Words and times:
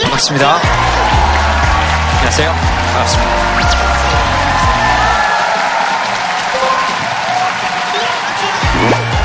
반갑습니다. 0.00 0.58
안녕하세요. 2.16 2.52
반갑습니다. 2.92 3.30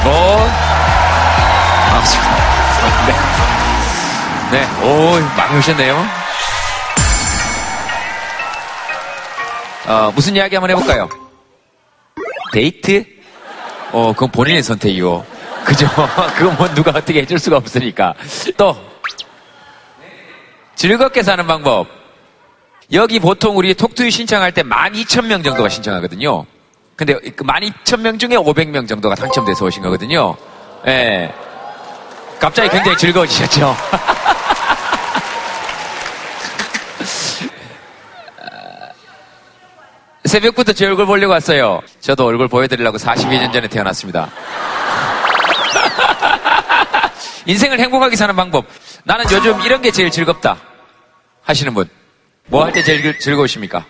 뭐, 0.04 0.38
반갑습니다. 1.90 2.36
네. 4.52 4.60
네, 4.60 4.66
오, 4.84 5.20
많이 5.38 5.58
오셨네요. 5.58 6.06
어, 9.88 10.12
무슨 10.14 10.36
이야기 10.36 10.56
한번 10.56 10.72
해볼까요? 10.72 11.08
데이트? 12.52 13.06
어, 13.94 14.12
그건 14.14 14.32
본인의 14.32 14.64
선택이고. 14.64 15.26
그죠? 15.64 15.88
그건 16.38 16.56
뭐 16.58 16.74
누가 16.74 16.92
어떻게 16.92 17.22
해줄 17.22 17.40
수가 17.40 17.58
없으니까. 17.58 18.14
또, 18.58 18.78
즐겁게 20.78 21.24
사는 21.24 21.46
방법. 21.48 21.88
여기 22.94 23.20
보통 23.20 23.58
우리 23.58 23.74
톡투유 23.74 24.10
신청할 24.12 24.54
때 24.54 24.64
12,000명 24.64 25.44
정도가 25.44 25.68
신청하거든요. 25.68 26.46
근데 26.96 27.16
그 27.16 27.44
12,000명 27.44 28.18
중에 28.20 28.38
500명 28.38 28.88
정도가 28.88 29.16
당첨돼서 29.16 29.66
오신 29.66 29.84
거거든요. 29.84 30.38
예. 30.88 31.34
갑자기 32.40 32.70
굉장히 32.70 32.96
즐거워지셨죠? 32.98 33.76
새벽부터 40.26 40.74
제 40.74 40.86
얼굴 40.86 41.08
보려고 41.08 41.34
왔어요. 41.34 41.82
저도 42.02 42.28
얼굴 42.28 42.48
보여드리려고 42.48 43.00
42년 43.00 43.52
전에 43.52 43.68
태어났습니다. 43.68 44.30
인생을 47.48 47.80
행복하게 47.80 48.16
사는 48.16 48.36
방법. 48.36 48.66
나는 49.04 49.26
요즘 49.32 49.60
이런 49.62 49.82
게 49.82 49.90
제일 49.90 50.12
즐겁다. 50.12 50.58
하시는 51.48 51.74
분. 51.74 51.88
뭐 52.48 52.64
할 52.64 52.72
때 52.74 52.84
제일 52.84 53.02
즐- 53.02 53.20
즐거우십니까? 53.20 53.86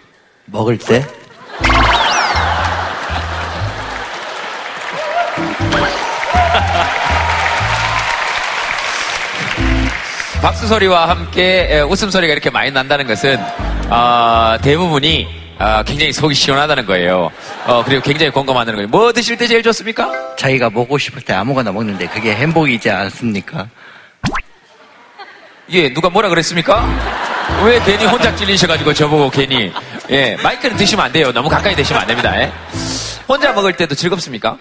먹을 0.45 0.77
때? 0.77 1.05
박수 10.41 10.67
소리와 10.67 11.09
함께 11.09 11.67
에, 11.72 11.81
웃음 11.81 12.09
소리가 12.09 12.31
이렇게 12.31 12.50
많이 12.50 12.72
난다는 12.72 13.08
것은 13.08 13.38
아, 13.89 14.58
대부분이 14.61 15.28
아, 15.59 15.81
굉장히 15.83 16.13
속이 16.13 16.35
시원하다는 16.35 16.85
거예요. 16.85 17.31
어, 17.66 17.83
그리고 17.83 18.02
굉장히 18.03 18.31
공감하는 18.31 18.75
거예요. 18.75 18.88
뭐 18.89 19.11
드실 19.11 19.38
때 19.38 19.47
제일 19.47 19.63
좋습니까? 19.63 20.35
자기가 20.35 20.69
먹고 20.69 21.00
싶을 21.00 21.23
때 21.23 21.33
아무거나 21.33 21.72
먹는데 21.72 22.08
그게 22.08 22.35
행복이지 22.35 22.91
않습니까? 22.91 23.67
예, 25.72 25.91
누가 25.91 26.09
뭐라 26.09 26.30
그랬습니까? 26.30 26.88
왜 27.66 27.80
괜히 27.83 28.05
혼자 28.05 28.36
찔리셔가지고 28.36 28.94
저보고 28.94 29.30
괜히 29.30 29.72
예 30.09 30.36
마이크는 30.41 30.77
드시면 30.77 31.05
안 31.05 31.11
돼요. 31.11 31.31
너무 31.31 31.50
가까이 31.50 31.75
드시면 31.75 32.02
안 32.02 32.08
됩니다. 32.08 32.39
예. 32.39 32.52
혼자 33.27 33.52
먹을 33.52 33.73
때도 33.73 33.95
즐겁습니까? 33.95 34.58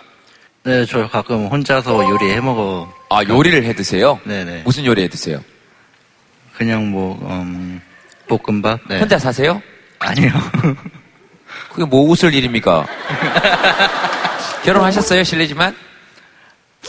네, 0.65 0.85
저 0.87 1.09
가끔 1.09 1.47
혼자서 1.47 2.09
요리 2.11 2.31
해 2.33 2.41
먹어. 2.41 2.93
아 3.11 3.23
요리를 3.23 3.63
해 3.65 3.73
드세요? 3.75 4.19
네네. 4.25 4.63
무슨 4.65 4.85
요리 4.85 5.03
해 5.03 5.09
드세요? 5.09 5.41
그냥 6.57 6.91
뭐, 6.91 7.17
음, 7.31 7.81
볶음밥? 8.29 8.81
네. 8.89 8.99
혼자 8.99 9.19
사세요? 9.19 9.63
아니요. 9.99 10.31
그게 11.71 11.85
뭐 11.85 12.09
웃을 12.09 12.35
일입니까? 12.35 12.87
결혼하셨어요? 14.65 15.23
실례지만 15.23 15.77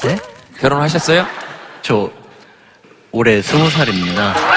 네? 0.03 0.17
결혼하셨어요? 0.59 1.27
저 1.83 2.09
올해 3.11 3.41
스무 3.41 3.69
살입니다. 3.69 4.56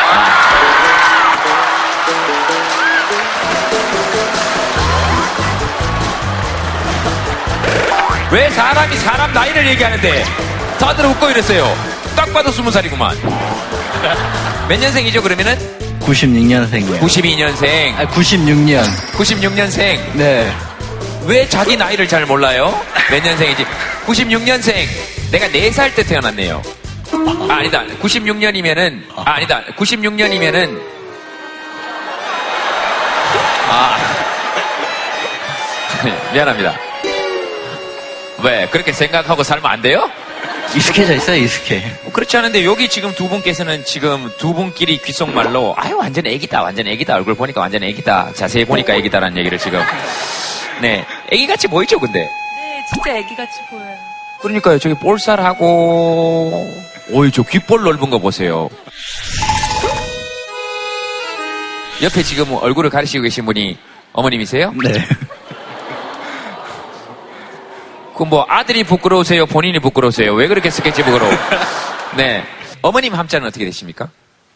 왜 8.33 8.49
사람이 8.51 8.97
사람 8.97 9.33
나이를 9.33 9.67
얘기하는데 9.71 10.25
다들 10.79 11.05
웃고 11.07 11.31
이랬어요. 11.31 11.77
딱 12.15 12.33
봐도 12.33 12.51
스무 12.53 12.71
살이구만. 12.71 13.17
몇 14.69 14.79
년생이죠 14.79 15.21
그러면은? 15.23 15.59
96년생이요. 16.01 17.01
92년생, 17.01 17.95
아, 17.97 18.07
96년. 18.07 18.83
96년생. 19.13 20.13
네. 20.15 20.53
왜 21.27 21.49
자기 21.49 21.77
나이를 21.77 22.09
잘 22.09 22.25
몰라요? 22.25 22.81
몇 23.11 23.23
년생인지. 23.23 23.67
96년생. 24.07 24.87
내가 25.33 25.49
4살 25.49 25.95
때 25.95 26.03
태어났네요. 26.05 26.63
아, 27.49 27.55
아니다. 27.57 27.85
96년이면은, 28.01 29.03
아, 29.17 29.23
아니다. 29.35 29.63
96년이면은, 29.77 30.81
아. 33.69 33.97
미안합니다. 36.33 36.90
왜? 38.43 38.67
그렇게 38.71 38.93
생각하고 38.93 39.43
살면 39.43 39.71
안 39.71 39.83
돼요? 39.83 40.11
익숙해져 40.75 41.15
있어요, 41.15 41.37
익숙해. 41.43 41.83
뭐 42.05 42.13
그렇지 42.13 42.37
않은데 42.37 42.65
여기 42.65 42.89
지금 42.89 43.13
두 43.15 43.29
분께서는 43.29 43.85
지금 43.85 44.31
두 44.39 44.55
분끼리 44.55 44.99
귓속말로 44.99 45.75
아유 45.77 45.97
완전 45.99 46.27
애기다 46.27 46.63
완전 46.63 46.87
애기다 46.87 47.15
얼굴 47.17 47.35
보니까 47.35 47.61
완전 47.61 47.83
애기다 47.83 48.33
자세히 48.35 48.65
보니까 48.65 48.95
애기다라는 48.95 49.37
얘기를 49.39 49.59
지금 49.59 49.81
네 50.81 51.05
애기같이 51.33 51.67
보이죠 51.67 51.99
근데 51.99 52.21
네, 52.21 52.85
진짜 52.95 53.17
애기같이 53.19 53.53
보여요. 53.69 53.97
그러니까요 54.43 54.79
저기 54.79 54.95
볼살하고 54.95 56.67
오이 57.11 57.33
저 57.33 57.43
귓볼 57.43 57.83
넓은 57.83 58.09
거 58.11 58.19
보세요 58.19 58.69
옆에 62.03 62.23
지금 62.23 62.55
얼굴을 62.55 62.91
가리시고 62.91 63.25
계신 63.25 63.45
분이 63.45 63.77
어머님이세요? 64.13 64.73
네. 64.83 65.05
그뭐 68.21 68.45
아들이 68.49 68.85
부끄러우세요 68.85 69.47
본인이 69.47 69.79
부끄러우세요 69.79 70.35
왜 70.35 70.47
그렇게 70.47 70.69
스케치북으로 70.69 71.27
네 72.19 72.45
어머님 72.83 73.15
함자는 73.15 73.47
어떻게 73.49 73.65
되십니까? 73.65 74.11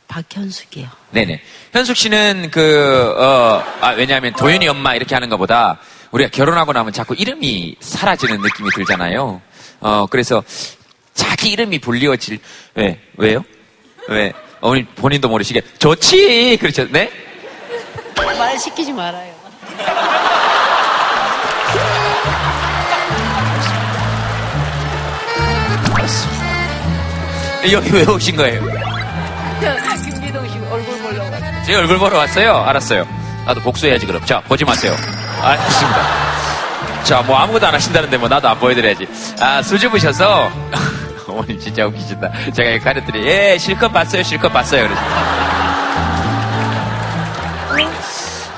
박현숙이요. 0.08 0.86
네네. 1.10 1.40
현숙 1.72 1.96
씨는 1.96 2.50
그, 2.52 3.14
어, 3.18 3.64
아, 3.80 3.90
왜냐하면 3.92 4.32
도윤이 4.34 4.68
엄마 4.68 4.94
이렇게 4.94 5.14
하는 5.14 5.28
것보다 5.28 5.78
우리가 6.10 6.30
결혼하고 6.30 6.72
나면 6.72 6.92
자꾸 6.92 7.14
이름이 7.14 7.76
사라지는 7.80 8.40
느낌이 8.40 8.70
들잖아요. 8.76 9.40
어, 9.80 10.06
그래서 10.08 10.44
자기 11.14 11.50
이름이 11.50 11.80
불리워질, 11.80 12.38
왜, 12.74 13.00
왜요? 13.16 13.44
왜? 14.08 14.32
어머니 14.60 14.84
본인도 14.84 15.28
모르시게, 15.28 15.62
좋지! 15.78 16.58
그렇죠. 16.60 16.86
네? 16.90 17.10
말 18.14 18.58
시키지 18.58 18.92
말아요. 18.92 19.34
여기 27.72 27.90
왜 27.92 28.04
오신 28.04 28.36
거예요? 28.36 28.60
김기동 30.04 30.48
씨 30.48 30.58
얼굴 30.70 30.98
보려고. 30.98 31.36
제 31.64 31.74
얼굴 31.74 31.98
보러 31.98 32.18
왔어요? 32.18 32.56
알았어요. 32.58 33.06
나도 33.46 33.60
복수해야지, 33.60 34.06
그럼. 34.06 34.24
자, 34.24 34.40
보지 34.40 34.64
마세요. 34.64 34.94
알겠습니다. 35.42 37.04
자, 37.04 37.22
뭐 37.22 37.36
아무것도 37.36 37.66
안 37.66 37.74
하신다는데 37.74 38.16
뭐 38.18 38.28
나도 38.28 38.48
안 38.48 38.58
보여드려야지. 38.58 39.06
아, 39.40 39.62
수줍으셔서. 39.62 40.50
어머님 41.26 41.58
진짜 41.58 41.86
웃기신다. 41.86 42.30
제가 42.52 42.70
이렇게 42.70 42.84
가렸더니, 42.84 43.26
예, 43.26 43.56
실컷 43.58 43.88
봤어요, 43.88 44.22
실컷 44.22 44.50
봤어요. 44.50 44.86
그러죠. 44.86 45.00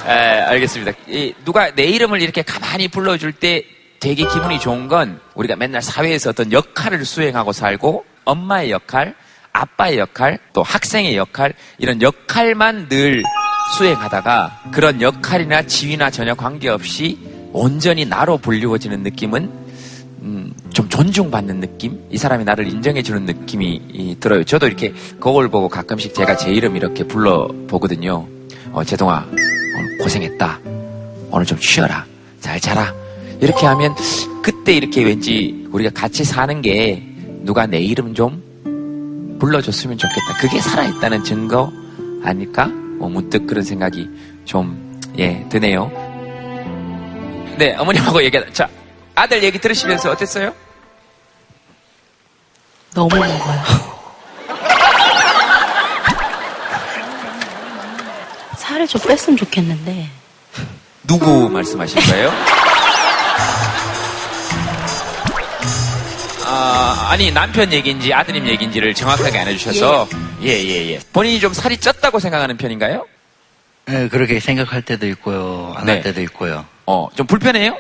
에, 0.09 0.13
알겠습니다. 0.13 0.93
이, 1.09 1.35
누가 1.45 1.71
내 1.75 1.85
이름을 1.85 2.23
이렇게 2.23 2.43
가만히 2.43 2.87
불러줄 2.89 3.33
때 3.33 3.65
되게 3.99 4.25
기분이 4.27 4.61
좋은 4.61 4.87
건 4.89 5.21
우리가 5.35 5.57
맨날 5.57 5.83
사회에서 5.83 6.31
어떤 6.31 6.53
역할을 6.53 7.05
수행하고 7.05 7.53
살고 7.53 8.05
엄마의 8.27 8.71
역할, 8.71 9.15
아빠의 9.53 9.99
역할, 9.99 10.39
또 10.53 10.63
학생의 10.63 11.17
역할, 11.17 11.55
이런 11.79 12.03
역할만 12.03 12.91
늘 12.91 13.23
수행하다가 13.79 14.65
그런 14.71 15.01
역할이나 15.01 15.63
지위나 15.63 16.11
전혀 16.11 16.35
관계없이 16.35 17.19
온전히 17.53 18.05
나로 18.05 18.37
불리워지는 18.37 19.03
느낌은 19.03 19.67
음, 20.23 20.53
좀 20.73 20.89
존중받는 20.89 21.61
느낌? 21.61 21.99
이 22.11 22.19
사람이 22.19 22.45
나를 22.45 22.69
인정해주는 22.69 23.25
느낌이 23.25 23.83
이, 23.93 24.17
들어요. 24.21 24.45
저도 24.45 24.67
이렇게 24.67 24.93
거울 25.21 25.49
보고 25.49 25.69
가끔씩 25.69 26.15
제가 26.15 26.37
제 26.37 26.51
이름 26.51 26.77
이렇게 26.77 27.05
불러보거든요. 27.05 28.27
어, 28.73 28.85
제동아, 28.85 29.25
오늘 29.31 29.99
고생했다. 29.99 30.61
오늘 31.31 31.47
좀 31.47 31.59
쉬어라. 31.61 32.05
잘 32.41 32.61
자라. 32.61 32.93
이렇게 33.41 33.67
하면 33.67 33.95
그때 34.43 34.73
이렇게 34.73 35.05
왠지 35.05 35.67
우리가 35.71 35.91
같이 35.91 36.25
사는 36.25 36.61
게 36.61 37.16
누가 37.47 37.65
내 37.65 37.79
이름 37.79 38.13
좀 38.13 38.43
불러줬으면 39.41 39.97
좋겠다. 39.97 40.37
그게 40.41 40.61
살아있다는 40.61 41.25
증거 41.25 41.73
아닐까? 42.25 42.67
뭐 42.67 43.09
문득 43.09 43.47
그런 43.47 43.63
생각이 43.63 44.11
좀, 44.45 45.01
예, 45.19 45.47
드네요. 45.49 45.89
네, 47.57 47.75
어머님하고 47.77 48.23
얘기하다. 48.25 48.53
자, 48.53 48.69
아들 49.15 49.43
얘기 49.45 49.61
들으시면서 49.61 50.11
어땠어요? 50.11 50.53
너무 52.95 53.09
먹어요. 53.15 53.29
살을 58.59 58.89
좀 58.89 59.01
뺐으면 59.03 59.37
좋겠는데. 59.37 60.09
누구 61.07 61.49
말씀하신 61.49 62.01
거예요? 62.03 62.33
아, 66.57 67.09
아니 67.11 67.31
남편 67.31 67.71
얘기인지 67.71 68.15
아드님 68.15 68.47
얘기인지를 68.49 68.95
정확하게 68.95 69.39
안 69.39 69.49
해주셔서 69.49 70.09
예예 70.43 70.67
예 70.69 70.93
예, 70.93 71.01
본인이 71.13 71.39
좀 71.39 71.53
살이 71.53 71.77
쪘다고 71.77 72.19
생각하는 72.19 72.57
편인가요? 72.57 73.07
네, 73.87 74.09
그렇게 74.09 74.41
생각할 74.41 74.81
때도 74.83 75.07
있고요. 75.09 75.75
안 75.77 75.85
네. 75.85 75.93
할 75.93 76.03
때도 76.03 76.23
있고요. 76.23 76.65
어 76.87 77.09
좀 77.15 77.27
불편해요? 77.27 77.77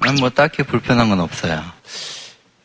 아니, 0.00 0.20
뭐 0.20 0.30
딱히 0.30 0.62
불편한 0.62 1.08
건 1.10 1.20
없어요. 1.20 1.62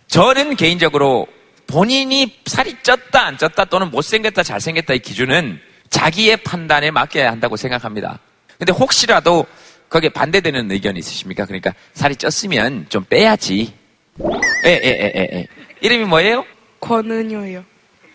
저는 0.07 0.55
개인적으로 0.55 1.27
본인이 1.67 2.37
살이 2.45 2.75
쪘다 2.83 3.15
안 3.17 3.37
쪘다 3.37 3.69
또는 3.69 3.91
못생겼다 3.91 4.43
잘생겼다의 4.43 4.99
기준은 4.99 5.59
자기의 5.89 6.37
판단에 6.37 6.89
맡겨야 6.91 7.29
한다고 7.31 7.57
생각합니다. 7.57 8.19
근데 8.57 8.71
혹시라도 8.71 9.45
거기에 9.89 10.09
반대되는 10.09 10.71
의견이 10.71 10.99
있으십니까? 10.99 11.45
그러니까 11.45 11.73
살이 11.93 12.15
쪘으면 12.15 12.89
좀 12.89 13.03
빼야지. 13.05 13.73
예, 14.19 14.69
예, 14.69 14.81
예, 14.83 15.11
예, 15.15 15.27
예. 15.33 15.47
이름이 15.81 16.05
뭐예요? 16.05 16.45
권은효요. 16.79 17.63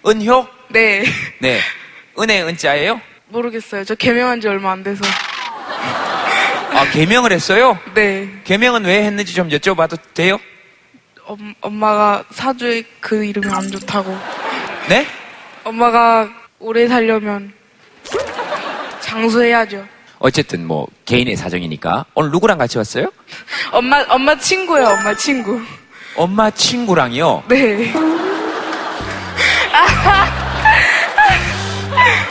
은효? 0.07 0.47
네. 0.71 1.05
네. 1.41 1.61
은혜 2.19 2.43
은자예요? 2.43 3.01
모르겠어요. 3.29 3.85
저 3.85 3.95
개명한 3.95 4.41
지 4.41 4.49
얼마 4.49 4.73
안 4.73 4.83
돼서. 4.83 5.05
아, 6.73 6.91
개명을 6.93 7.33
했어요? 7.33 7.79
네. 7.95 8.29
개명은 8.45 8.85
왜 8.85 9.05
했는지 9.05 9.35
좀 9.35 9.49
여쭤봐도 9.49 9.99
돼요? 10.15 10.39
엄, 11.25 11.55
엄마가 11.61 12.25
사주에 12.31 12.85
그 13.01 13.25
이름이 13.25 13.53
안 13.53 13.71
좋다고. 13.71 14.17
네? 14.89 15.07
엄마가 15.65 16.29
오래 16.61 16.87
살려면 16.87 17.53
장수해야죠. 19.01 19.87
어쨌든 20.19 20.67
뭐 20.67 20.87
개인의 21.05 21.37
사정이니까 21.37 22.07
오늘 22.15 22.31
누구랑 22.31 22.59
같이 22.59 22.79
왔어요? 22.79 23.11
엄마, 23.73 24.05
엄마 24.09 24.39
친구요, 24.39 24.85
엄마 24.87 25.15
친구. 25.17 25.61
엄마 26.17 26.51
친구랑요. 26.51 27.43
네. 27.49 27.93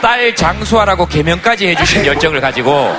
딸 0.02 0.34
장수하라고 0.34 1.06
개명까지 1.06 1.68
해주신 1.68 2.04
열정을 2.06 2.40
가지고 2.40 2.94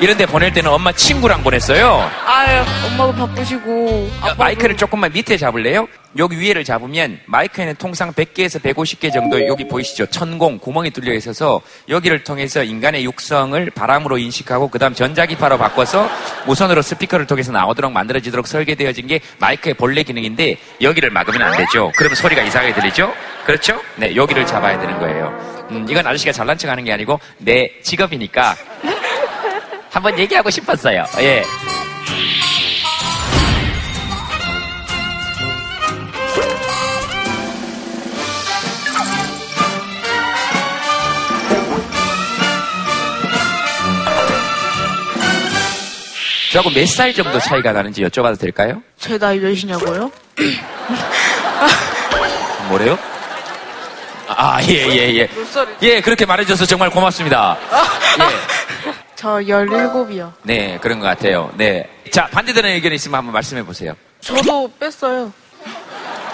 이런 0.00 0.16
데 0.16 0.24
보낼 0.24 0.50
때는 0.50 0.70
엄마 0.70 0.90
친구랑 0.92 1.42
보냈어요. 1.42 2.10
아유, 2.24 2.62
엄마도 2.86 3.12
바쁘시고. 3.14 4.10
어, 4.22 4.34
마이크를 4.38 4.74
조금만 4.74 5.12
밑에 5.12 5.36
잡을래요? 5.36 5.86
여기 6.16 6.40
위에를 6.40 6.64
잡으면 6.64 7.20
마이크에는 7.26 7.74
통상 7.76 8.10
100개에서 8.14 8.62
150개 8.62 9.12
정도 9.12 9.46
여기 9.46 9.68
보이시죠? 9.68 10.06
천공 10.06 10.58
구멍이 10.58 10.90
뚫려 10.90 11.12
있어서 11.14 11.60
여기를 11.90 12.24
통해서 12.24 12.64
인간의 12.64 13.04
육성을 13.04 13.70
바람으로 13.72 14.16
인식하고 14.16 14.68
그다음 14.68 14.94
전자기파로 14.94 15.58
바꿔서 15.58 16.08
무선으로 16.46 16.80
스피커를 16.80 17.26
통해서 17.26 17.52
나오도록 17.52 17.92
만들어지도록 17.92 18.46
설계되어진 18.46 19.06
게 19.06 19.20
마이크의 19.38 19.74
본래 19.74 20.02
기능인데 20.02 20.56
여기를 20.80 21.10
막으면 21.10 21.42
안 21.42 21.56
되죠. 21.58 21.92
그러면 21.94 22.16
소리가 22.16 22.40
이상하게 22.42 22.72
들리죠? 22.72 23.12
그렇죠? 23.44 23.78
네, 23.96 24.16
여기를 24.16 24.46
잡아야 24.46 24.78
되는 24.80 24.98
거예요. 24.98 25.66
음, 25.70 25.86
이건 25.88 26.06
아저씨가 26.06 26.32
잘난 26.32 26.56
척 26.56 26.70
하는 26.70 26.84
게 26.84 26.92
아니고 26.92 27.20
내 27.38 27.70
직업이니까 27.82 28.56
한번 29.90 30.18
얘기하고 30.18 30.50
싶었어요. 30.50 31.04
예. 31.18 31.44
저하고 46.52 46.70
몇 46.70 46.86
살 46.86 47.12
정도 47.14 47.38
차이가 47.38 47.72
나는지 47.72 48.02
여쭤봐도 48.02 48.38
될까요? 48.38 48.82
제 48.98 49.16
나이 49.18 49.38
몇이냐고요? 49.38 50.10
뭐래요? 52.68 52.98
아, 54.28 54.60
예, 54.62 54.86
예, 54.88 55.14
예. 55.14 55.26
몇 55.28 55.46
살이죠? 55.46 55.76
예, 55.82 56.00
그렇게 56.00 56.24
말해줘서 56.26 56.66
정말 56.66 56.90
고맙습니다. 56.90 57.56
예. 58.20 58.24
저 59.20 59.34
17이요. 59.36 60.32
네, 60.44 60.78
그런 60.80 60.98
것 60.98 61.04
같아요. 61.04 61.52
네. 61.58 61.86
자, 62.10 62.26
반대되는 62.28 62.70
의견이 62.70 62.94
있으면 62.94 63.18
한번 63.18 63.34
말씀해 63.34 63.62
보세요. 63.66 63.92
저도 64.20 64.72
뺐어요. 64.80 65.30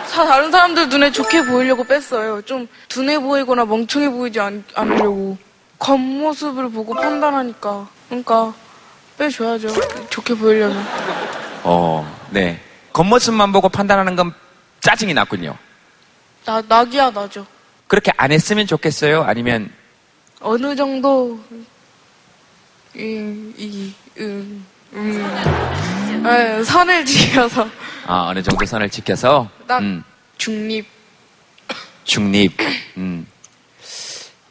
사- 0.07 0.25
다른 0.25 0.53
사람들 0.53 0.89
눈에 0.89 1.11
좋게 1.11 1.47
보이려고 1.47 1.83
뺐어요. 1.83 2.41
좀 2.43 2.69
둔해 2.89 3.19
보이거나 3.19 3.65
멍청해 3.65 4.09
보이지 4.11 4.39
않, 4.39 4.63
않으려고. 4.77 5.37
겉모습을 5.81 6.71
보고 6.71 6.95
판단하니까. 6.95 7.89
그러니까 8.09 8.55
빼줘야죠. 9.19 9.67
좋게 10.09 10.35
보이려면. 10.35 10.87
어, 11.65 12.07
네. 12.31 12.61
겉모습만 12.93 13.51
보고 13.51 13.69
판단하는 13.69 14.15
건 14.15 14.33
짜증이 14.79 15.13
났군요. 15.13 15.57
나, 16.45 16.63
낙이야, 16.69 17.11
나죠. 17.11 17.45
그렇게 17.89 18.13
안 18.17 18.31
했으면 18.31 18.65
좋겠어요? 18.69 19.25
아니면, 19.25 19.73
어느 20.41 20.77
정도, 20.77 21.41
이, 22.97 23.53
이, 23.59 23.93
음, 24.21 24.65
음. 24.95 26.27
에, 26.27 26.65
선을 26.65 27.05
지켜서 27.05 27.69
아, 28.07 28.29
어느 28.29 28.43
정도 28.43 28.65
선을 28.65 28.89
지켜서, 28.89 29.49
딱 29.67 29.81
음, 29.81 30.03
중립. 30.39 30.87
중립, 32.05 32.53
음. 32.97 33.27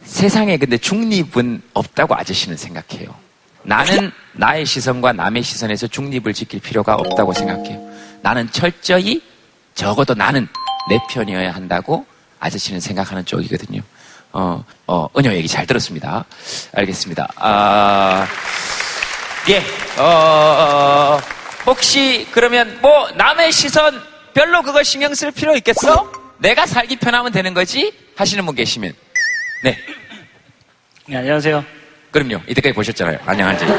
세상에 0.03 0.57
근데 0.57 0.77
중립은 0.77 1.61
없다고 1.73 2.15
아저씨는 2.15 2.57
생각해요. 2.57 3.15
나는 3.63 4.11
나의 4.33 4.65
시선과 4.65 5.13
남의 5.13 5.41
시선에서 5.41 5.87
중립을 5.87 6.33
지킬 6.33 6.59
필요가 6.59 6.95
없다고 6.95 7.33
생각해요. 7.33 7.91
나는 8.21 8.51
철저히 8.51 9.23
적어도 9.73 10.13
나는 10.13 10.47
내 10.89 10.99
편이어야 11.09 11.51
한다고 11.51 12.05
아저씨는 12.39 12.79
생각하는 12.79 13.25
쪽이거든요. 13.25 13.81
어, 14.37 14.61
어, 14.85 15.07
은효 15.17 15.31
얘기 15.33 15.47
잘 15.47 15.65
들었습니다. 15.65 16.25
알겠습니다. 16.73 17.25
아, 17.37 18.27
예, 19.47 19.59
어, 19.97 20.03
어, 20.03 21.17
혹시 21.65 22.27
그러면 22.33 22.77
뭐 22.81 23.09
남의 23.15 23.53
시선 23.53 24.03
별로 24.33 24.61
그거 24.61 24.83
신경 24.83 25.15
쓸 25.15 25.31
필요 25.31 25.55
있겠어? 25.55 26.11
내가 26.39 26.65
살기 26.65 26.97
편하면 26.97 27.31
되는 27.31 27.53
거지? 27.53 27.93
하시는 28.17 28.45
분 28.45 28.55
계시면. 28.55 28.91
네, 29.63 29.77
네, 31.05 31.15
안녕하세요. 31.15 31.63
그럼요. 32.11 32.41
이때까지 32.45 32.73
보셨잖아요. 32.73 33.19
안녕하세요. 33.25 33.69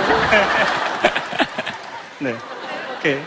네. 2.21 2.35
이렇게 2.93 3.23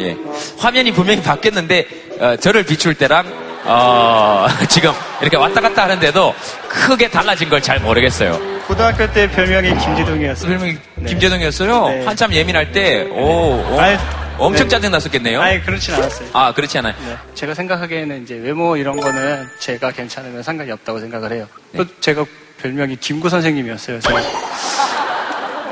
예. 0.00 0.16
화면이 0.58 0.92
분명히 0.92 1.22
바뀌었는데, 1.22 1.86
어, 2.18 2.36
저를 2.36 2.64
비출 2.64 2.94
때랑, 2.94 3.51
어, 3.64 4.46
지금 4.68 4.92
이렇게 5.20 5.36
왔다 5.36 5.60
갔다 5.60 5.84
하는데도 5.84 6.34
크게 6.68 7.08
달라진 7.08 7.48
걸 7.48 7.60
잘 7.62 7.78
모르겠어요. 7.80 8.38
고등학교 8.66 9.10
때 9.12 9.30
별명이 9.30 9.76
김지동이었어요. 9.78 10.48
별명이 10.48 10.78
네. 10.96 11.06
김재동이었어요? 11.10 11.88
네. 11.88 12.04
한참 12.04 12.32
예민할 12.32 12.72
때, 12.72 13.02
오, 13.10 13.62
오, 13.70 13.78
아이, 13.80 13.96
엄청 14.38 14.66
네. 14.66 14.68
짜증났었겠네요? 14.68 15.40
아니 15.40 15.62
그렇진 15.62 15.94
않았어요. 15.94 16.28
아, 16.32 16.52
그렇지 16.52 16.78
않아요. 16.78 16.94
네. 17.06 17.16
제가 17.34 17.54
생각하기에는 17.54 18.22
이제 18.24 18.34
외모 18.36 18.76
이런 18.76 18.96
거는 19.00 19.46
제가 19.60 19.92
괜찮으면 19.92 20.42
상관이 20.42 20.70
없다고 20.72 20.98
생각을 21.00 21.32
해요. 21.32 21.46
또 21.76 21.84
제가 22.00 22.24
별명이 22.62 22.96
김구 22.96 23.28
선생님이었어요. 23.28 24.00
제가 24.00 24.20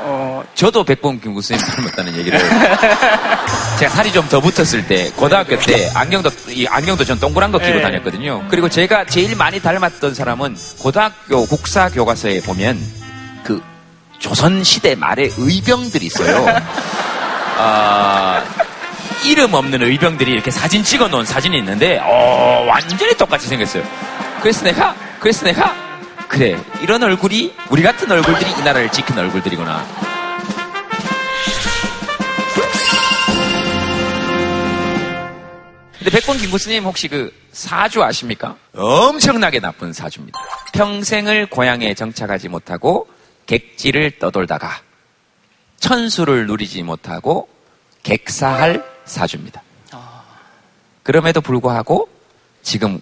어, 0.03 0.43
저도 0.55 0.83
백범 0.83 1.19
김구수님 1.19 1.61
닮았다는 1.61 2.15
얘기를. 2.17 2.39
제가 3.79 3.95
살이 3.95 4.11
좀 4.11 4.27
더 4.29 4.39
붙었을 4.39 4.87
때, 4.87 5.11
고등학교 5.15 5.57
때, 5.59 5.89
안경도, 5.93 6.29
이 6.49 6.65
안경도 6.67 7.03
전 7.03 7.19
동그란 7.19 7.51
거 7.51 7.57
끼고 7.59 7.75
네. 7.77 7.81
다녔거든요. 7.81 8.45
그리고 8.49 8.69
제가 8.69 9.05
제일 9.05 9.35
많이 9.35 9.59
닮았던 9.59 10.13
사람은 10.13 10.55
고등학교 10.79 11.45
국사 11.47 11.89
교과서에 11.89 12.41
보면 12.41 12.79
그 13.43 13.61
조선 14.19 14.63
시대 14.63 14.95
말에 14.95 15.31
의병들이 15.37 16.05
있어요. 16.05 16.45
아, 17.57 18.43
이름 19.25 19.53
없는 19.53 19.81
의병들이 19.83 20.31
이렇게 20.31 20.49
사진 20.51 20.83
찍어 20.83 21.07
놓은 21.09 21.25
사진이 21.25 21.57
있는데, 21.57 21.99
어, 22.03 22.65
완전히 22.67 23.13
똑같이 23.15 23.47
생겼어요. 23.47 23.83
그래서 24.41 24.63
내가, 24.63 24.95
그래서 25.19 25.45
내가, 25.45 25.75
그래, 26.31 26.57
이런 26.81 27.03
얼굴이, 27.03 27.53
우리 27.69 27.83
같은 27.83 28.09
얼굴들이 28.09 28.49
이 28.51 28.63
나라를 28.63 28.89
지킨 28.89 29.17
얼굴들이구나. 29.17 29.85
근데 35.97 36.09
백범 36.09 36.37
김구스님 36.37 36.85
혹시 36.85 37.09
그 37.09 37.33
사주 37.51 38.01
아십니까? 38.01 38.55
엄청나게 38.73 39.59
나쁜 39.59 39.91
사주입니다. 39.91 40.39
평생을 40.73 41.47
고향에 41.47 41.93
정착하지 41.95 42.47
못하고 42.47 43.09
객지를 43.45 44.17
떠돌다가 44.17 44.81
천수를 45.79 46.47
누리지 46.47 46.81
못하고 46.83 47.49
객사할 48.03 48.83
사주입니다. 49.03 49.61
그럼에도 51.03 51.41
불구하고 51.41 52.07
지금 52.63 53.01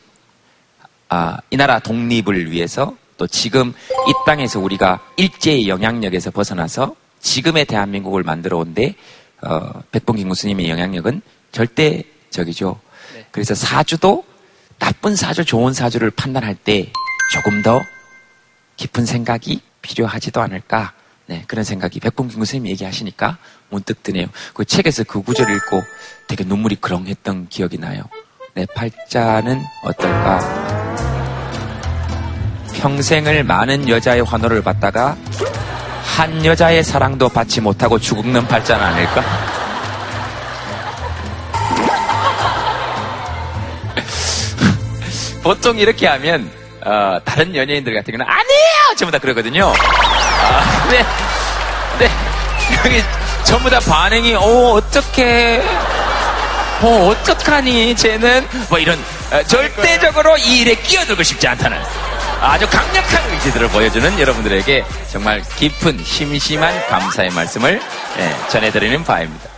아, 1.09 1.37
이 1.51 1.57
나라 1.57 1.77
독립을 1.77 2.51
위해서 2.51 2.97
또 3.19 3.27
지금 3.27 3.73
이 4.07 4.13
땅에서 4.25 4.59
우리가 4.59 4.99
일제의 5.17 5.67
영향력에서 5.67 6.31
벗어나서 6.31 6.95
지금의 7.19 7.65
대한민국을 7.65 8.23
만들어 8.23 8.57
온데 8.57 8.95
어, 9.41 9.81
백봉김 9.91 10.29
교수님의 10.29 10.69
영향력은 10.69 11.21
절대적이죠. 11.51 12.79
네. 13.13 13.25
그래서 13.29 13.53
사주도 13.53 14.23
나쁜 14.79 15.15
사주, 15.15 15.45
좋은 15.45 15.73
사주를 15.73 16.09
판단할 16.11 16.55
때 16.55 16.91
조금 17.33 17.61
더 17.61 17.81
깊은 18.77 19.05
생각이 19.05 19.61
필요하지도 19.81 20.41
않을까. 20.41 20.93
네, 21.25 21.43
그런 21.47 21.63
생각이 21.63 21.99
백봉김 21.99 22.39
교수님이 22.39 22.69
얘기하시니까 22.71 23.37
문득 23.69 24.01
드네요. 24.01 24.27
그 24.53 24.63
책에서 24.63 25.03
그 25.03 25.21
구절을 25.21 25.53
읽고 25.57 25.81
되게 26.27 26.43
눈물이 26.45 26.77
그렁했던 26.77 27.49
기억이 27.49 27.77
나요. 27.77 28.03
내 28.55 28.65
팔자는 28.65 29.61
어떨까? 29.83 30.78
평생을 32.79 33.43
많은 33.43 33.87
여자의 33.89 34.23
환호를 34.23 34.63
받다가 34.63 35.17
한 36.15 36.45
여자의 36.45 36.81
사랑도 36.83 37.27
받지 37.27 37.59
못하고 37.59 37.99
죽는 37.99 38.47
팔자는 38.47 38.85
아닐까? 38.85 39.21
보통 45.43 45.77
이렇게 45.77 46.07
하면 46.07 46.49
어, 46.85 47.19
다른 47.25 47.53
연예인들 47.53 47.93
같은 47.93 48.13
경우는 48.13 48.25
아니에요! 48.25 48.95
전부 48.97 49.11
다 49.11 49.19
그러거든요. 49.19 49.73
아, 49.73 50.83
근데, 50.83 51.05
근데 51.91 52.09
여기 52.85 53.03
전부 53.43 53.69
다 53.69 53.79
반응이 53.79 54.35
어 54.35 54.71
어떻게 54.73 55.61
어 56.81 57.09
어떡하니 57.09 57.93
쟤는 57.95 58.47
뭐 58.69 58.79
이런 58.79 58.97
어, 59.31 59.43
절대적으로 59.43 60.37
이 60.37 60.61
일에 60.61 60.75
끼어들고 60.75 61.23
싶지 61.23 61.45
않다는 61.45 61.77
아주 62.41 62.65
강력한 62.69 63.29
의지들을 63.31 63.67
보여주는 63.69 64.17
여러분들에게 64.17 64.85
정말 65.11 65.41
깊은 65.57 66.03
심심한 66.03 66.87
감사의 66.87 67.31
말씀을 67.31 67.81
예, 68.17 68.49
전해드리는 68.49 69.03
바입니다. 69.03 69.49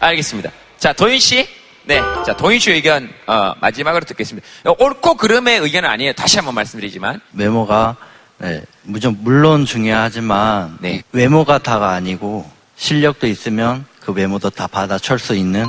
알겠습니다. 0.00 0.50
자 0.78 0.92
도윤 0.94 1.18
씨. 1.18 1.46
네, 1.84 2.00
자 2.24 2.34
도윤 2.34 2.58
씨 2.58 2.70
의견 2.72 3.12
어, 3.26 3.52
마지막으로 3.60 4.04
듣겠습니다. 4.06 4.46
옳고 4.78 5.16
그름의 5.16 5.58
의견은 5.58 5.88
아니에요. 5.88 6.14
다시 6.14 6.36
한번 6.36 6.54
말씀드리지만 6.54 7.20
외모가 7.34 7.96
네, 8.38 8.62
무전 8.82 9.18
물론 9.20 9.66
중요하지만 9.66 10.78
네. 10.80 11.02
외모가 11.12 11.58
다가 11.58 11.90
아니고 11.90 12.50
실력도 12.76 13.26
있으면 13.26 13.84
그 14.00 14.12
외모도 14.12 14.48
다 14.48 14.66
받아칠 14.66 15.18
수 15.18 15.34
있는 15.34 15.66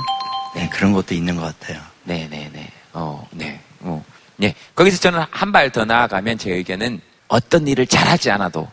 네, 0.55 0.70
그런 0.70 0.93
것도 0.93 1.13
있는 1.13 1.36
것 1.36 1.41
같아요. 1.41 1.82
네네네. 2.05 2.72
어, 2.93 3.27
네. 3.32 3.60
어. 3.82 4.03
네. 4.38 4.56
거기서 4.75 4.98
저는 5.00 5.24
한 5.32 5.52
발 5.52 5.70
더 5.72 5.86
나아가면 5.86 6.38
제 6.38 6.52
의견은 6.52 7.02
어떤 7.28 7.68
일을 7.68 7.88
잘하지 7.88 8.32
않아도 8.32 8.70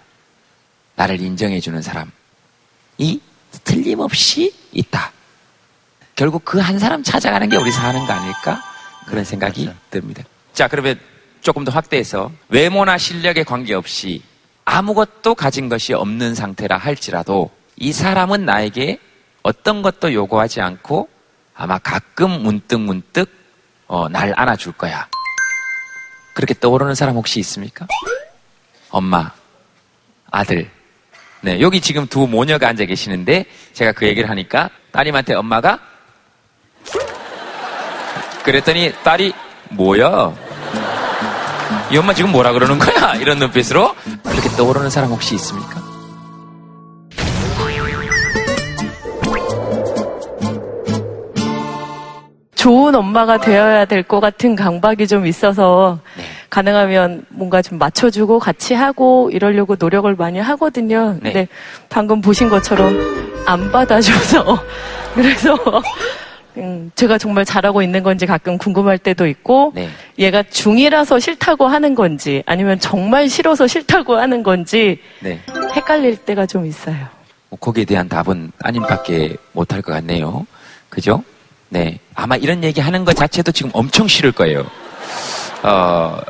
나를 0.96 1.20
인정해주는 1.20 1.80
사람이 1.82 2.10
틀림없이 3.64 4.54
있다. 4.72 5.12
결국 6.16 6.44
그 6.44 6.60
한 6.60 6.78
사람 6.78 7.02
찾아가는 7.02 7.48
게 7.48 7.56
우리 7.56 7.70
사는 7.70 8.04
거 8.06 8.12
아닐까? 8.12 8.62
그런 9.06 9.24
생각이 9.24 9.64
맞아요. 9.66 9.78
듭니다. 9.90 10.22
자, 10.52 10.68
그러면 10.68 11.00
조금 11.40 11.64
더 11.64 11.72
확대해서 11.72 12.30
외모나 12.48 12.98
실력에 12.98 13.42
관계없이 13.44 14.22
아무것도 14.66 15.34
가진 15.34 15.68
것이 15.68 15.94
없는 15.94 16.34
상태라 16.34 16.76
할지라도 16.76 17.50
이 17.76 17.92
사람은 17.92 18.44
나에게 18.44 18.98
어떤 19.42 19.80
것도 19.80 20.12
요구하지 20.12 20.60
않고 20.60 21.08
아마 21.54 21.78
가끔 21.78 22.30
문득 22.42 22.78
문득 22.80 23.30
어, 23.86 24.08
날 24.08 24.32
안아줄 24.36 24.72
거야. 24.74 25.08
그렇게 26.34 26.54
떠오르는 26.54 26.94
사람 26.94 27.16
혹시 27.16 27.40
있습니까? 27.40 27.86
엄마, 28.90 29.32
아들. 30.30 30.70
네, 31.42 31.60
여기 31.60 31.80
지금 31.80 32.06
두 32.06 32.26
모녀가 32.26 32.68
앉아 32.68 32.84
계시는데 32.84 33.46
제가 33.72 33.92
그 33.92 34.06
얘기를 34.06 34.28
하니까 34.28 34.68
따님한테 34.92 35.34
엄마가 35.34 35.78
그랬더니 38.44 38.92
딸이 39.02 39.32
뭐야? 39.70 40.34
이 41.92 41.96
엄마 41.96 42.14
지금 42.14 42.30
뭐라 42.32 42.52
그러는 42.52 42.78
거야? 42.78 43.14
이런 43.16 43.38
눈빛으로 43.38 43.94
그렇게 44.22 44.48
떠오르는 44.50 44.90
사람 44.90 45.10
혹시 45.10 45.34
있습니까? 45.36 45.89
좋은 52.60 52.94
엄마가 52.94 53.38
되어야 53.38 53.86
될 53.86 54.02
것 54.02 54.20
같은 54.20 54.54
강박이 54.54 55.06
좀 55.06 55.26
있어서 55.26 55.98
네. 56.18 56.24
가능하면 56.50 57.24
뭔가 57.30 57.62
좀 57.62 57.78
맞춰주고 57.78 58.38
같이 58.38 58.74
하고 58.74 59.30
이러려고 59.32 59.76
노력을 59.78 60.14
많이 60.16 60.38
하거든요. 60.38 61.14
네. 61.22 61.32
근데 61.32 61.48
방금 61.88 62.20
보신 62.20 62.50
것처럼 62.50 62.94
안 63.46 63.72
받아줘서 63.72 64.62
그래서 65.14 65.56
음, 66.58 66.90
제가 66.96 67.16
정말 67.16 67.46
잘하고 67.46 67.80
있는 67.80 68.02
건지 68.02 68.26
가끔 68.26 68.58
궁금할 68.58 68.98
때도 68.98 69.26
있고 69.26 69.72
네. 69.74 69.88
얘가 70.18 70.42
중이라서 70.42 71.18
싫다고 71.18 71.66
하는 71.66 71.94
건지 71.94 72.42
아니면 72.44 72.78
정말 72.78 73.30
싫어서 73.30 73.66
싫다고 73.68 74.16
하는 74.16 74.42
건지 74.42 74.98
네. 75.20 75.40
헷갈릴 75.74 76.16
때가 76.26 76.44
좀 76.44 76.66
있어요. 76.66 77.06
뭐 77.48 77.58
거기에 77.58 77.86
대한 77.86 78.06
답은 78.06 78.52
따님밖에 78.62 79.36
못할 79.52 79.80
것 79.80 79.92
같네요. 79.92 80.46
그죠? 80.90 81.24
네. 81.70 81.98
아마 82.14 82.36
이런 82.36 82.62
얘기 82.62 82.80
하는 82.80 83.04
것 83.04 83.16
자체도 83.16 83.52
지금 83.52 83.70
엄청 83.74 84.06
싫을 84.06 84.32
거예요. 84.32 84.66
어, 85.62 86.20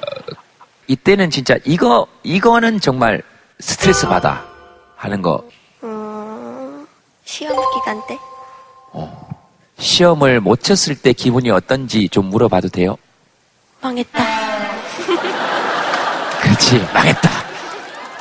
이때는 0.86 1.30
진짜 1.30 1.56
이거, 1.64 2.06
이거는 2.22 2.80
정말 2.80 3.22
스트레스 3.58 4.06
받아 4.06 4.44
하는 4.96 5.22
거. 5.22 5.44
어, 5.82 6.84
시험 7.24 7.56
기간 7.74 8.00
때? 8.06 8.18
시험을 9.80 10.40
못 10.40 10.62
쳤을 10.62 10.94
때 10.94 11.12
기분이 11.12 11.50
어떤지 11.50 12.08
좀 12.08 12.26
물어봐도 12.26 12.68
돼요? 12.68 12.96
망했다. 13.80 14.22
그렇지. 16.42 16.78
망했다. 16.92 17.30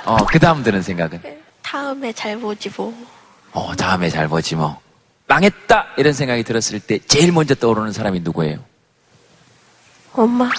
어, 0.06 0.18
그 0.26 0.40
다음 0.40 0.64
드는 0.64 0.82
생각은? 0.82 1.22
다음에 1.62 2.12
잘 2.14 2.40
보지 2.40 2.72
뭐. 2.76 2.94
어, 3.52 3.76
다음에 3.76 4.10
잘 4.10 4.28
보지 4.28 4.56
뭐. 4.56 4.80
망했다! 5.30 5.86
이런 5.96 6.12
생각이 6.12 6.44
들었을 6.44 6.80
때 6.80 6.98
제일 6.98 7.32
먼저 7.32 7.54
떠오르는 7.54 7.92
사람이 7.94 8.22
누구예요? 8.22 8.58
엄마. 10.12 10.50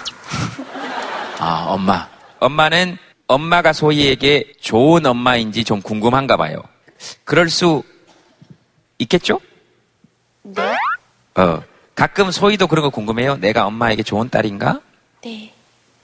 아, 1.40 1.66
엄마. 1.68 2.08
엄마는 2.38 2.96
엄마가 3.26 3.72
소희에게 3.72 4.52
좋은 4.60 5.04
엄마인지 5.04 5.64
좀 5.64 5.82
궁금한가 5.82 6.36
봐요. 6.36 6.62
그럴 7.24 7.50
수 7.50 7.82
있겠죠? 8.98 9.40
네? 10.42 10.62
어. 11.34 11.62
가끔 11.96 12.30
소희도 12.30 12.68
그런 12.68 12.84
거 12.84 12.90
궁금해요. 12.90 13.38
내가 13.38 13.66
엄마에게 13.66 14.04
좋은 14.04 14.30
딸인가? 14.30 14.80
네. 15.24 15.52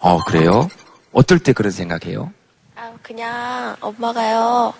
어, 0.00 0.18
그래요? 0.24 0.68
어떨 1.12 1.38
때 1.38 1.52
그런 1.52 1.70
생각해요? 1.70 2.32
아, 2.74 2.92
그냥 3.00 3.76
엄마가요. 3.80 4.74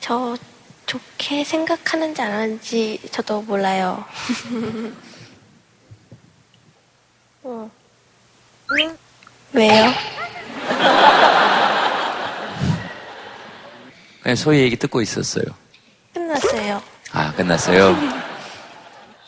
저 0.00 0.36
좋게 0.86 1.44
생각하는지 1.44 2.22
안 2.22 2.32
하는지 2.32 2.98
저도 3.10 3.42
몰라요. 3.42 4.04
어. 7.42 7.70
왜요? 9.52 9.92
그냥 14.22 14.36
소희 14.36 14.60
얘기 14.60 14.76
듣고 14.76 15.00
있었어요. 15.02 15.44
끝났어요. 16.14 16.82
아, 17.12 17.32
끝났어요. 17.34 17.94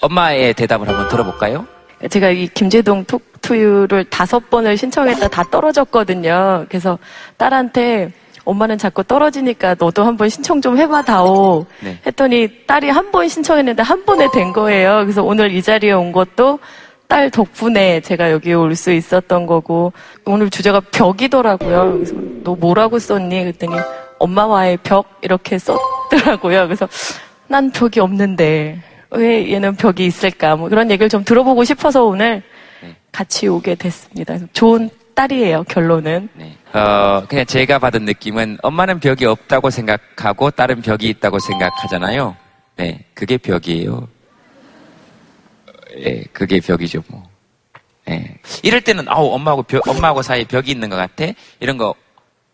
엄마의 0.00 0.54
대답을 0.54 0.88
한번 0.88 1.08
들어볼까요? 1.08 1.66
제가 2.10 2.30
이 2.30 2.48
김재동 2.48 3.04
톡투유를 3.04 4.06
다섯 4.10 4.50
번을 4.50 4.76
신청했다 4.76 5.28
다 5.28 5.44
떨어졌거든요. 5.50 6.66
그래서 6.68 6.98
딸한테 7.36 8.12
엄마는 8.46 8.78
자꾸 8.78 9.04
떨어지니까 9.04 9.74
너도 9.78 10.04
한번 10.04 10.28
신청 10.30 10.62
좀 10.62 10.78
해봐 10.78 11.02
다오. 11.02 11.66
네. 11.80 11.98
했더니 12.06 12.64
딸이 12.66 12.88
한 12.88 13.10
번 13.10 13.28
신청했는데 13.28 13.82
한 13.82 14.04
번에 14.04 14.28
된 14.32 14.52
거예요. 14.52 15.00
그래서 15.02 15.22
오늘 15.22 15.50
이 15.52 15.60
자리에 15.62 15.92
온 15.92 16.12
것도 16.12 16.58
딸 17.08 17.30
덕분에 17.30 18.00
제가 18.00 18.30
여기 18.32 18.52
올 18.54 18.74
수 18.74 18.90
있었던 18.92 19.46
거고 19.46 19.92
오늘 20.24 20.48
주제가 20.50 20.80
벽이더라고요. 20.92 21.92
그래서 21.94 22.14
너 22.44 22.54
뭐라고 22.54 22.98
썼니? 22.98 23.28
그랬더니 23.40 23.74
엄마와의 24.18 24.78
벽 24.82 25.18
이렇게 25.22 25.58
썼더라고요. 25.58 26.64
그래서 26.66 26.88
난 27.48 27.70
벽이 27.70 28.00
없는데 28.00 28.80
왜 29.10 29.52
얘는 29.52 29.76
벽이 29.76 30.04
있을까? 30.06 30.56
뭐 30.56 30.68
그런 30.68 30.90
얘기를 30.90 31.08
좀 31.08 31.22
들어보고 31.24 31.64
싶어서 31.64 32.04
오늘 32.04 32.42
네. 32.82 32.94
같이 33.12 33.46
오게 33.48 33.74
됐습니다. 33.76 34.36
좋은 34.52 34.90
딸이에요. 35.16 35.64
결론은. 35.64 36.28
네. 36.34 36.56
어, 36.72 37.24
그냥 37.26 37.44
제가 37.46 37.80
받은 37.80 38.04
느낌은 38.04 38.58
엄마는 38.62 39.00
벽이 39.00 39.24
없다고 39.24 39.70
생각하고 39.70 40.50
딸은 40.50 40.82
벽이 40.82 41.08
있다고 41.08 41.38
생각하잖아요. 41.40 42.36
네, 42.76 43.04
그게 43.14 43.38
벽이에요. 43.38 44.06
예, 45.96 46.22
그게 46.32 46.60
벽이죠, 46.60 47.02
뭐. 47.08 47.24
예. 48.10 48.36
이럴 48.62 48.82
때는 48.82 49.08
아우 49.08 49.32
엄마하고 49.32 49.62
벽, 49.64 49.88
엄마하고 49.88 50.22
사이에 50.22 50.44
벽이 50.44 50.70
있는 50.70 50.90
것 50.90 50.96
같아. 50.96 51.24
이런 51.58 51.78
거 51.78 51.94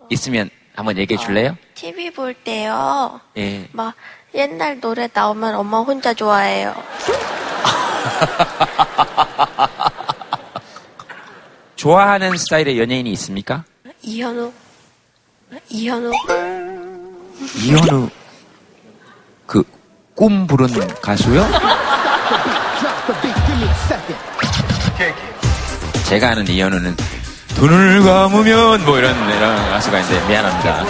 있으면 0.08 0.48
한번 0.74 0.96
얘기해 0.96 1.18
줄래요? 1.18 1.58
TV 1.74 2.10
볼 2.12 2.32
때요. 2.32 3.20
예. 3.36 3.68
막 3.72 3.94
옛날 4.34 4.80
노래 4.80 5.08
나오면 5.12 5.56
엄마 5.56 5.80
혼자 5.80 6.14
좋아해요. 6.14 6.74
좋아하는 11.82 12.36
스타일의 12.36 12.78
연예인이 12.78 13.10
있습니까? 13.10 13.64
이현우. 14.02 14.52
이현우. 15.68 16.12
이현우 17.58 18.08
그 19.48 19.64
꿈 20.14 20.46
부르는 20.46 20.86
가수요? 21.02 21.44
제가 26.04 26.28
아는 26.30 26.46
이현우는 26.46 26.96
눈을 27.56 28.02
감으면 28.04 28.84
뭐 28.84 28.98
이런 28.98 29.16
이런 29.36 29.56
가수가 29.70 29.98
있는데 29.98 30.28
미안합니다. 30.28 30.84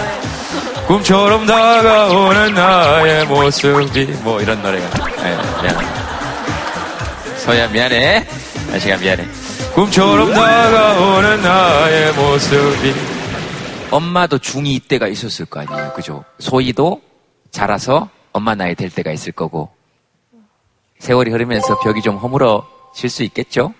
꿈처럼 0.89 1.47
다가오는 1.47 2.53
나의 2.53 3.27
모습이 3.29 4.05
뭐 4.25 4.43
이런 4.43 4.61
노래가 4.61 4.91
네, 5.23 5.37
미안합니다. 5.63 6.03
서야 7.39 7.69
미안해. 7.69 8.27
아시가 8.75 8.99
미안해. 8.99 9.42
꿈처럼 9.75 10.33
다가오는 10.33 11.43
나의 11.43 12.13
모습이 12.13 12.95
엄마도 13.91 14.39
중2 14.39 14.87
때가 14.89 15.07
있었을 15.09 15.47
거 15.47 15.61
아니에요. 15.61 15.93
그죠? 15.95 16.25
소희도 16.39 17.01
자라서 17.51 18.09
엄마 18.33 18.55
나이 18.55 18.75
될 18.75 18.91
때가 18.91 19.11
있을 19.13 19.33
거고 19.33 19.71
세월이 20.99 21.31
흐르면서 21.31 21.81
벽이 21.81 22.01
좀 22.03 22.17
허물어질 22.17 23.11
수 23.11 23.23
있겠죠? 23.25 23.75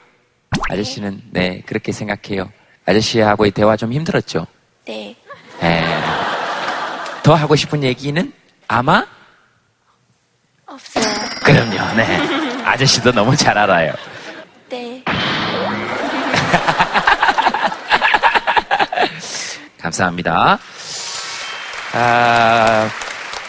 아저씨는 0.71 1.23
네 1.31 1.63
그렇게 1.67 1.93
생각해요. 1.93 2.51
아저씨하고의 2.87 3.53
대화 3.53 3.77
좀 3.77 3.93
힘들었죠? 3.93 4.47
네. 4.87 5.15
네. 5.61 6.03
더 7.23 7.35
하고 7.35 7.55
싶은 7.55 7.83
얘기는 7.85 8.33
아마 8.67 9.07
없어요. 10.67 11.05
그럼요. 11.45 11.97
네. 11.97 12.65
아저씨도 12.65 13.13
너무 13.13 13.37
잘 13.37 13.57
알아요. 13.57 13.93
감사합니다. 19.83 20.59
아, 21.95 22.91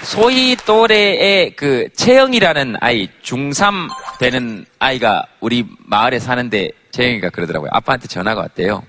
소희 0.01 0.55
또래의 0.65 1.55
그 1.55 1.87
채영이라는 1.95 2.75
아이, 2.81 3.07
중3 3.23 3.89
되는 4.19 4.65
아이가 4.79 5.25
우리 5.39 5.65
마을에 5.85 6.19
사는데 6.19 6.71
채영이가 6.91 7.29
그러더라고요. 7.29 7.69
아빠한테 7.71 8.07
전화가 8.07 8.41
왔대요. 8.41 8.83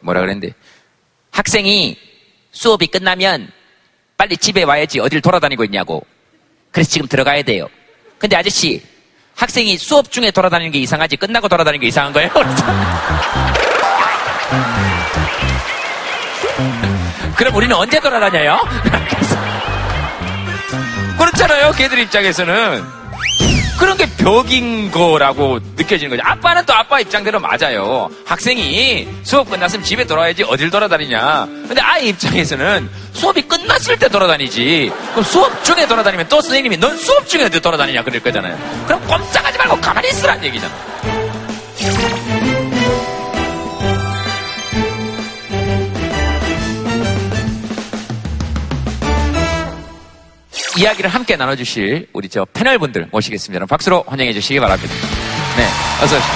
뭐라 0.00 0.20
그랬는데, 0.20 0.54
학생이 1.30 1.96
수업이 2.50 2.88
끝나면 2.88 3.50
빨리 4.16 4.36
집에 4.36 4.62
와야지 4.62 5.00
어딜 5.00 5.20
돌아다니고 5.20 5.64
있냐고. 5.64 6.04
그래서 6.70 6.90
지금 6.90 7.06
들어가야 7.06 7.42
돼요. 7.42 7.68
근데 8.18 8.36
아저씨, 8.36 8.82
학생이 9.36 9.76
수업 9.76 10.10
중에 10.10 10.30
돌아다니는 10.30 10.72
게 10.72 10.78
이상하지 10.80 11.16
끝나고 11.16 11.48
돌아다니는 11.48 11.80
게 11.80 11.88
이상한 11.88 12.12
거예요? 12.12 12.30
그럼 17.36 17.54
우리는 17.54 17.74
언제 17.74 18.00
돌아다녀요? 18.00 18.58
그렇잖아요. 21.18 21.72
걔들 21.72 21.98
입장에서는. 21.98 23.04
그런 23.78 23.96
게 23.96 24.08
벽인 24.16 24.90
거라고 24.92 25.58
느껴지는 25.76 26.16
거죠. 26.16 26.22
아빠는 26.24 26.64
또 26.64 26.72
아빠 26.72 27.00
입장대로 27.00 27.40
맞아요. 27.40 28.08
학생이 28.24 29.08
수업 29.24 29.50
끝났으면 29.50 29.84
집에 29.84 30.04
돌아야지 30.04 30.44
어딜 30.44 30.70
돌아다니냐. 30.70 31.46
근데 31.46 31.80
아이 31.80 32.08
입장에서는 32.08 32.88
수업이 33.12 33.42
끝났을 33.42 33.98
때 33.98 34.08
돌아다니지. 34.08 34.92
그럼 35.10 35.24
수업 35.24 35.64
중에 35.64 35.86
돌아다니면 35.88 36.28
또 36.28 36.40
선생님이 36.40 36.76
넌 36.78 36.96
수업 36.96 37.28
중에 37.28 37.44
어디 37.44 37.60
돌아다니냐 37.60 38.04
그럴 38.04 38.20
거잖아요. 38.20 38.56
그럼 38.86 39.04
꼼짝하지 39.06 39.58
말고 39.58 39.80
가만히 39.80 40.08
있으란 40.08 40.42
얘기잖아. 40.44 40.72
이야기를 50.76 51.08
함께 51.08 51.36
나눠주실 51.36 52.08
우리 52.12 52.28
저 52.28 52.44
패널 52.52 52.78
분들 52.78 53.08
모시겠습니다. 53.12 53.56
여러분 53.56 53.68
박수로 53.68 54.04
환영해 54.08 54.32
주시기 54.32 54.58
바랍니다. 54.60 54.92
네, 55.56 55.64
어서 56.02 56.16
오십시오. 56.16 56.34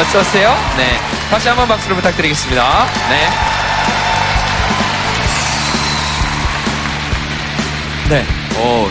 어서 0.00 0.20
오세요. 0.20 0.54
네, 0.76 0.96
다시 1.30 1.48
한번 1.48 1.68
박수를 1.68 1.96
부탁드리겠습니다. 1.96 2.86
네. 3.10 3.28
네, 8.08 8.24
오, 8.58 8.88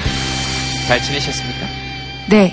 잘 0.88 1.02
지내셨습니까? 1.02 1.68
네. 2.30 2.52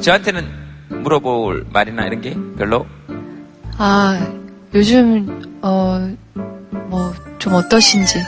저한테는 0.00 0.50
물어볼 0.88 1.66
말이나 1.72 2.06
이런 2.06 2.20
게 2.20 2.34
별로 2.58 2.86
아, 3.78 4.18
요즘, 4.74 5.58
어, 5.62 6.14
뭐, 6.72 7.14
좀 7.38 7.54
어떠신지. 7.54 8.22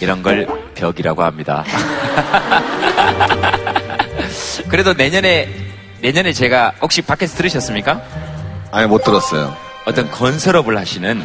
이런 0.00 0.22
걸 0.22 0.46
벽이라고 0.74 1.22
합니다. 1.22 1.64
그래도 4.68 4.92
내년에 4.92 5.48
내년에 6.02 6.32
제가 6.32 6.72
혹시 6.82 7.00
밖에서 7.00 7.36
들으셨습니까? 7.36 8.00
아니 8.70 8.86
못 8.86 9.02
들었어요. 9.02 9.56
어떤 9.86 10.10
건설업을 10.10 10.76
하시는 10.76 11.22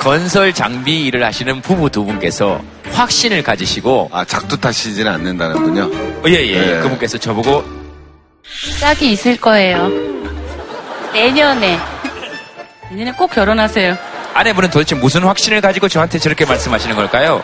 건설 0.00 0.52
장비 0.52 1.04
일을 1.06 1.24
하시는 1.24 1.60
부부 1.60 1.90
두 1.90 2.04
분께서 2.04 2.60
확신을 2.92 3.42
가지시고 3.44 4.10
아 4.12 4.24
작두 4.24 4.56
타시지는 4.58 5.12
않는다는군요. 5.12 5.90
예예 6.26 6.60
네. 6.60 6.80
그분께서 6.80 7.16
저보고 7.18 7.62
짝이 8.80 9.12
있을 9.12 9.36
거예요. 9.36 9.88
내년에. 11.12 11.78
내년에 12.94 13.12
꼭 13.16 13.30
결혼하세요. 13.32 13.96
아내분은 14.34 14.70
도대체 14.70 14.94
무슨 14.94 15.24
확신을 15.24 15.60
가지고 15.60 15.88
저한테 15.88 16.18
저렇게 16.20 16.44
말씀하시는 16.44 16.94
걸까요? 16.94 17.42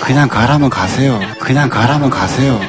그냥 0.00 0.28
가라면 0.28 0.70
가세요. 0.70 1.20
그냥 1.38 1.68
가라면 1.68 2.10
가세요. 2.10 2.60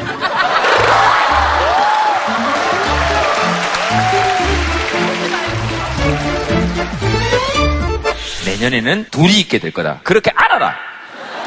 내년에는 8.46 9.06
둘이 9.12 9.40
있게 9.42 9.60
될 9.60 9.72
거다. 9.72 10.00
그렇게 10.04 10.32
알아라. 10.36 10.76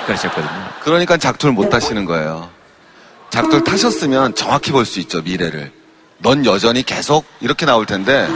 그러셨거든요. 0.07 0.69
그러니까 0.81 1.17
작두를 1.17 1.53
못 1.53 1.69
타시는 1.71 2.05
거예요. 2.05 2.51
작두를 3.31 3.65
타셨으면 3.65 4.35
정확히 4.35 4.73
볼 4.73 4.85
수 4.85 5.01
있죠 5.01 5.23
미래를. 5.23 5.73
넌 6.19 6.45
여전히 6.47 6.83
계속 6.83 7.25
이렇게 7.41 7.67
나올 7.67 7.85
텐데 7.87 8.29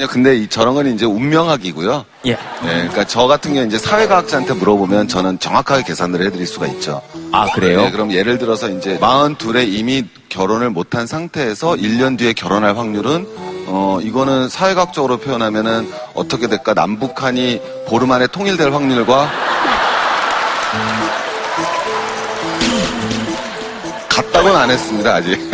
아니요, 0.00 0.08
근데 0.08 0.34
이 0.34 0.48
저런 0.48 0.74
건 0.74 0.86
이제 0.86 1.04
운명학이고요. 1.04 2.06
예. 2.24 2.32
네, 2.32 2.38
그러니까 2.62 3.04
저 3.04 3.26
같은 3.26 3.52
경우 3.52 3.66
이제 3.66 3.76
사회과학자한테 3.76 4.54
물어보면 4.54 5.08
저는 5.08 5.38
정확하게 5.38 5.84
계산을 5.84 6.24
해드릴 6.24 6.46
수가 6.46 6.68
있죠. 6.68 7.02
아 7.32 7.52
그래요? 7.52 7.82
네, 7.82 7.90
그럼 7.90 8.10
예를 8.10 8.38
들어서 8.38 8.70
이제 8.70 8.98
42에 8.98 9.70
이미 9.70 10.06
결혼을 10.30 10.70
못한 10.70 11.06
상태에서 11.06 11.72
1년 11.72 12.16
뒤에 12.16 12.32
결혼할 12.32 12.78
확률은 12.78 13.26
어 13.66 13.98
이거는 14.02 14.48
사회학적으로 14.48 15.18
표현하면은 15.18 15.92
어떻게 16.14 16.46
될까? 16.46 16.72
남북한이 16.72 17.60
보름 17.86 18.10
안에 18.12 18.26
통일될 18.28 18.72
확률과 18.72 19.28
같다고는 24.08 24.56
안 24.56 24.70
했습니다 24.70 25.16
아직. 25.16 25.38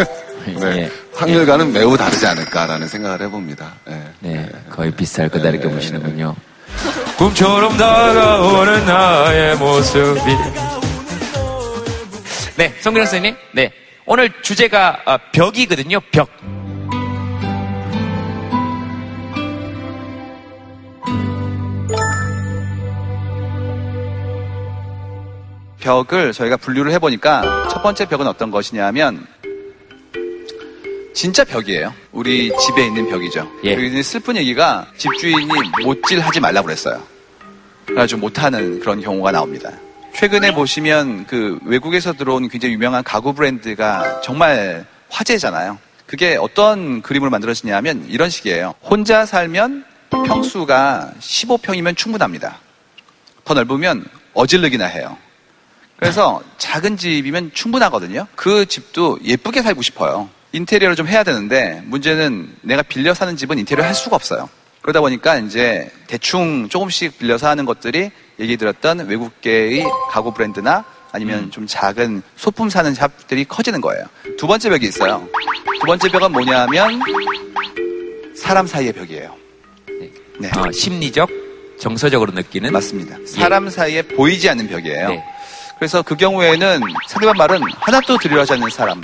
네, 0.54 0.82
예. 0.82 0.88
확률과는 1.16 1.72
매우 1.72 1.96
다르지 1.96 2.26
않을까라는 2.26 2.88
생각을 2.88 3.22
해봅니다. 3.22 3.72
네. 3.86 4.02
네, 4.66 4.70
거의 4.70 4.90
비쌀 4.90 5.28
거다 5.28 5.48
이렇게 5.48 5.68
보시는군요. 5.68 6.34
꿈처럼 7.16 7.76
다가오는 7.76 8.84
나의 8.84 9.56
모습이. 9.56 10.20
네, 12.56 12.74
성빈 12.80 13.04
선생님. 13.04 13.36
네, 13.54 13.72
오늘 14.04 14.30
주제가 14.42 15.02
어, 15.06 15.16
벽이거든요. 15.32 16.00
벽. 16.12 16.28
벽을 25.80 26.32
저희가 26.32 26.56
분류를 26.56 26.90
해보니까 26.92 27.68
첫 27.70 27.80
번째 27.80 28.06
벽은 28.06 28.26
어떤 28.26 28.50
것이냐면 28.50 29.24
진짜 31.16 31.44
벽이에요. 31.44 31.94
우리 32.12 32.52
집에 32.58 32.84
있는 32.84 33.08
벽이죠. 33.08 33.50
예. 33.64 33.72
여기 33.72 34.02
슬픈 34.02 34.36
얘기가 34.36 34.86
집주인이 34.98 35.50
못질하지 35.82 36.40
말라고 36.40 36.66
그랬어요. 36.66 37.02
그래가지고 37.86 38.20
못하는 38.20 38.78
그런 38.80 39.00
경우가 39.00 39.32
나옵니다. 39.32 39.72
최근에 40.14 40.52
보시면 40.52 41.24
그 41.26 41.58
외국에서 41.64 42.12
들어온 42.12 42.50
굉장히 42.50 42.74
유명한 42.74 43.02
가구 43.02 43.32
브랜드가 43.32 44.20
정말 44.20 44.84
화제잖아요. 45.08 45.78
그게 46.04 46.36
어떤 46.38 47.00
그림을 47.00 47.30
만들어지냐면 47.30 48.04
이런 48.10 48.28
식이에요. 48.28 48.74
혼자 48.82 49.24
살면 49.24 49.86
평수가 50.10 51.14
15평이면 51.18 51.96
충분합니다. 51.96 52.58
더 53.46 53.54
넓으면 53.54 54.04
어질르기나 54.34 54.84
해요. 54.84 55.16
그래서 55.96 56.42
작은 56.58 56.98
집이면 56.98 57.52
충분하거든요. 57.54 58.26
그 58.36 58.66
집도 58.66 59.18
예쁘게 59.24 59.62
살고 59.62 59.80
싶어요. 59.80 60.28
인테리어를 60.56 60.96
좀 60.96 61.06
해야 61.06 61.22
되는데 61.22 61.82
문제는 61.84 62.56
내가 62.62 62.82
빌려 62.82 63.12
사는 63.14 63.36
집은 63.36 63.58
인테리어 63.58 63.84
할 63.84 63.94
수가 63.94 64.16
없어요. 64.16 64.48
그러다 64.80 65.00
보니까 65.00 65.36
이제 65.38 65.90
대충 66.06 66.68
조금씩 66.68 67.18
빌려서 67.18 67.48
하는 67.48 67.64
것들이 67.66 68.10
얘기 68.40 68.56
들었던 68.56 69.06
외국계의 69.06 69.84
가구 70.10 70.32
브랜드나 70.32 70.84
아니면 71.12 71.50
좀 71.50 71.66
작은 71.66 72.22
소품 72.36 72.70
사는 72.70 72.92
샵들이 72.94 73.44
커지는 73.44 73.80
거예요. 73.80 74.04
두 74.38 74.46
번째 74.46 74.70
벽이 74.70 74.86
있어요. 74.86 75.26
두 75.80 75.86
번째 75.86 76.08
벽은 76.08 76.32
뭐냐면 76.32 77.00
사람 78.34 78.66
사이의 78.66 78.92
벽이에요. 78.92 79.34
네. 80.38 80.50
어, 80.56 80.70
심리적, 80.70 81.28
정서적으로 81.80 82.32
느끼는 82.32 82.72
맞습니다. 82.72 83.16
사람 83.26 83.68
사이에 83.70 84.02
보이지 84.02 84.48
않는 84.50 84.68
벽이에요. 84.68 85.22
그래서 85.78 86.02
그 86.02 86.16
경우에는 86.16 86.80
상대방 87.08 87.36
말은 87.36 87.60
하나도 87.78 88.16
들으려 88.18 88.40
하지 88.42 88.54
않는 88.54 88.70
사람 88.70 89.00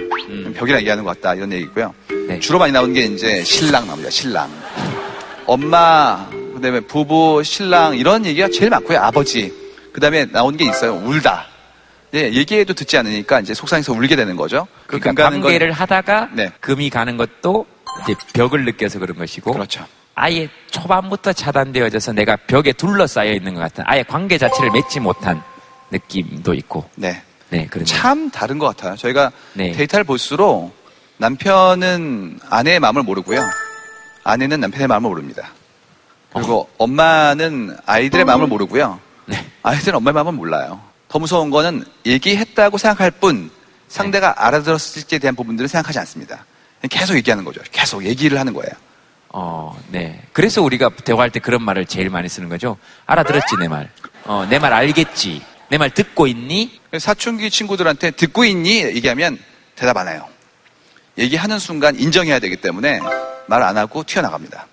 벽이라 0.57 0.79
얘기하는 0.79 1.05
것 1.05 1.21
같다 1.21 1.35
이런 1.35 1.53
얘기고요. 1.53 1.95
주로 2.41 2.59
많이 2.59 2.73
나오는 2.73 2.95
게 2.95 3.03
이제 3.03 3.45
신랑 3.45 3.87
나옵니다. 3.87 4.09
신랑. 4.11 4.51
엄마, 5.47 6.27
그 6.31 6.61
다음에 6.63 6.81
부부, 6.81 7.43
신랑 7.45 7.97
이런 7.97 8.25
얘기가 8.25 8.49
제일 8.49 8.71
많고요. 8.71 8.99
아버지. 9.01 9.53
그 9.93 10.01
다음에 10.01 10.25
나오는 10.27 10.57
게 10.57 10.65
있어요. 10.65 10.95
울다. 10.95 11.47
네, 12.13 12.33
얘기해도 12.33 12.73
듣지 12.75 12.97
않으니까 12.99 13.41
이제 13.41 13.53
속상해서 13.55 13.93
울게 13.93 14.17
되는 14.17 14.37
거죠. 14.37 14.67
그 14.87 14.99
그러니까 14.99 15.11
금 15.11 15.15
가는 15.15 15.41
건- 15.41 15.51
관계를 15.51 15.73
하다가 15.73 16.29
네. 16.33 16.51
금이 16.61 16.89
가는 16.91 17.17
것도 17.17 17.67
이제 18.03 18.15
벽을 18.35 18.65
느껴서 18.65 18.99
그런 18.99 19.17
것이고 19.19 19.53
그렇죠. 19.53 19.85
아예 20.15 20.49
초반부터 20.71 21.33
차단되어져서 21.33 22.13
내가 22.13 22.37
벽에 22.47 22.73
둘러싸여 22.73 23.33
있는 23.33 23.55
것 23.55 23.61
같은 23.61 23.85
아예 23.87 24.03
관계 24.03 24.37
자체를 24.39 24.71
맺지 24.71 25.01
못한 25.01 25.43
느낌도 25.93 26.55
있고 26.55 26.89
네. 26.97 27.23
네 27.51 27.67
그런 27.67 27.85
참 27.85 28.31
다른 28.31 28.59
것 28.59 28.67
같아요. 28.67 28.97
저희가 28.97 29.31
네. 29.55 29.73
데이터를 29.73 30.05
볼수록 30.05 30.75
남편은 31.19 32.41
아내의 32.51 32.81
마음을 32.81 33.03
모르고요. 33.03 33.49
아내는 34.25 34.61
남편의 34.61 34.89
마음을 34.89 35.09
모릅니다. 35.11 35.51
그리고 36.33 36.69
엄마는 36.79 37.77
아이들의 37.87 38.25
마음을 38.25 38.47
모르고요. 38.47 38.99
네. 39.27 39.47
아이들은 39.63 39.97
엄마의 39.99 40.15
마음을 40.15 40.33
몰라요. 40.33 40.81
더 41.09 41.19
무서운 41.19 41.51
거는 41.51 41.85
얘기했다고 42.07 42.79
생각할 42.79 43.11
뿐 43.11 43.51
상대가 43.89 44.35
알아들었을지에 44.47 45.19
대한 45.19 45.37
부분들은 45.37 45.69
생각하지 45.69 45.99
않습니다. 46.01 46.47
계속 46.91 47.15
얘기하는 47.17 47.45
거죠. 47.45 47.61
계속 47.71 48.05
얘기를 48.05 48.41
하는 48.41 48.55
거예요. 48.55 48.73
어, 49.29 49.79
네. 49.91 50.23
그래서 50.33 50.63
우리가 50.63 50.91
대화할 51.05 51.31
때 51.31 51.39
그런 51.39 51.63
말을 51.63 51.87
제일 51.87 52.09
많이 52.11 52.29
쓰는 52.29 52.49
거죠. 52.49 52.77
알아들었지, 53.07 53.57
내 53.61 53.69
말. 53.69 53.91
어, 54.25 54.47
내 54.49 54.59
말 54.59 54.73
알겠지. 54.73 55.43
내 55.73 55.79
말 55.79 55.89
듣고 55.89 56.27
있니? 56.27 56.79
사춘기 56.99 57.49
친구들한테 57.51 58.11
듣고 58.11 58.45
있니? 58.45 58.83
얘기하면 58.83 59.39
대답 59.75 59.97
안 59.97 60.07
해요. 60.07 60.29
얘기하는 61.17 61.59
순간 61.59 61.99
인정해야 61.99 62.41
되기 62.41 62.57
때문에 62.57 63.01
말 63.47 63.63
안 63.63 63.79
하고 63.79 64.05
튀어나갑니다. 64.05 64.67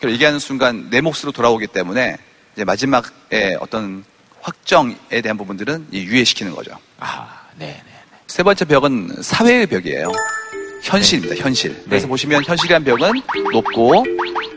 그리고 0.00 0.14
얘기하는 0.14 0.38
순간 0.38 0.88
내 0.88 1.02
몫으로 1.02 1.32
돌아오기 1.32 1.66
때문에 1.66 2.16
이제 2.54 2.64
마지막에 2.64 3.58
어떤 3.60 4.02
확정에 4.40 4.96
대한 5.22 5.36
부분들은 5.36 5.88
이 5.92 6.04
유예시키는 6.04 6.54
거죠. 6.54 6.70
아, 6.98 7.42
네. 7.56 7.82
세 8.28 8.42
번째 8.42 8.64
벽은 8.64 9.16
사회의 9.20 9.66
벽이에요. 9.66 10.10
현실입니다, 10.84 11.34
현실. 11.36 11.82
그래서 11.84 12.06
보시면 12.06 12.44
현실이란 12.44 12.82
벽은 12.84 13.12
높고, 13.52 14.04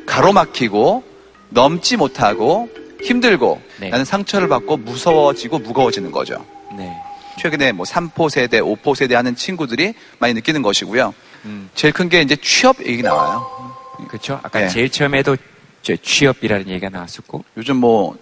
가로막히고, 0.06 1.04
넘지 1.50 1.98
못하고, 1.98 2.70
힘들고, 3.04 3.62
나는 3.80 4.06
상처를 4.06 4.48
받고 4.48 4.78
무서워지고 4.78 5.60
무거워지는 5.60 6.12
거죠. 6.12 6.46
네. 6.76 6.92
최근에 7.40 7.72
뭐 7.72 7.86
3포 7.86 8.30
세대, 8.30 8.60
5포 8.62 8.96
세대 8.96 9.16
하는 9.16 9.36
친구들이 9.36 9.94
많이 10.20 10.34
느끼는 10.34 10.62
것이고요. 10.62 11.14
음. 11.46 11.70
제일 11.76 11.94
큰 11.94 12.10
게 12.10 12.22
이제 12.22 12.36
취업 12.36 12.86
얘기 12.86 13.02
나와요. 13.02 13.48
그렇죠. 14.08 14.40
아까 14.44 14.60
네. 14.60 14.68
제일 14.68 14.90
처음에도 14.90 15.36
저 15.82 15.96
취업이라는 15.96 16.68
얘기가 16.70 16.90
나왔었고. 16.90 17.44
요즘 17.58 17.78
뭐 17.78 18.18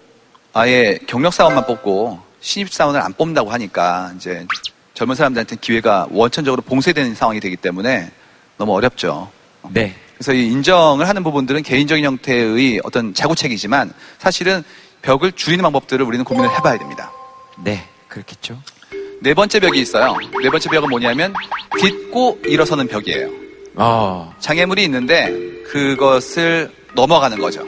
아예 0.52 0.98
경력 1.06 1.34
사원만 1.34 1.66
뽑고 1.66 2.20
신입 2.40 2.72
사원을 2.72 3.00
안 3.00 3.12
뽑는다고 3.12 3.50
하니까 3.50 4.12
이제 4.16 4.46
젊은 4.94 5.14
사람들한테 5.14 5.56
기회가 5.60 6.06
원천적으로 6.10 6.62
봉쇄되는 6.62 7.14
상황이 7.14 7.40
되기 7.40 7.56
때문에 7.56 8.10
너무 8.56 8.74
어렵죠. 8.74 9.30
네. 9.70 9.94
그래서 10.20 10.34
이 10.34 10.48
인정을 10.48 11.08
하는 11.08 11.22
부분들은 11.24 11.62
개인적인 11.62 12.04
형태의 12.04 12.82
어떤 12.84 13.14
자구책이지만 13.14 13.90
사실은 14.18 14.62
벽을 15.00 15.32
줄이는 15.32 15.62
방법들을 15.62 16.04
우리는 16.04 16.22
고민을 16.26 16.54
해봐야 16.56 16.76
됩니다. 16.76 17.10
네. 17.64 17.88
그렇겠죠. 18.06 18.60
네 19.22 19.32
번째 19.32 19.60
벽이 19.60 19.80
있어요. 19.80 20.14
네 20.42 20.50
번째 20.50 20.68
벽은 20.68 20.90
뭐냐면 20.90 21.32
딛고 21.80 22.40
일어서는 22.44 22.86
벽이에요. 22.88 23.30
어. 23.76 24.34
장애물이 24.40 24.84
있는데 24.84 25.32
그것을 25.70 26.70
넘어가는 26.94 27.38
거죠. 27.38 27.66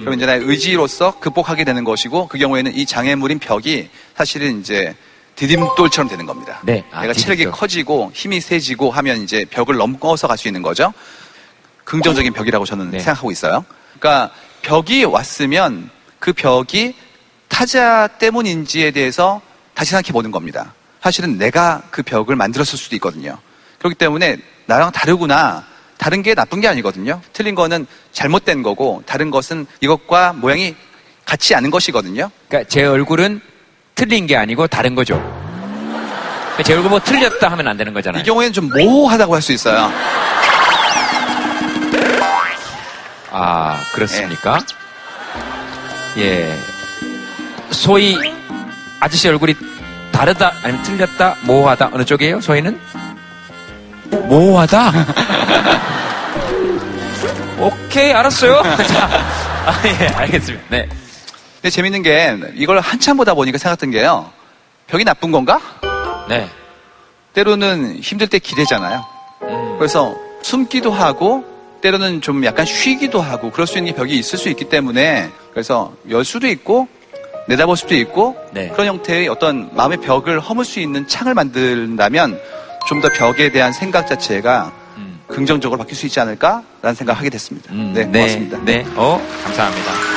그럼 0.00 0.14
이제 0.14 0.24
나의 0.24 0.40
의지로서 0.42 1.18
극복하게 1.18 1.64
되는 1.64 1.84
것이고 1.84 2.28
그 2.28 2.38
경우에는 2.38 2.74
이 2.74 2.86
장애물인 2.86 3.40
벽이 3.40 3.90
사실은 4.16 4.60
이제 4.60 4.94
디딤돌처럼 5.36 6.08
되는 6.08 6.24
겁니다. 6.24 6.60
네. 6.64 6.82
아, 6.92 7.02
내가 7.02 7.12
체력이 7.12 7.42
디딤돌. 7.42 7.52
커지고 7.52 8.10
힘이 8.14 8.40
세지고 8.40 8.90
하면 8.90 9.20
이제 9.22 9.44
벽을 9.50 9.76
넘어서 9.76 10.26
갈 10.28 10.38
수 10.38 10.48
있는 10.48 10.62
거죠. 10.62 10.94
긍정적인 11.84 12.32
벽이라고 12.32 12.64
저는 12.64 12.90
네. 12.90 12.98
생각하고 12.98 13.30
있어요. 13.30 13.64
그러니까 13.98 14.30
벽이 14.62 15.04
왔으면 15.04 15.90
그 16.18 16.32
벽이 16.32 16.94
타자 17.48 18.06
때문인지에 18.06 18.90
대해서 18.90 19.40
다시 19.74 19.90
생각해 19.90 20.12
보는 20.12 20.30
겁니다. 20.30 20.72
사실은 21.02 21.36
내가 21.38 21.82
그 21.90 22.02
벽을 22.02 22.36
만들었을 22.36 22.78
수도 22.78 22.96
있거든요. 22.96 23.38
그렇기 23.78 23.94
때문에 23.96 24.38
나랑 24.66 24.92
다르구나. 24.92 25.64
다른 25.98 26.22
게 26.22 26.34
나쁜 26.34 26.60
게 26.60 26.68
아니거든요. 26.68 27.20
틀린 27.32 27.54
거는 27.54 27.86
잘못된 28.12 28.62
거고 28.62 29.02
다른 29.06 29.30
것은 29.30 29.66
이것과 29.80 30.32
모양이 30.32 30.74
같지 31.24 31.54
않은 31.54 31.70
것이거든요. 31.70 32.30
그러니까 32.48 32.68
제 32.68 32.84
얼굴은 32.84 33.40
틀린 33.94 34.26
게 34.26 34.36
아니고 34.36 34.66
다른 34.66 34.94
거죠. 34.94 35.14
제 36.64 36.74
얼굴 36.74 36.90
뭐 36.90 37.00
틀렸다 37.00 37.50
하면 37.50 37.68
안 37.68 37.76
되는 37.76 37.92
거잖아요. 37.92 38.22
이 38.22 38.24
경우에는 38.24 38.52
좀 38.52 38.68
모호하다고 38.70 39.34
할 39.34 39.42
수 39.42 39.52
있어요. 39.52 39.90
아, 43.36 43.80
그렇습니까? 43.92 44.60
예. 46.18 46.56
소위 47.72 48.16
아저씨 49.00 49.28
얼굴이 49.28 49.56
다르다 50.12 50.52
아니면 50.62 50.80
틀렸다 50.84 51.38
모호하다 51.42 51.90
어느 51.92 52.04
쪽이에요? 52.04 52.40
소희는 52.40 52.80
모호하다. 54.28 54.92
오케이 57.58 58.12
알았어요. 58.12 58.62
자, 58.86 59.08
아, 59.66 59.82
예 59.84 60.06
알겠습니다. 60.06 60.64
네. 60.68 60.88
근데 61.56 61.70
재밌는 61.70 62.02
게 62.02 62.38
이걸 62.54 62.78
한참 62.78 63.16
보다 63.16 63.34
보니까 63.34 63.58
생각했던 63.58 63.90
게요. 63.90 64.30
벽이 64.86 65.02
나쁜 65.02 65.32
건가? 65.32 65.60
네. 66.28 66.48
때로는 67.32 67.98
힘들 68.00 68.28
때 68.28 68.38
기대잖아요. 68.38 69.04
그래서 69.78 70.14
숨기도 70.42 70.92
하고 70.92 71.53
때로는 71.84 72.22
좀 72.22 72.42
약간 72.46 72.64
쉬기도 72.64 73.20
하고 73.20 73.50
그럴 73.50 73.66
수 73.66 73.76
있는 73.76 73.94
벽이 73.94 74.16
있을 74.18 74.38
수 74.38 74.48
있기 74.48 74.70
때문에 74.70 75.28
그래서 75.52 75.92
열 76.08 76.24
수도 76.24 76.46
있고 76.46 76.88
내다볼 77.46 77.76
수도 77.76 77.94
있고 77.94 78.36
네. 78.52 78.70
그런 78.70 78.86
형태의 78.86 79.28
어떤 79.28 79.68
마음의 79.76 79.98
벽을 79.98 80.40
허물 80.40 80.64
수 80.64 80.80
있는 80.80 81.06
창을 81.06 81.34
만든다면 81.34 82.40
좀 82.88 83.00
더 83.02 83.08
벽에 83.10 83.50
대한 83.50 83.72
생각 83.72 84.06
자체가 84.06 84.72
긍정적으로 85.26 85.78
바뀔 85.78 85.94
수 85.96 86.06
있지 86.06 86.20
않을까라는 86.20 86.94
생각을 86.94 87.18
하게 87.18 87.28
됐습니다. 87.30 87.72
네, 87.72 88.04
고맙습니다. 88.04 88.58
네. 88.64 88.86
어, 88.96 89.20
감사합니다. 89.44 90.13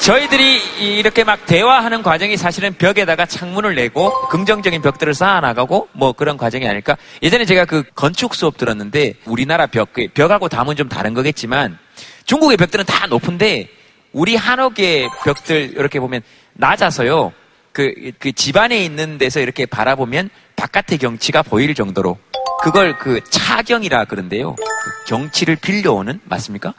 저희들이 0.00 0.96
이렇게 0.96 1.24
막 1.24 1.44
대화하는 1.44 2.02
과정이 2.02 2.38
사실은 2.38 2.72
벽에다가 2.72 3.26
창문을 3.26 3.74
내고 3.74 4.10
긍정적인 4.28 4.80
벽들을 4.80 5.12
쌓아나가고 5.12 5.88
뭐 5.92 6.12
그런 6.12 6.38
과정이 6.38 6.66
아닐까. 6.66 6.96
예전에 7.22 7.44
제가 7.44 7.66
그 7.66 7.82
건축 7.94 8.34
수업 8.34 8.56
들었는데 8.56 9.14
우리나라 9.26 9.66
벽, 9.66 9.92
그 9.92 10.08
벽하고 10.14 10.48
담은 10.48 10.76
좀 10.76 10.88
다른 10.88 11.12
거겠지만 11.12 11.78
중국의 12.24 12.56
벽들은 12.56 12.86
다 12.86 13.06
높은데 13.08 13.68
우리 14.12 14.36
한옥의 14.36 15.10
벽들 15.22 15.74
이렇게 15.76 16.00
보면 16.00 16.22
낮아서요. 16.54 17.32
그, 17.72 18.12
그 18.18 18.32
집안에 18.32 18.82
있는 18.82 19.18
데서 19.18 19.40
이렇게 19.40 19.66
바라보면 19.66 20.30
바깥의 20.56 20.96
경치가 20.96 21.42
보일 21.42 21.74
정도로 21.74 22.18
그걸 22.62 22.98
그 22.98 23.20
차경이라 23.28 24.06
그런데요. 24.06 24.54
그 24.56 24.64
경치를 25.08 25.56
빌려오는 25.56 26.20
맞습니까? 26.24 26.72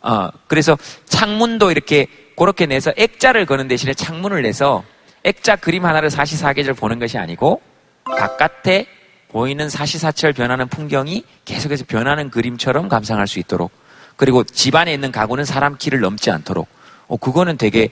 어, 0.00 0.28
그래서 0.48 0.76
창문도 1.06 1.70
이렇게 1.70 2.08
그렇게 2.38 2.66
내서 2.66 2.92
액자를 2.96 3.46
거는 3.46 3.68
대신에 3.68 3.94
창문을 3.94 4.42
내서 4.42 4.84
액자 5.24 5.56
그림 5.56 5.84
하나를 5.84 6.10
사시사계절 6.10 6.74
보는 6.74 6.98
것이 6.98 7.18
아니고 7.18 7.60
바깥에 8.04 8.86
보이는 9.30 9.68
사시사철 9.68 10.32
변하는 10.32 10.68
풍경이 10.68 11.24
계속해서 11.44 11.84
변하는 11.86 12.30
그림처럼 12.30 12.88
감상할 12.88 13.26
수 13.26 13.38
있도록 13.40 13.70
그리고 14.16 14.42
집안에 14.44 14.92
있는 14.94 15.12
가구는 15.12 15.44
사람 15.44 15.76
키를 15.76 16.00
넘지 16.00 16.30
않도록 16.30 16.68
어, 17.08 17.16
그거는 17.16 17.56
되게 17.56 17.88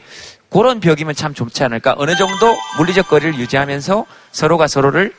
그런 0.51 0.81
벽이면 0.81 1.15
참 1.15 1.35
좋지 1.35 1.65
않을까 1.65 1.95
어느 1.99 2.15
정도 2.17 2.55
물리적 2.79 3.09
거리를 3.09 3.35
유지하면서 3.39 4.07
서로가 4.33 4.67
서로를 4.69 5.13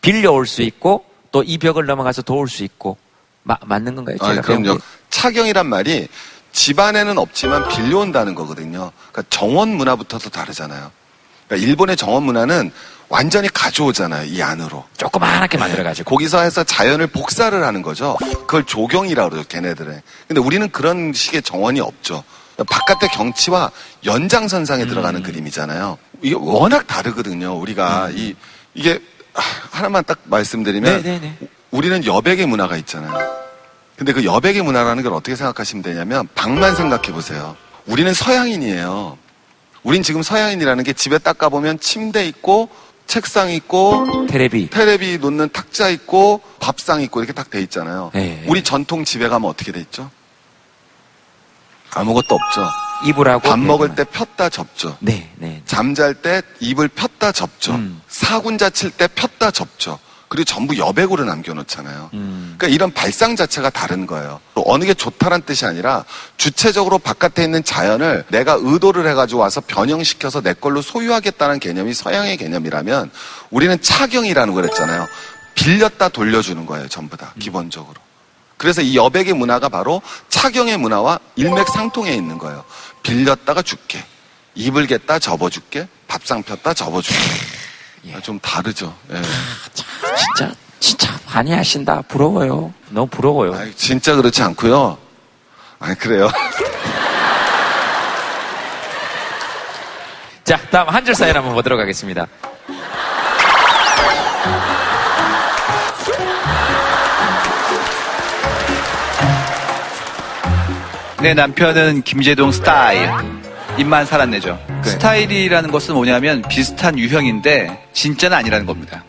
빌려올 0.00 0.46
수 0.46 0.62
있고 0.62 1.04
또 1.32 1.42
이 1.44 1.58
벽을 1.58 1.84
넘어가서 1.86 2.22
도울 2.22 2.48
수 2.48 2.64
있고 2.64 2.96
마- 3.42 3.58
맞는 3.66 3.94
건가요? 3.94 4.16
아, 4.20 4.40
그럼요. 4.40 4.76
게? 4.76 4.80
차경이란 5.10 5.66
말이 5.66 6.08
집안에는 6.56 7.18
없지만 7.18 7.68
빌려온다는 7.68 8.34
거거든요. 8.34 8.90
그러니까 9.12 9.22
정원 9.28 9.68
문화부터도 9.76 10.30
다르잖아요. 10.30 10.90
그러니까 11.46 11.68
일본의 11.68 11.96
정원 11.96 12.22
문화는 12.22 12.72
완전히 13.08 13.48
가져오잖아요. 13.52 14.24
이 14.24 14.42
안으로. 14.42 14.84
조그맣게 14.96 15.58
만들어가지고. 15.58 16.10
거기서 16.10 16.40
해서 16.40 16.64
자연을 16.64 17.08
복사를 17.08 17.62
하는 17.62 17.82
거죠. 17.82 18.16
그걸 18.18 18.64
조경이라고 18.64 19.30
그러죠. 19.30 19.48
걔네들은. 19.48 20.00
근데 20.26 20.40
우리는 20.40 20.68
그런 20.70 21.12
식의 21.12 21.42
정원이 21.42 21.80
없죠. 21.80 22.24
바깥의 22.56 23.10
경치와 23.10 23.70
연장선상에 24.06 24.84
음. 24.84 24.88
들어가는 24.88 25.22
그림이잖아요. 25.22 25.98
이게 26.22 26.34
워낙 26.38 26.86
다르거든요. 26.86 27.52
우리가 27.52 28.08
이 28.14 28.34
이게 28.72 28.98
아, 29.34 29.42
하나만 29.72 30.04
딱 30.04 30.20
말씀드리면 30.24 31.02
네네네. 31.02 31.38
우리는 31.70 32.04
여백의 32.06 32.46
문화가 32.46 32.78
있잖아요. 32.78 33.45
근데 33.96 34.12
그 34.12 34.24
여백의 34.24 34.62
문화라는 34.62 35.02
걸 35.02 35.12
어떻게 35.14 35.36
생각하시면 35.36 35.82
되냐면 35.82 36.28
방만 36.34 36.76
생각해 36.76 37.12
보세요. 37.12 37.56
우리는 37.86 38.12
서양인이에요. 38.12 39.16
우린 39.82 40.02
지금 40.02 40.22
서양인이라는 40.22 40.84
게 40.84 40.92
집에 40.92 41.18
딱 41.18 41.38
가보면 41.38 41.80
침대 41.80 42.26
있고 42.28 42.68
책상 43.06 43.50
있고 43.50 44.26
테레비 44.26 44.68
테레비 44.70 45.18
놓는 45.18 45.50
탁자 45.52 45.88
있고 45.88 46.42
밥상 46.58 47.00
있고 47.02 47.20
이렇게 47.20 47.32
딱 47.32 47.50
돼 47.50 47.60
있잖아요. 47.62 48.10
네. 48.12 48.44
우리 48.48 48.62
전통 48.62 49.04
집에 49.04 49.28
가면 49.28 49.48
어떻게 49.48 49.72
돼 49.72 49.80
있죠? 49.80 50.10
아무것도 51.94 52.34
없죠. 52.34 52.68
이불하고 53.06 53.48
밥 53.48 53.58
먹을 53.58 53.88
베개만. 53.88 53.96
때 53.96 54.18
폈다 54.18 54.48
접죠. 54.48 54.96
네, 55.00 55.30
네. 55.36 55.62
잠잘 55.66 56.14
때 56.14 56.42
입을 56.60 56.88
폈다 56.88 57.30
접죠. 57.32 57.72
음. 57.74 58.02
사군자 58.08 58.68
칠 58.70 58.90
때 58.90 59.06
폈다 59.06 59.52
접죠. 59.52 59.98
그리고 60.28 60.44
전부 60.44 60.76
여백으로 60.76 61.24
남겨놓잖아요. 61.24 62.10
음. 62.14 62.54
그러니까 62.58 62.74
이런 62.74 62.92
발상 62.92 63.36
자체가 63.36 63.70
다른 63.70 64.06
거예요. 64.06 64.40
또 64.54 64.64
어느 64.66 64.84
게 64.84 64.92
좋다란 64.92 65.42
뜻이 65.42 65.66
아니라 65.66 66.04
주체적으로 66.36 66.98
바깥에 66.98 67.44
있는 67.44 67.62
자연을 67.62 68.24
내가 68.28 68.58
의도를 68.60 69.06
해가지고 69.08 69.40
와서 69.40 69.62
변형시켜서 69.66 70.40
내 70.40 70.52
걸로 70.52 70.82
소유하겠다는 70.82 71.60
개념이 71.60 71.94
서양의 71.94 72.36
개념이라면 72.38 73.10
우리는 73.50 73.80
차경이라는 73.80 74.54
걸 74.54 74.64
했잖아요. 74.64 75.06
빌렸다 75.54 76.08
돌려주는 76.08 76.66
거예요, 76.66 76.88
전부 76.88 77.16
다, 77.16 77.32
기본적으로. 77.38 77.94
그래서 78.56 78.82
이 78.82 78.96
여백의 78.96 79.34
문화가 79.34 79.68
바로 79.68 80.02
차경의 80.28 80.78
문화와 80.78 81.20
일맥상통해 81.36 82.14
있는 82.14 82.38
거예요. 82.38 82.64
빌렸다가 83.02 83.62
줄게. 83.62 84.04
입을 84.54 84.86
겠다 84.86 85.18
접어줄게. 85.18 85.86
밥상 86.08 86.42
폈다 86.42 86.74
접어줄게. 86.74 87.20
아, 88.14 88.20
좀 88.20 88.38
다르죠. 88.40 88.94
예. 89.12 89.20
진짜 90.16 90.54
진짜 90.80 91.08
많이 91.34 91.52
하신다. 91.52 92.02
부러워요. 92.02 92.72
너무 92.90 93.06
부러워요. 93.08 93.54
아이, 93.54 93.74
진짜 93.74 94.14
그렇지 94.14 94.42
않고요. 94.42 94.96
아 95.78 95.94
그래요. 95.94 96.30
자, 100.44 100.56
다음 100.70 100.88
한 100.88 101.04
줄 101.04 101.14
사연 101.14 101.36
한번 101.36 101.54
보도록 101.54 101.80
하겠습니다. 101.80 102.26
내 111.20 111.34
남편은 111.34 112.02
김재동 112.02 112.52
스타일. 112.52 113.10
입만 113.78 114.06
살았네죠. 114.06 114.58
스타일이라는 114.82 115.70
것은 115.70 115.94
뭐냐면 115.94 116.42
비슷한 116.48 116.98
유형인데 116.98 117.88
진짜는 117.92 118.36
아니라는 118.36 118.66
겁니다. 118.66 119.04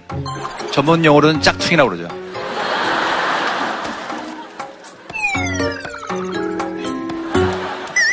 전문 0.71 1.03
용어로는 1.05 1.41
짝퉁이라고 1.41 1.89
그러죠. 1.89 2.07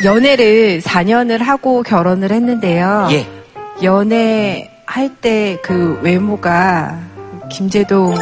연애를 0.04 0.80
4년을 0.80 1.38
하고 1.38 1.82
결혼을 1.82 2.30
했는데요. 2.30 3.08
예. 3.10 3.26
연애할 3.82 5.08
때 5.20 5.58
그 5.62 5.98
외모가 6.02 6.98
김재동 7.50 8.14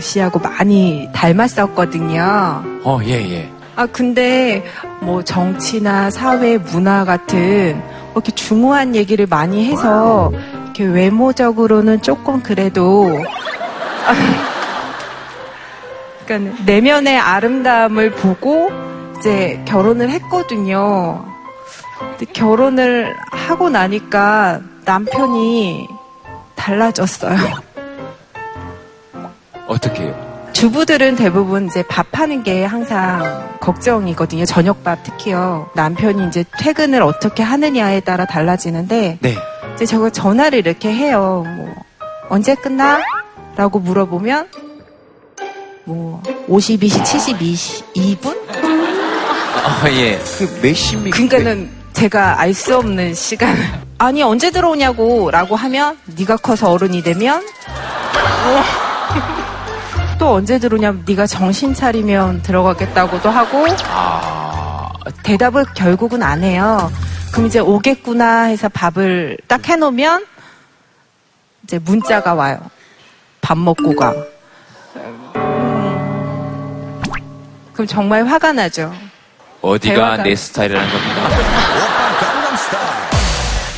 씨하고 0.00 0.38
많이 0.38 1.08
닮았었거든요. 1.12 2.62
어, 2.84 3.00
예, 3.04 3.10
예. 3.30 3.50
아, 3.76 3.86
근데 3.86 4.64
뭐 5.00 5.24
정치나 5.24 6.10
사회 6.10 6.58
문화 6.58 7.04
같은 7.04 7.80
뭐 8.12 8.14
이렇게 8.14 8.30
중후한 8.32 8.94
얘기를 8.94 9.26
많이 9.26 9.66
해서 9.66 10.30
이렇게 10.64 10.84
외모적으로는 10.84 12.02
조금 12.02 12.42
그래도 12.42 13.20
아, 14.06 14.14
그러니까 16.24 16.62
내면의 16.64 17.18
아름다움을 17.18 18.12
보고 18.12 18.70
이제 19.18 19.60
결혼을 19.66 20.08
했거든요. 20.10 21.24
근데 21.98 22.26
결혼을 22.32 23.16
하고 23.30 23.70
나니까 23.70 24.60
남편이 24.84 25.88
달라졌어요. 26.54 27.36
어떻게 29.66 30.04
해요? 30.04 30.23
주부들은 30.54 31.16
대부분 31.16 31.66
이제 31.66 31.82
밥하는 31.82 32.42
게 32.44 32.64
항상 32.64 33.58
걱정이거든요. 33.60 34.44
저녁밥 34.46 35.02
특히요. 35.02 35.68
남편이 35.74 36.28
이제 36.28 36.44
퇴근을 36.58 37.02
어떻게 37.02 37.42
하느냐에 37.42 38.00
따라 38.00 38.24
달라지는데 38.24 39.18
네. 39.20 39.36
이제 39.74 39.84
저거 39.84 40.10
전화를 40.10 40.60
이렇게 40.60 40.92
해요. 40.92 41.44
뭐 41.56 41.74
언제 42.28 42.54
끝나? 42.54 43.00
라고 43.56 43.78
물어보면 43.80 44.48
뭐 45.84 46.22
52시 46.48 47.02
72분? 47.02 48.36
아, 48.62 49.90
예. 49.90 50.18
그 50.38 50.60
몇십니까? 50.62 51.16
그러니까는 51.16 51.70
제가 51.92 52.40
알 52.40 52.54
수 52.54 52.76
없는 52.76 53.14
시간. 53.14 53.54
아니 53.98 54.22
언제 54.22 54.50
들어오냐고 54.50 55.30
라고 55.30 55.56
하면 55.56 55.98
네가 56.16 56.36
커서 56.38 56.70
어른이 56.70 57.02
되면 57.02 57.36
어. 57.38 58.93
또 60.18 60.34
언제 60.34 60.58
들어오냐면 60.58 61.04
네가 61.06 61.26
정신 61.26 61.74
차리면 61.74 62.42
들어가겠다고도 62.42 63.30
하고 63.30 63.66
아, 63.88 64.90
대답을 65.22 65.64
결국은 65.74 66.22
안 66.22 66.42
해요. 66.42 66.90
그럼 67.32 67.46
이제 67.46 67.58
오겠구나 67.58 68.44
해서 68.44 68.68
밥을 68.68 69.38
딱 69.48 69.66
해놓으면 69.68 70.24
이제 71.64 71.78
문자가 71.78 72.34
와요. 72.34 72.58
밥 73.40 73.58
먹고 73.58 73.94
가. 73.96 74.12
음. 74.96 77.00
그럼 77.72 77.86
정말 77.88 78.24
화가 78.24 78.52
나죠. 78.52 78.92
어디가 79.60 80.16
대화가- 80.16 80.22
내 80.22 80.36
스타일이라는 80.36 80.88
겁니까? 80.90 81.28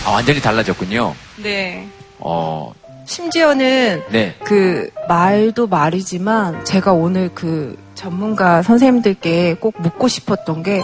아, 0.05 0.11
완전히 0.11 0.41
달라졌군요. 0.41 1.15
네. 1.37 1.89
어, 2.19 2.73
심지어는 3.07 4.03
네. 4.11 4.35
그 4.45 4.91
말도 5.09 5.69
말이지만 5.69 6.65
제가 6.65 6.93
오늘 6.93 7.31
그 7.35 7.79
전문가 7.95 8.63
선생님들께 8.63 9.55
꼭 9.55 9.81
묻고 9.81 10.09
싶었던 10.09 10.63
게 10.63 10.83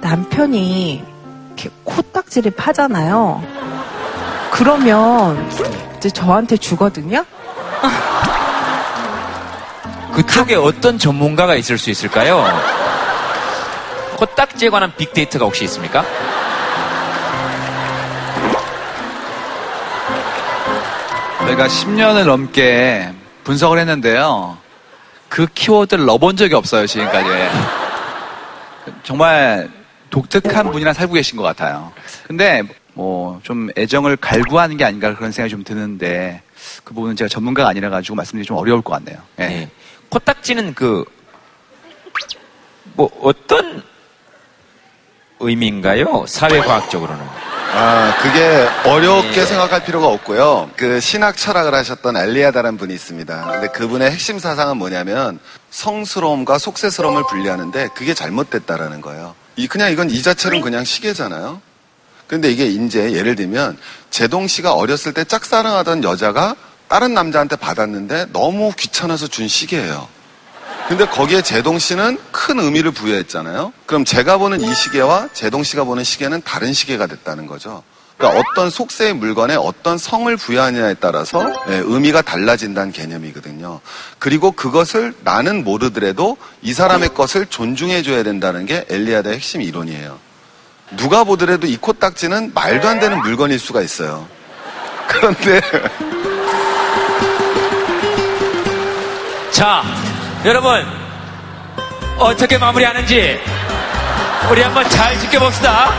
남편이 0.00 1.02
이렇게 1.48 1.70
코딱지를 1.84 2.52
파잖아요. 2.52 3.42
그러면 4.52 5.50
이제 5.96 6.08
저한테 6.08 6.56
주거든요. 6.56 7.24
그쪽에 10.14 10.54
어떤 10.54 10.98
전문가가 10.98 11.54
있을 11.56 11.76
수 11.76 11.90
있을까요? 11.90 12.44
코딱지에 14.16 14.70
관한 14.70 14.92
빅데이터가 14.96 15.44
혹시 15.44 15.64
있습니까? 15.64 16.04
저희가 21.48 21.66
10년을 21.66 22.26
넘게 22.26 23.10
분석을 23.44 23.78
했는데요. 23.78 24.58
그 25.28 25.46
키워드를 25.46 26.04
넣어본 26.04 26.36
적이 26.36 26.54
없어요, 26.54 26.86
지금까지. 26.86 27.28
정말 29.02 29.70
독특한 30.10 30.70
분이랑 30.70 30.92
살고 30.94 31.14
계신 31.14 31.36
것 31.36 31.42
같아요. 31.44 31.92
근데 32.26 32.62
뭐 32.94 33.40
좀 33.42 33.68
애정을 33.78 34.16
갈구하는 34.16 34.76
게 34.76 34.84
아닌가 34.84 35.14
그런 35.14 35.32
생각이 35.32 35.50
좀 35.50 35.64
드는데 35.64 36.42
그 36.84 36.92
부분은 36.92 37.16
제가 37.16 37.28
전문가가 37.28 37.68
아니라 37.70 37.88
가지고 37.88 38.16
말씀드리기 38.16 38.46
좀 38.46 38.56
어려울 38.56 38.82
것 38.82 38.92
같네요. 38.94 39.18
예. 39.38 39.46
네. 39.46 39.70
코딱지는 40.10 40.74
그, 40.74 41.04
뭐, 42.94 43.10
어떤 43.22 43.82
의미인가요? 45.40 46.24
사회과학적으로는. 46.26 47.24
아, 47.70 48.14
그게 48.22 48.66
어렵게 48.88 49.30
네. 49.30 49.46
생각할 49.46 49.84
필요가 49.84 50.08
없고요. 50.08 50.70
그 50.76 51.00
신학 51.00 51.36
철학을 51.36 51.74
하셨던 51.74 52.16
엘리아다라는 52.16 52.78
분이 52.78 52.94
있습니다. 52.94 53.46
근데 53.52 53.68
그분의 53.68 54.10
핵심 54.10 54.38
사상은 54.38 54.78
뭐냐면 54.78 55.38
성스러움과 55.70 56.58
속세스러움을 56.58 57.24
분리하는데 57.28 57.88
그게 57.94 58.14
잘못됐다라는 58.14 59.00
거예요. 59.00 59.34
이 59.56 59.68
그냥 59.68 59.92
이건 59.92 60.10
이 60.10 60.22
자체는 60.22 60.60
그냥 60.60 60.84
시계잖아요. 60.84 61.60
근데 62.26 62.50
이게 62.50 62.66
이제 62.66 63.12
예를 63.12 63.36
들면 63.36 63.78
제동 64.10 64.46
씨가 64.46 64.74
어렸을 64.74 65.12
때 65.12 65.24
짝사랑하던 65.24 66.04
여자가 66.04 66.56
다른 66.88 67.12
남자한테 67.12 67.56
받았는데 67.56 68.26
너무 68.32 68.72
귀찮아서 68.76 69.26
준 69.26 69.46
시계예요. 69.46 70.08
근데 70.88 71.06
거기에 71.06 71.42
제동 71.42 71.78
씨는 71.78 72.18
큰 72.32 72.58
의미를 72.58 72.90
부여했잖아요. 72.92 73.74
그럼 73.84 74.06
제가 74.06 74.38
보는 74.38 74.62
이 74.62 74.74
시계와 74.74 75.28
제동 75.34 75.62
씨가 75.62 75.84
보는 75.84 76.02
시계는 76.02 76.40
다른 76.42 76.72
시계가 76.72 77.06
됐다는 77.06 77.46
거죠. 77.46 77.82
그러니까 78.16 78.40
어떤 78.40 78.70
속세의 78.70 79.12
물건에 79.12 79.54
어떤 79.54 79.98
성을 79.98 80.34
부여하느냐에 80.36 80.94
따라서 80.94 81.52
예, 81.68 81.74
의미가 81.76 82.22
달라진다는 82.22 82.92
개념이거든요. 82.92 83.80
그리고 84.18 84.50
그것을 84.50 85.14
나는 85.22 85.62
모르더라도 85.62 86.38
이 86.62 86.72
사람의 86.72 87.10
것을 87.10 87.46
존중해줘야 87.46 88.22
된다는 88.24 88.64
게 88.64 88.86
엘리아드의 88.88 89.36
핵심 89.36 89.60
이론이에요. 89.60 90.18
누가 90.96 91.22
보더라도 91.22 91.66
이 91.66 91.76
코딱지는 91.76 92.52
말도 92.54 92.88
안 92.88 92.98
되는 92.98 93.20
물건일 93.20 93.58
수가 93.58 93.82
있어요. 93.82 94.26
그런데 95.06 95.60
자, 99.52 99.82
여러분, 100.44 100.86
어떻게 102.16 102.58
마무리하는지 102.58 103.40
우리 104.50 104.62
한번 104.62 104.88
잘 104.88 105.18
지켜봅시다. 105.18 105.92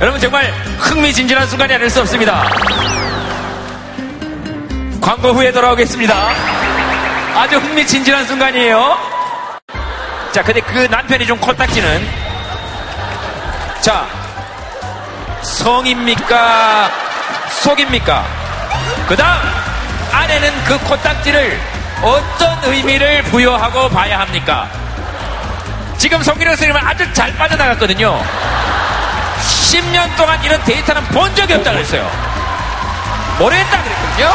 여러분 0.00 0.20
정말 0.20 0.50
흥미진진한 0.78 1.48
순간이 1.48 1.74
아닐 1.74 1.90
수 1.90 2.00
없습니다. 2.00 2.48
광고 5.00 5.32
후에 5.32 5.50
돌아오겠습니다. 5.50 6.14
아주 7.34 7.58
흥미진진한 7.58 8.24
순간이에요. 8.26 8.98
자, 10.32 10.42
근데 10.44 10.60
그 10.60 10.86
남편이 10.90 11.26
준 11.26 11.36
코딱지는 11.38 12.08
자, 13.80 14.06
성입니까? 15.42 16.90
속입니까? 17.62 18.24
그 19.08 19.16
다음, 19.16 19.40
아내는 20.12 20.64
그 20.64 20.78
코딱지를 20.84 21.58
어떤 22.02 22.64
의미를 22.72 23.22
부여하고 23.24 23.88
봐야 23.90 24.20
합니까? 24.20 24.68
지금 25.98 26.22
송기령 26.22 26.54
선생님은 26.56 26.86
아주 26.86 27.12
잘 27.12 27.34
빠져나갔거든요. 27.36 28.18
10년 29.70 30.16
동안 30.16 30.42
이런 30.42 30.62
데이터는 30.64 31.04
본 31.06 31.34
적이 31.34 31.54
없다 31.54 31.72
그랬어요. 31.72 32.10
모르겠다 33.38 33.82
그랬거든요. 33.82 34.26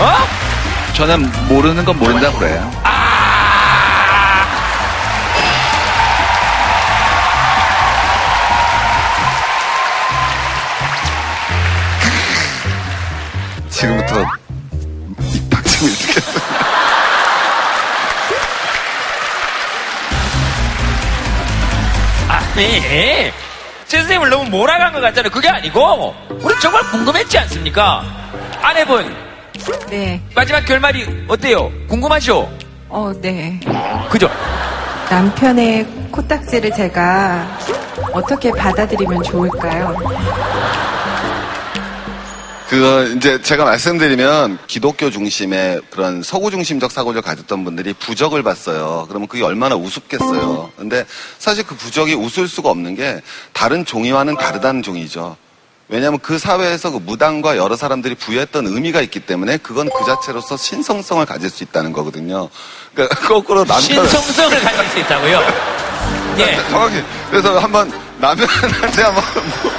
어? 0.00 0.28
저는 0.94 1.48
모르는 1.48 1.84
건 1.84 1.98
모른다고 1.98 2.38
그래요. 2.38 2.70
지금부터 13.70 14.24
입 15.32 15.50
닥치고 15.50 15.86
있겠어요. 15.88 16.49
아니, 22.60 23.32
최 23.86 23.96
선생님을 24.00 24.28
너무 24.28 24.50
몰아간 24.50 24.92
것 24.92 25.00
같잖아요. 25.00 25.30
그게 25.30 25.48
아니고, 25.48 26.14
우리 26.42 26.54
정말 26.60 26.82
궁금했지 26.90 27.38
않습니까? 27.38 28.04
아내분, 28.60 29.16
네. 29.88 30.20
마지막 30.34 30.62
결말이 30.66 31.24
어때요? 31.26 31.72
궁금하죠? 31.88 32.50
어, 32.90 33.10
네. 33.22 33.58
그죠? 34.10 34.28
남편의 35.08 35.86
코딱지를 36.12 36.70
제가 36.72 37.46
어떻게 38.12 38.50
받아들이면 38.52 39.22
좋을까요? 39.22 39.96
그거 42.70 43.02
이제 43.02 43.42
제가 43.42 43.64
말씀드리면 43.64 44.58
기독교 44.68 45.10
중심의 45.10 45.80
그런 45.90 46.22
서구 46.22 46.52
중심적 46.52 46.92
사고를 46.92 47.20
가졌던 47.20 47.64
분들이 47.64 47.92
부적을 47.92 48.44
봤어요. 48.44 49.06
그러면 49.08 49.26
그게 49.26 49.42
얼마나 49.42 49.74
우습겠어요. 49.74 50.70
근데 50.76 51.04
사실 51.38 51.64
그 51.66 51.74
부적이 51.74 52.14
웃을 52.14 52.46
수가 52.46 52.70
없는 52.70 52.94
게 52.94 53.22
다른 53.52 53.84
종이와는 53.84 54.36
다르다는 54.36 54.82
종이죠. 54.82 55.36
왜냐하면 55.88 56.20
그 56.20 56.38
사회에서 56.38 56.92
그 56.92 56.98
무당과 56.98 57.56
여러 57.56 57.74
사람들이 57.74 58.14
부여했던 58.14 58.68
의미가 58.68 59.00
있기 59.00 59.18
때문에 59.18 59.56
그건 59.56 59.90
그 59.90 60.04
자체로서 60.06 60.56
신성성을 60.56 61.26
가질 61.26 61.50
수 61.50 61.64
있다는 61.64 61.92
거거든요. 61.92 62.48
그러니까 62.94 63.18
거꾸로 63.26 63.64
남편 63.64 64.08
신성성을 64.08 64.60
가질 64.60 64.90
수 64.90 64.98
있다고요? 65.00 65.40
예. 66.38 66.56
정확히. 66.70 67.02
그래서 67.30 67.58
한번 67.58 67.92
남편한테 68.18 69.02
한번 69.02 69.24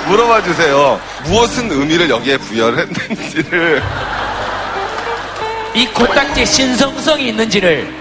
물어봐 0.08 0.44
주세요. 0.44 1.00
무엇은 1.26 1.72
의미를 1.72 2.10
여기에 2.10 2.38
부여를 2.38 2.80
했는지를. 2.80 3.82
이 5.74 5.86
코딱지에 5.88 6.46
신성성이 6.46 7.30
있는지를 7.30 7.94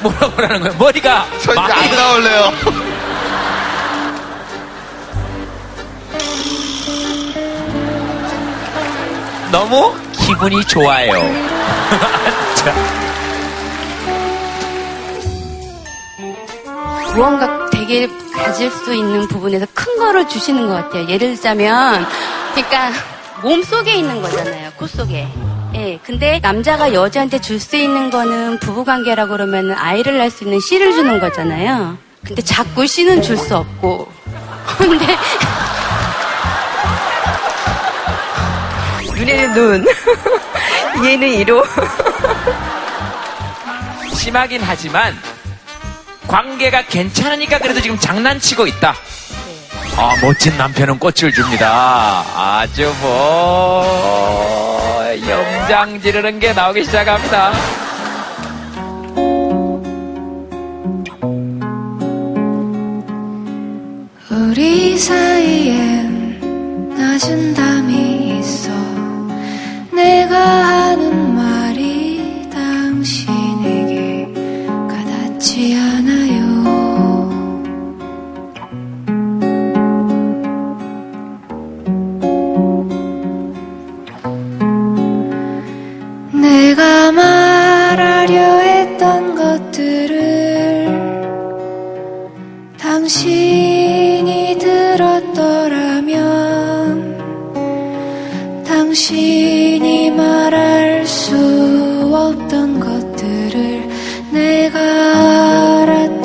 물어보라는 0.00 0.60
거예요. 0.60 0.74
머리가 0.78 1.26
저 1.42 1.52
이제 1.52 1.60
많이 1.60 1.72
안 1.72 1.96
나올래요. 1.96 2.52
너무 9.50 9.94
기분이 10.12 10.64
좋아요. 10.64 11.12
자, 12.56 12.74
무언가 17.14 17.70
되게 17.70 18.08
가질 18.36 18.70
수 18.70 18.94
있는 18.94 19.26
부분에서 19.28 19.66
큰 19.74 19.96
거를 19.98 20.28
주시는 20.28 20.66
것 20.66 20.74
같아요. 20.74 21.08
예를 21.08 21.34
들자면, 21.34 22.06
그러니까 22.54 22.90
몸 23.42 23.62
속에 23.62 23.94
있는 23.94 24.20
거잖아요. 24.22 24.70
코 24.76 24.86
속에. 24.86 25.26
예. 25.74 25.98
근데 26.04 26.38
남자가 26.40 26.92
여자한테 26.94 27.40
줄 27.40 27.58
수 27.60 27.76
있는 27.76 28.10
거는 28.10 28.58
부부관계라고 28.60 29.30
그러면 29.32 29.72
아이를 29.72 30.18
낳을 30.18 30.30
수 30.30 30.44
있는 30.44 30.60
씨를 30.60 30.92
주는 30.92 31.18
거잖아요. 31.20 31.98
근데 32.24 32.42
자꾸 32.42 32.86
씨는 32.86 33.22
줄 33.22 33.36
수 33.36 33.56
없고. 33.56 34.08
근데 34.78 35.06
눈에는 39.16 39.52
눈, 39.54 39.86
얘는 41.04 41.28
이로. 41.28 41.64
심하긴 44.14 44.62
하지만 44.64 45.14
관계가 46.26 46.86
괜찮으니까 46.86 47.58
그래도 47.58 47.80
지금 47.80 47.98
장난치고 47.98 48.66
있다. 48.66 48.94
아, 49.96 50.14
멋진 50.20 50.56
남편은 50.56 50.98
꽃을 50.98 51.32
줍니다. 51.32 52.24
아주 52.34 52.92
뭐, 53.00 55.04
염장 55.28 56.00
지르는 56.00 56.40
게 56.40 56.52
나오기 56.52 56.84
시작합니다. 56.84 57.52
우리 64.30 64.98
사이엔 64.98 66.40
낮은 66.96 67.54
담이 67.54 68.38
있어 68.40 68.70
내가 69.92 70.36
하는 70.36 71.13
당신이 99.04 100.10
말할 100.12 101.06
수 101.06 101.36
없던 102.10 102.80
것들을 102.80 103.86
내가 104.32 105.82
알았더라면 105.82 106.24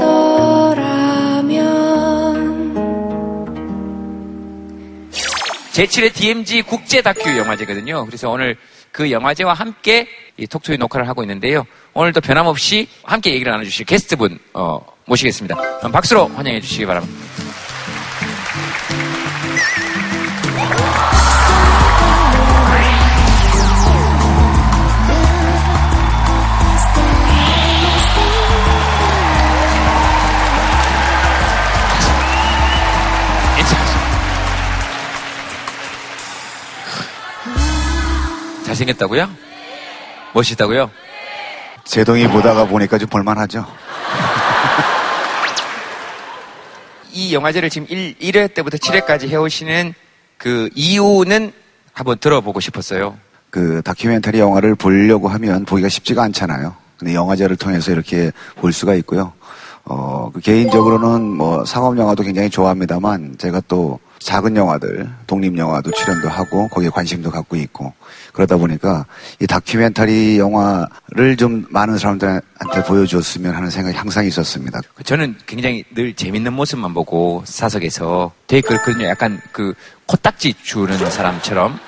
제7회 5.73 6.13
DMZ 6.13 6.61
국제 6.61 7.01
다큐 7.01 7.37
영화제거든요. 7.37 8.05
그래서 8.05 8.29
오늘 8.29 8.55
그 8.93 9.11
영화제와 9.11 9.53
함께 9.53 10.07
이 10.37 10.47
톡투이 10.47 10.77
녹화를 10.77 11.05
하고 11.05 11.21
있는데요. 11.23 11.65
오늘도 11.93 12.21
변함없이 12.21 12.87
함께 13.03 13.33
얘기를 13.33 13.51
나눠주실 13.51 13.85
게스트분 13.87 14.39
어, 14.53 14.79
모시겠습니다. 15.03 15.57
박수로 15.91 16.29
환영해 16.29 16.61
주시기 16.61 16.85
바랍니다. 16.85 17.48
잘생겼다고요? 38.79 39.29
멋있다고요? 40.33 40.89
제동이 41.83 42.27
보다가 42.27 42.65
보니까 42.65 42.97
좀 42.97 43.09
볼만하죠. 43.09 43.65
이 47.11 47.33
영화제를 47.33 47.69
지금 47.69 47.87
1, 47.89 48.15
1회 48.19 48.53
때부터 48.53 48.77
7회까지 48.77 49.27
해오시는 49.29 49.93
그 50.37 50.69
이유는 50.75 51.51
한번 51.91 52.17
들어보고 52.19 52.61
싶었어요. 52.61 53.17
그 53.49 53.81
다큐멘터리 53.83 54.39
영화를 54.39 54.75
보려고 54.75 55.27
하면 55.27 55.65
보기가 55.65 55.89
쉽지가 55.89 56.21
않잖아요. 56.23 56.75
근데 56.97 57.15
영화제를 57.15 57.55
통해서 57.55 57.91
이렇게 57.91 58.31
볼 58.55 58.71
수가 58.71 58.93
있고요. 58.95 59.33
어, 59.85 60.29
그 60.33 60.39
개인적으로는 60.39 61.21
뭐 61.21 61.65
상업 61.65 61.97
영화도 61.97 62.23
굉장히 62.23 62.49
좋아합니다만 62.49 63.35
제가 63.39 63.61
또 63.67 63.99
작은 64.19 64.55
영화들, 64.55 65.09
독립 65.27 65.57
영화도 65.57 65.91
출연도 65.91 66.29
하고 66.29 66.67
거기에 66.69 66.89
관심도 66.89 67.31
갖고 67.31 67.55
있고 67.55 67.93
그러다 68.33 68.57
보니까 68.57 69.05
이 69.39 69.47
다큐멘터리 69.47 70.37
영화를 70.37 71.37
좀 71.37 71.65
많은 71.69 71.97
사람들한테 71.97 72.83
보여줬으면 72.87 73.55
하는 73.55 73.69
생각이 73.69 73.95
항상 73.95 74.25
있었습니다. 74.25 74.79
저는 75.03 75.35
굉장히 75.45 75.83
늘 75.95 76.13
재밌는 76.13 76.53
모습만 76.53 76.93
보고 76.93 77.43
사석에서 77.45 78.31
되게 78.47 78.67
그렇거든요. 78.67 79.07
약간 79.07 79.39
그 79.51 79.73
코딱지 80.05 80.53
주는 80.63 80.97
사람처럼 81.09 81.79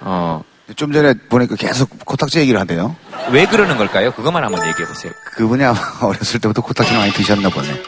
어, 0.00 0.42
좀 0.76 0.92
전에 0.92 1.14
보니까 1.28 1.56
계속 1.56 1.90
코딱지 2.04 2.38
얘기를 2.38 2.58
한대요. 2.58 2.94
왜 3.30 3.46
그러는 3.46 3.76
걸까요? 3.76 4.12
그것만 4.12 4.42
한번 4.44 4.66
얘기해 4.68 4.86
보세요. 4.86 5.12
그분이 5.36 5.64
아마 5.64 5.78
어렸을 6.02 6.40
때부터 6.40 6.62
코딱지 6.62 6.92
많이 6.94 7.12
드셨나 7.12 7.48
보네. 7.48 7.82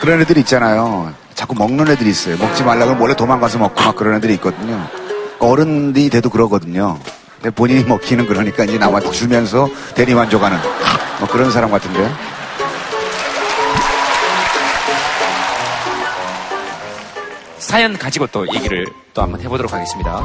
그런 0.00 0.20
애들이 0.20 0.40
있잖아요. 0.40 1.12
자꾸 1.38 1.54
먹는 1.54 1.86
애들이 1.86 2.10
있어요. 2.10 2.36
먹지 2.36 2.64
말라고 2.64 2.96
몰래 2.96 3.14
도망가서 3.14 3.58
먹고 3.58 3.80
막 3.80 3.94
그런 3.94 4.16
애들이 4.16 4.34
있거든요. 4.34 4.84
어른들이 5.38 6.10
돼도 6.10 6.30
그러거든요. 6.30 6.98
근데 7.36 7.50
본인이 7.50 7.84
먹기는 7.84 8.26
그러니까 8.26 8.64
이제 8.64 8.76
남한테 8.76 9.12
주면서 9.12 9.68
대리만족하는 9.94 10.58
뭐 11.20 11.28
그런 11.28 11.52
사람 11.52 11.70
같은데요. 11.70 12.12
사연 17.58 17.96
가지고 17.96 18.26
또 18.26 18.44
얘기를 18.52 18.84
또 19.14 19.22
한번 19.22 19.40
해보도록 19.40 19.72
하겠습니다. 19.72 20.20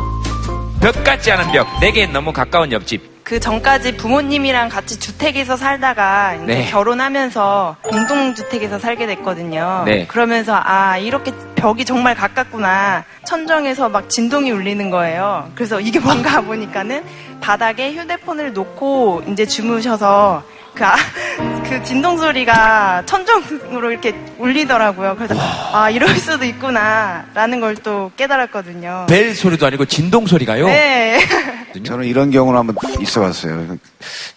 벽 0.82 1.03
같지 1.03 1.32
않은 1.32 1.51
벽, 1.51 1.68
내게 1.80 2.07
너무 2.07 2.34
가까운 2.34 2.72
옆집. 2.72 3.12
그 3.24 3.39
전까지 3.39 3.95
부모님이랑 3.97 4.69
같이 4.69 4.99
주택에서 4.99 5.55
살다가 5.55 6.36
이제 6.36 6.45
네. 6.45 6.65
결혼하면서 6.69 7.78
공동주택에서 7.84 8.80
살게 8.80 9.05
됐거든요. 9.07 9.84
네. 9.86 10.05
그러면서 10.07 10.59
아 10.63 10.97
이렇게 10.97 11.32
벽이 11.55 11.86
정말 11.86 12.15
가깝구나 12.15 13.05
천정에서 13.26 13.88
막 13.89 14.09
진동이 14.09 14.51
울리는 14.51 14.89
거예요. 14.89 15.49
그래서 15.55 15.80
이게 15.80 15.99
뭔가 15.99 16.41
보니까는 16.43 17.03
바닥에 17.39 17.93
휴대폰을 17.93 18.53
놓고 18.53 19.24
이제 19.30 19.45
주무셔서 19.45 20.43
그, 20.74 20.84
아, 20.84 20.95
그 21.69 21.84
진동 21.84 22.17
소리가 22.17 23.03
천정으로 23.05 23.91
이렇게 23.91 24.15
울리더라고요. 24.39 25.15
그래서 25.15 25.36
아 25.71 25.89
이럴 25.91 26.09
수도 26.15 26.43
있구나라는 26.45 27.59
걸 27.61 27.76
또 27.84 28.11
깨달았거든요. 28.17 29.05
벨 29.09 29.36
소리도 29.36 29.65
아니고 29.65 29.86
진동 29.86 30.26
소리가요? 30.26 30.65
네. 30.67 31.19
저는 31.86 32.05
이런 32.05 32.32
경우는 32.32 32.57
한번 32.59 32.76
있어 33.14 33.22
봤어요. 33.22 33.78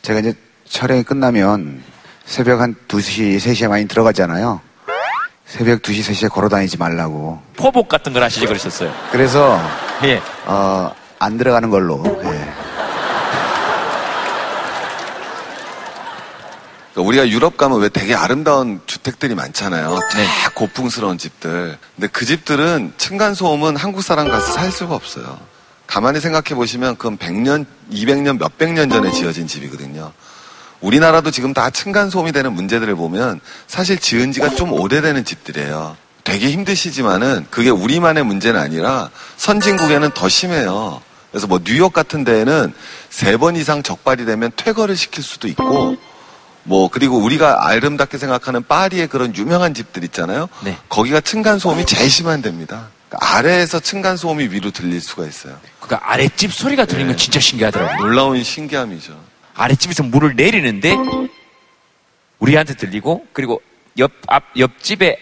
제가 0.03 0.21
이제 0.21 0.35
촬영이 0.69 1.03
끝나면 1.05 1.83
새벽 2.27 2.61
한 2.61 2.75
2시, 2.89 3.39
3시에 3.39 3.69
많이 3.69 3.89
들어가잖아요. 3.89 4.61
새벽 5.47 5.81
2시, 5.81 6.01
3시에 6.11 6.31
걸어 6.31 6.49
다니지 6.49 6.77
말라고. 6.77 7.41
포복 7.57 7.89
같은 7.89 8.13
걸 8.13 8.23
하시지 8.23 8.47
그러셨어요. 8.47 8.93
그래서, 9.13 9.59
예. 10.05 10.21
어, 10.45 10.93
안 11.19 11.39
들어가는 11.39 11.71
걸로. 11.71 12.03
예. 12.05 12.53
그러니까 16.93 17.09
우리가 17.09 17.29
유럽 17.29 17.57
가면 17.57 17.81
왜 17.81 17.89
되게 17.89 18.15
아름다운 18.15 18.81
주택들이 18.87 19.35
많잖아요. 19.35 19.99
쫙 20.11 20.55
고풍스러운 20.55 21.17
집들. 21.19 21.79
근데 21.95 22.09
그 22.09 22.25
집들은 22.27 22.95
층간소음은 22.99 23.77
한국 23.77 24.03
사람 24.03 24.29
가서 24.29 24.53
살 24.53 24.73
수가 24.73 24.95
없어요. 24.95 25.39
가만히 25.87 26.21
생각해 26.21 26.55
보시면 26.55 26.97
그건 26.97 27.17
100년, 27.17 27.65
200년, 27.93 28.39
몇백 28.39 28.73
년 28.73 28.91
전에 28.91 29.11
지어진 29.13 29.47
집이거든요. 29.47 30.13
우리나라도 30.81 31.31
지금 31.31 31.55
다 31.55 31.71
층간소음이 31.71 32.33
되는 32.33 32.53
문제들을 32.53 32.95
보면 32.97 33.41
사실 33.67 33.99
지은 33.99 34.33
지가 34.33 34.51
좀 34.51 34.73
오래되는 34.73 35.25
집들이에요. 35.25 35.97
되게 36.25 36.51
힘드시지만은 36.51 37.47
그게 37.51 37.71
우리만의 37.71 38.25
문제는 38.25 38.61
아니라 38.61 39.11
선진국에는 39.37 40.11
더 40.15 40.29
심해요. 40.29 41.01
그래서 41.31 41.47
뭐 41.47 41.61
뉴욕 41.65 41.93
같은 41.93 42.25
데에는 42.25 42.73
세 43.11 43.39
번 43.39 43.57
이상 43.57 43.83
적발이 43.83 44.25
되면 44.25 44.51
퇴거를 44.57 44.97
시킬 44.97 45.23
수도 45.23 45.49
있고 45.49 45.97
뭐 46.65 46.89
그리고 46.91 47.17
우리가 47.19 47.69
아름답게 47.69 48.19
생각하는 48.19 48.65
파리의 48.67 49.07
그런 49.07 49.35
유명한 49.37 49.73
집들 49.73 50.03
있잖아요. 50.05 50.49
네. 50.65 50.77
거기가 50.89 51.21
층간 51.21 51.59
소음이 51.59 51.87
제일 51.87 52.11
심한 52.11 52.43
데입니다. 52.43 52.89
그러니까 53.09 53.37
아래에서 53.37 53.79
층간 53.81 54.17
소음이 54.17 54.49
위로 54.49 54.71
들릴 54.73 55.01
수가 55.01 55.27
있어요. 55.27 55.57
그러니까 55.87 56.11
아랫집 56.13 56.53
소리가 56.53 56.85
들리면 56.85 57.17
진짜 57.17 57.41
신기하더라고요. 57.41 57.97
놀라운 58.07 58.43
신기함이죠. 58.43 59.19
아랫집에서 59.55 60.03
물을 60.05 60.35
내리는데 60.37 60.97
우리한테 62.39 62.75
들리고 62.75 63.27
그리고 63.33 63.63
옆, 63.99 64.13
앞, 64.29 64.45
옆집에 64.59 65.17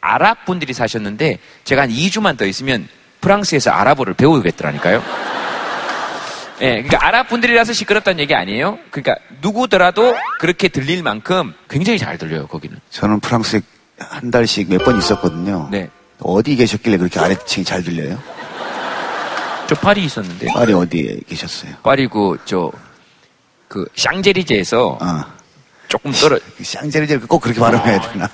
아랍 0.00 0.44
분들이 0.44 0.72
사셨는데 0.72 1.38
제가 1.64 1.82
한 1.82 1.90
2주만 1.90 2.36
더 2.36 2.44
있으면 2.44 2.86
프랑스에서 3.20 3.70
아랍어를 3.70 4.14
배우겠더라니까요. 4.14 5.02
예, 6.60 6.82
그러니까 6.82 7.04
아랍 7.06 7.28
분들이라서 7.28 7.72
시끄럽다는 7.72 8.20
얘기 8.20 8.34
아니에요. 8.34 8.78
그러니까 8.90 9.16
누구더라도 9.40 10.14
그렇게 10.38 10.68
들릴 10.68 11.02
만큼 11.02 11.52
굉장히 11.68 11.98
잘 11.98 12.16
들려요, 12.18 12.46
거기는. 12.46 12.78
저는 12.90 13.20
프랑스에 13.20 13.60
한 13.98 14.30
달씩 14.30 14.68
몇 14.70 14.84
번 14.84 14.98
있었거든요. 14.98 15.68
네. 15.72 15.88
어디 16.20 16.54
계셨길래 16.54 16.96
그렇게 16.98 17.18
아래층이 17.18 17.64
잘 17.64 17.82
들려요? 17.82 18.22
저 19.66 19.74
파리 19.74 20.04
있었는데. 20.04 20.46
파리 20.52 20.72
어디에 20.72 21.18
계셨어요? 21.28 21.72
파리 21.82 22.06
그, 22.08 22.36
저, 22.44 22.70
그, 23.68 23.86
샹제리제에서 23.96 24.98
어. 25.00 25.24
조금 25.88 26.12
떨어, 26.12 26.38
샹제리제를 26.62 27.26
꼭 27.26 27.40
그렇게 27.40 27.60
발음해야 27.60 28.00
되나? 28.00 28.28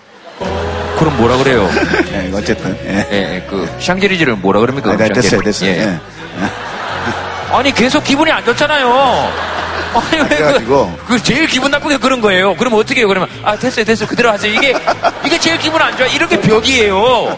그럼 0.99 1.17
뭐라 1.17 1.37
그래요? 1.39 1.69
네, 2.11 2.31
어쨌든. 2.35 2.77
예. 2.85 3.09
예, 3.13 3.35
예, 3.37 3.47
그, 3.49 3.69
샹제리제를 3.81 4.37
뭐라 4.37 4.61
그럽니까? 4.61 4.91
아, 4.93 4.97
네, 4.97 5.09
됐어요, 5.09 5.41
됐어요. 5.43 5.71
예. 5.71 5.79
예. 5.83 6.01
아니 7.53 7.73
계속 7.73 8.05
기분이 8.05 8.31
안 8.31 8.45
좋잖아요. 8.45 8.89
아니 9.95 10.21
왜 10.23 10.29
그래가지고. 10.29 10.97
그, 11.07 11.15
그 11.15 11.23
제일 11.23 11.47
기분 11.47 11.71
나쁘게 11.71 11.97
그런 11.99 12.21
거예요. 12.21 12.55
그럼 12.57 12.75
어떻게 12.75 13.01
해요? 13.01 13.09
그러면 13.09 13.29
아 13.43 13.57
됐어요 13.57 13.85
됐어요 13.85 14.09
그대로 14.09 14.31
하세요. 14.31 14.53
이게 14.53 14.73
이게 15.25 15.39
제일 15.39 15.59
기분 15.59 15.83
안 15.83 15.97
좋아. 15.97 16.07
이런 16.07 16.29
게 16.29 16.41
벽이에요. 16.41 17.37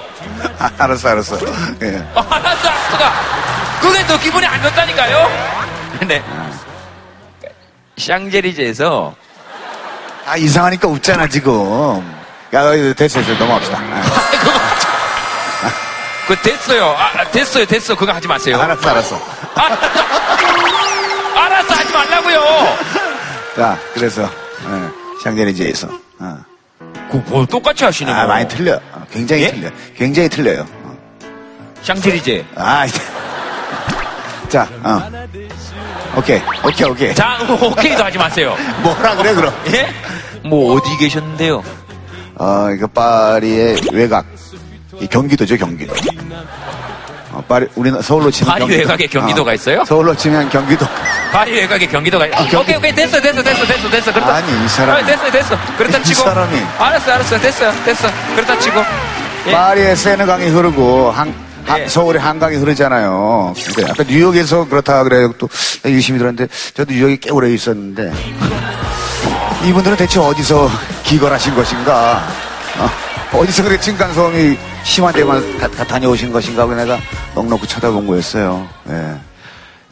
아, 0.59 0.71
알았어, 0.79 1.09
알았어. 1.09 1.39
예. 1.83 2.05
아, 2.15 2.21
알았어 2.29 2.69
알았어. 2.69 3.62
그게 3.83 4.07
더 4.07 4.19
기분이 4.19 4.47
안 4.47 4.63
좋다니까요. 4.63 5.31
근데 5.99 6.23
샹제리제에서 7.99 9.15
아, 10.27 10.37
이상하니까 10.37 10.89
웃잖아, 10.89 11.27
지금. 11.29 11.53
야, 12.55 12.63
됐어요, 12.95 13.25
됐어요. 13.25 13.39
넘어갑시다. 13.39 13.79
아, 13.79 14.03
그 16.29 16.37
됐어요. 16.37 16.95
아, 16.97 17.25
됐어요 17.31 17.65
됐어. 17.67 17.95
그거 17.97 18.13
하지 18.13 18.29
마세요. 18.29 18.61
알았어, 18.61 18.89
알았어. 18.89 19.21
알았어 21.37 21.75
하지 21.75 21.93
말라고요. 21.93 22.79
자, 23.57 23.77
그래서, 23.95 24.23
예, 24.23 25.25
샹제리제에서. 25.25 25.89
어. 26.21 26.37
그 27.11 27.17
뭐 27.27 27.45
똑같이 27.45 27.85
하시네. 27.85 28.11
아, 28.13 28.27
많이 28.27 28.47
틀려. 28.49 28.77
어, 28.93 29.05
굉장히 29.13 29.43
예? 29.43 29.51
틀려. 29.51 29.69
굉장히 29.97 30.29
틀려요. 30.29 30.65
어. 30.85 30.97
샹제리제. 31.83 32.47
아, 32.55 32.87
이제. 32.87 33.01
자, 34.53 34.69
어. 34.83 35.01
오케이, 36.19 36.43
오케이, 36.63 36.87
오케이. 36.91 37.15
자 37.15 37.39
오케이도 37.49 38.05
하지 38.05 38.19
마세요. 38.19 38.55
뭐라 38.85 39.17
그래, 39.17 39.33
그럼? 39.35 39.51
예? 39.73 39.89
뭐 40.47 40.75
어디 40.77 40.95
계셨는데요? 40.99 41.63
어, 42.35 42.69
이거 42.77 42.87
파리의 42.89 43.81
외곽. 43.93 44.27
이 45.01 45.07
경기도죠, 45.07 45.57
경기도. 45.57 45.95
어, 47.33 47.43
파리, 47.49 47.67
우리는 47.77 48.03
서울로 48.03 48.31
치면 48.31 48.53
파리 48.53 48.67
외곽에 48.77 49.07
경기도가 49.07 49.55
있어요? 49.55 49.87
서울로 49.87 50.15
치면 50.15 50.51
경기도. 50.51 50.85
파리 51.33 51.53
외곽에 51.53 51.87
경기도가 51.87 52.27
있- 52.27 52.55
오케이 52.55 52.77
오케이 52.77 52.95
됐어 52.95 53.19
됐어 53.23 53.43
됐어 53.43 53.65
됐어 53.65 53.89
됐어 53.91 54.13
그렇다 54.13 54.35
아니, 54.35 54.53
이 54.53 54.67
사람이- 54.67 54.91
아, 54.91 55.07
됐어 55.07 55.31
됐어 55.31 55.57
그렇다 55.79 55.97
이 55.97 56.05
치고 56.05 56.21
사람이. 56.25 56.59
알았어 56.79 57.13
알았어 57.13 57.39
됐어 57.41 57.73
됐어 57.87 58.09
그렇다 58.37 58.59
치고 58.59 58.81
예. 59.47 59.53
파리에 59.53 59.95
세느강이 59.95 60.49
흐르고 60.49 61.11
한, 61.11 61.35
한- 61.67 61.81
예. 61.81 61.89
서울에 61.89 62.19
한강이 62.19 62.57
흐르잖아요. 62.57 63.55
근데 63.75 63.91
아까 63.91 64.03
뉴욕에서 64.03 64.69
그렇다 64.69 65.03
그래요. 65.05 65.33
또 65.39 65.49
유심히 65.87 66.19
들었는데 66.19 66.49
저도 66.75 66.93
뉴욕에 66.93 67.17
꽤 67.21 67.31
오래 67.31 67.51
있었는데 67.53 68.13
이분들은 69.67 69.97
대체 69.97 70.19
어디서 70.19 70.69
기거하신 71.05 71.55
것인가? 71.55 72.23
어, 73.33 73.47
디서 73.47 73.63
그래 73.63 73.79
층간소음이 73.81 74.59
심한 74.83 75.15
데만 75.15 75.59
다, 75.59 75.69
다 75.69 75.85
다녀오신 75.85 76.33
것인가 76.33 76.63
하고 76.63 76.75
내가 76.75 76.99
넉넉히 77.35 77.67
쳐다본 77.67 78.07
거였어요. 78.07 78.69
예. 78.91 79.15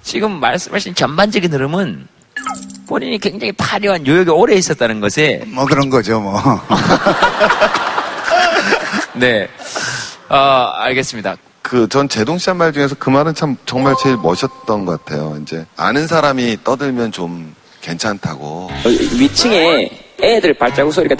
지금 0.03 0.41
말씀하신 0.41 0.95
전반적인 0.95 1.53
흐름은 1.53 2.07
본인이 2.89 3.19
굉장히 3.19 3.53
화려한 3.59 4.03
뉴욕에 4.03 4.31
오래 4.31 4.57
있었다는 4.57 5.01
것에 5.01 5.45
뭐 5.47 5.65
그런 5.65 5.89
거죠, 5.89 6.21
뭐. 6.21 6.41
네 9.15 9.49
어, 10.29 10.37
알겠습니다 10.79 11.37
그 11.71 11.87
전 11.87 12.09
제동 12.09 12.37
씨한 12.37 12.57
말 12.57 12.73
중에서 12.73 12.97
그 12.99 13.11
말은 13.11 13.33
참 13.37 13.57
정말 13.65 13.95
제일 14.03 14.17
멋있었던 14.17 14.85
것 14.85 15.05
같아요. 15.05 15.39
이제 15.41 15.65
아는 15.77 16.09
사람이 16.09 16.59
떠들면 16.65 17.13
좀 17.13 17.55
괜찮다고. 17.81 18.45
어, 18.45 18.89
위층에 19.17 19.89
애들 20.21 20.55
발자국 20.55 20.93
소리가 20.93 21.15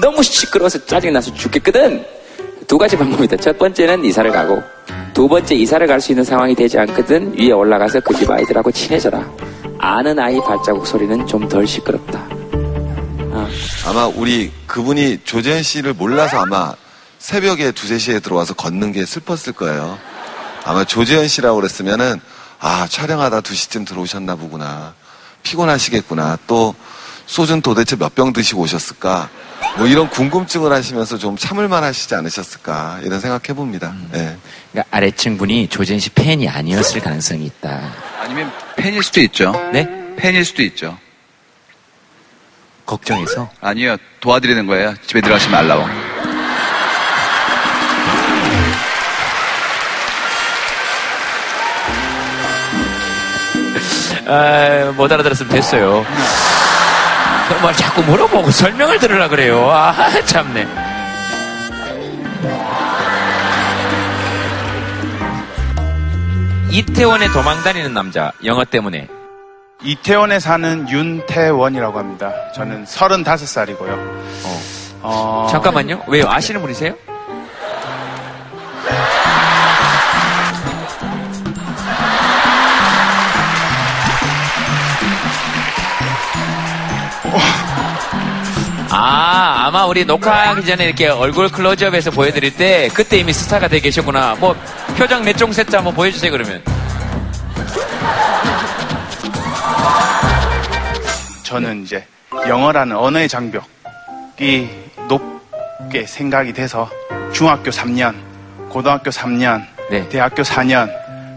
너무 0.00 0.22
시끄러워서 0.22 0.86
짜증나서 0.86 1.34
죽겠거든. 1.34 2.04
두 2.68 2.78
가지 2.78 2.96
방법이다. 2.96 3.36
첫 3.38 3.58
번째는 3.58 4.04
이사를 4.04 4.30
가고, 4.30 4.62
두 5.12 5.26
번째 5.26 5.56
이사를 5.56 5.84
갈 5.88 6.00
수 6.00 6.12
있는 6.12 6.22
상황이 6.22 6.54
되지 6.54 6.78
않거든 6.78 7.34
위에 7.36 7.50
올라가서 7.50 7.98
그 7.98 8.14
집 8.14 8.30
아이들하고 8.30 8.70
친해져라. 8.70 9.28
아는 9.80 10.16
아이 10.20 10.38
발자국 10.40 10.86
소리는 10.86 11.26
좀 11.26 11.48
덜 11.48 11.66
시끄럽다. 11.66 12.24
아마 13.86 14.06
우리 14.06 14.52
그분이 14.68 15.18
조재현 15.24 15.64
씨를 15.64 15.94
몰라서 15.94 16.38
아마 16.42 16.74
새벽에 17.30 17.70
두세 17.70 17.98
시에 17.98 18.18
들어와서 18.18 18.54
걷는 18.54 18.92
게 18.92 19.04
슬펐을 19.04 19.52
거예요. 19.54 19.98
아마 20.64 20.84
조재현 20.84 21.28
씨라고 21.28 21.56
그랬으면은 21.56 22.18
아 22.58 22.86
촬영하다 22.88 23.42
두 23.42 23.54
시쯤 23.54 23.84
들어오셨나 23.84 24.36
보구나. 24.36 24.94
피곤하시겠구나. 25.42 26.38
또 26.46 26.74
소주는 27.26 27.60
도대체 27.62 27.94
몇 27.96 28.14
병 28.14 28.32
드시고 28.32 28.62
오셨을까? 28.62 29.28
뭐 29.76 29.86
이런 29.86 30.08
궁금증을 30.08 30.72
하시면서 30.72 31.18
좀 31.18 31.36
참을만 31.36 31.84
하시지 31.84 32.14
않으셨을까? 32.14 33.00
이런 33.04 33.20
생각해 33.20 33.54
봅니다. 33.54 33.94
예. 34.14 34.36
그러니까 34.72 34.96
아래층 34.96 35.36
분이 35.38 35.68
조젠 35.68 36.00
씨 36.00 36.08
팬이 36.10 36.48
아니었을 36.48 37.00
가능성이 37.02 37.44
있다. 37.46 37.92
아니면 38.20 38.50
팬일 38.76 39.02
수도 39.02 39.20
있죠. 39.20 39.52
네? 39.72 39.86
팬일 40.16 40.44
수도 40.44 40.62
있죠. 40.62 40.98
걱정해서? 42.86 43.48
아니요. 43.60 43.96
도와드리는 44.20 44.66
거예요. 44.66 44.94
집에 45.06 45.20
들어가지 45.20 45.48
말라고. 45.50 45.86
아, 54.30 54.92
못 54.96 55.10
알아들었으면 55.10 55.50
됐어요. 55.52 56.04
뭘 57.60 57.74
자꾸 57.74 58.02
물어보고 58.02 58.50
설명을 58.50 58.98
들으라 59.00 59.28
그래요. 59.28 59.68
아, 59.70 59.92
참네. 60.24 60.66
이태원에 66.70 67.28
도망 67.32 67.62
다니는 67.64 67.92
남자, 67.92 68.30
영어 68.44 68.64
때문에. 68.64 69.08
이태원에 69.82 70.38
사는 70.38 70.88
윤태원이라고 70.88 71.98
합니다. 71.98 72.32
저는 72.54 72.84
35살이고요. 72.84 73.98
어. 75.02 75.48
잠깐만요. 75.50 76.04
왜요? 76.06 76.26
아시는 76.28 76.60
분이세요? 76.60 76.94
아, 88.92 89.66
아마 89.66 89.86
우리 89.86 90.04
녹화하기 90.04 90.66
전에 90.66 90.84
이렇게 90.84 91.08
얼굴 91.08 91.48
클로즈업해서 91.48 92.10
보여드릴 92.10 92.56
때 92.56 92.88
그때 92.92 93.18
이미 93.18 93.32
스타가 93.32 93.68
돼 93.68 93.78
계셨구나. 93.80 94.36
뭐 94.40 94.56
표정 94.96 95.24
몇종 95.24 95.52
셋자 95.52 95.78
한번 95.78 95.94
보여주세요 95.94 96.32
그러면. 96.32 96.62
저는 101.44 101.84
이제 101.84 102.04
영어라는 102.48 102.96
언어의 102.96 103.28
장벽이 103.28 104.68
높게 105.08 106.06
생각이 106.06 106.52
돼서 106.52 106.88
중학교 107.32 107.70
3년, 107.70 108.14
고등학교 108.68 109.10
3년, 109.10 109.64
네. 109.90 110.08
대학교 110.08 110.42
4년, 110.42 110.88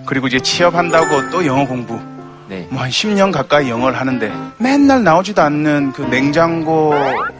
그리고 0.05 0.27
이제 0.27 0.39
취업한다고 0.39 1.29
또 1.31 1.45
영어 1.45 1.65
공부. 1.65 2.12
네. 2.53 2.67
뭐 2.69 2.83
한 2.83 2.89
10년 2.91 3.31
가까이 3.31 3.67
영어를 3.69 3.99
하는데 3.99 4.31
맨날 4.59 5.03
나오지도 5.03 5.41
않는 5.41 5.93
그 5.93 6.03
냉장고, 6.03 6.93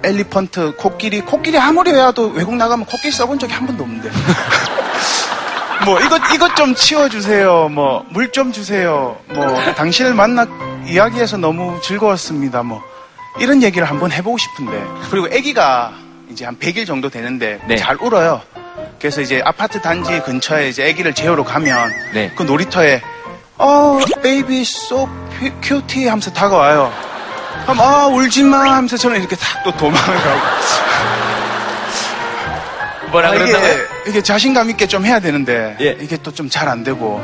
엘리펀트, 0.04 0.76
코끼리, 0.78 1.22
코끼리 1.22 1.58
아무리 1.60 1.92
외워도 1.92 2.30
외국 2.30 2.56
나가면 2.56 2.86
코끼리 2.88 3.12
써본 3.12 3.38
적이 3.38 3.54
한 3.54 3.68
번도 3.68 3.84
없는데. 3.84 4.10
뭐 5.86 6.00
이것 6.00 6.20
이것 6.34 6.56
좀 6.56 6.74
치워주세요. 6.74 7.70
뭐 7.70 8.06
물 8.10 8.32
좀 8.32 8.52
주세요. 8.52 9.18
뭐 9.28 9.46
당신을 9.76 10.14
만나 10.16 10.48
이야기해서 10.88 11.38
너무 11.38 11.80
즐거웠습니다. 11.82 12.64
뭐 12.64 12.82
이런 13.40 13.62
얘기를 13.62 13.88
한번 13.88 14.12
해보고 14.12 14.38
싶은데 14.38 14.84
그리고 15.12 15.28
아기가 15.28 15.92
이제 16.32 16.46
한 16.46 16.58
100일 16.58 16.88
정도 16.88 17.10
되는데 17.10 17.60
네. 17.68 17.76
잘 17.76 17.98
울어요. 18.02 18.42
그래서 18.98 19.22
이제 19.22 19.42
아파트 19.46 19.82
단지 19.82 20.20
근처에 20.22 20.70
이제 20.70 20.90
아기를 20.90 21.14
재우러 21.14 21.44
가면 21.44 21.92
네. 22.14 22.32
그 22.36 22.44
놀이터에 22.44 23.02
어 23.58 24.00
baby 24.22 24.62
so 24.62 25.08
cutie 25.62 26.08
하면서 26.08 26.32
다가와요. 26.32 26.92
그럼 27.64 27.80
아 27.80 28.08
울지 28.08 28.44
마 28.44 28.60
하면서 28.76 28.98
저는 28.98 29.20
이렇게 29.20 29.36
탁또 29.36 29.72
도망을 29.78 30.16
가고 30.18 30.40
뭐라 33.12 33.30
아, 33.30 33.36
이게? 33.36 33.54
이게 34.08 34.22
자신감 34.24 34.70
있게 34.72 34.88
좀 34.88 35.06
해야 35.06 35.20
되는데 35.20 35.78
예. 35.80 35.96
이게 36.02 36.18
또 36.18 36.32
좀 36.32 36.50
잘 36.50 36.68
안 36.68 36.84
되고 36.84 37.22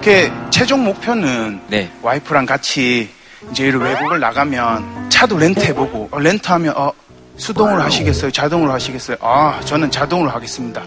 이게 0.00 0.32
최종 0.50 0.84
목표는 0.84 1.60
네. 1.68 1.90
와이프랑 2.02 2.44
같이 2.46 3.08
이제 3.50 3.64
이런 3.66 3.82
외국을 3.82 4.18
나가면 4.18 5.10
차도 5.10 5.38
렌트해보고 5.38 6.08
어, 6.10 6.18
렌트하면 6.18 6.74
어, 6.76 6.92
수동으로 7.36 7.80
하시겠어요? 7.82 8.32
자동으로 8.32 8.72
하시겠어요? 8.72 9.16
아 9.20 9.60
저는 9.64 9.92
자동으로 9.92 10.30
하겠습니다. 10.30 10.82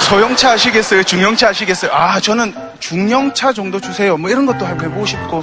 소형차 0.00 0.52
하시겠어요? 0.52 1.02
중형차 1.02 1.48
하시겠어요? 1.48 1.90
아 1.92 2.18
저는 2.20 2.54
중형차 2.80 3.52
정도 3.52 3.80
주세요. 3.80 4.16
뭐 4.16 4.30
이런 4.30 4.46
것도 4.46 4.64
한번 4.66 4.86
해보고 4.86 5.06
싶고 5.06 5.42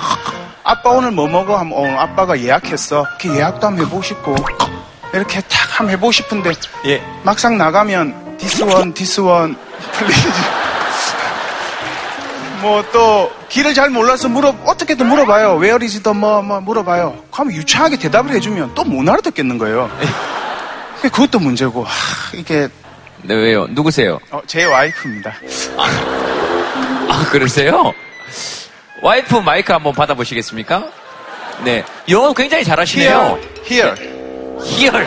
아빠 0.64 0.90
오늘 0.90 1.12
뭐 1.12 1.28
먹어? 1.28 1.58
하면 1.58 1.74
어, 1.74 1.86
아빠가 2.00 2.40
예약했어. 2.40 3.06
그 3.20 3.36
예약도 3.36 3.68
한번 3.68 3.86
해보고 3.86 4.02
싶고 4.02 4.36
이렇게 5.14 5.42
탁 5.42 5.80
한번 5.80 5.94
해보고 5.94 6.12
싶은데 6.12 6.52
예. 6.88 7.02
막상 7.24 7.58
나가면 7.58 8.38
this 8.38 8.64
one, 8.64 9.56
please. 9.94 10.32
뭐또 12.62 13.32
길을 13.50 13.74
잘 13.74 13.90
몰라서 13.90 14.28
물어 14.28 14.56
어떻게든 14.66 15.06
물어봐요. 15.08 15.56
Where 15.62 15.84
is 15.84 16.02
the 16.02 16.18
뭐, 16.18 16.42
뭐 16.42 16.60
물어봐요. 16.62 17.16
그러면 17.32 17.54
유창하게 17.54 17.98
대답을 17.98 18.32
해주면 18.34 18.74
또 18.74 18.84
못 18.86 19.08
알아듣겠는 19.08 19.58
거예요. 19.58 19.90
그것도 21.02 21.40
문제고 21.40 21.84
하, 21.84 21.92
이게 22.34 22.68
네, 23.22 23.36
왜요? 23.36 23.68
누구세요? 23.70 24.18
어, 24.32 24.42
제 24.48 24.64
와이프입니다. 24.66 25.34
아, 25.78 25.88
그러세요? 27.32 27.94
와이프 29.02 29.38
마이크 29.38 29.72
한번 29.72 29.94
받아보시겠습니까? 29.94 30.90
네. 31.64 31.84
영어 32.10 32.34
굉장히 32.34 32.64
잘하시네요. 32.64 33.40
Here, 33.70 33.96
here. 34.64 35.06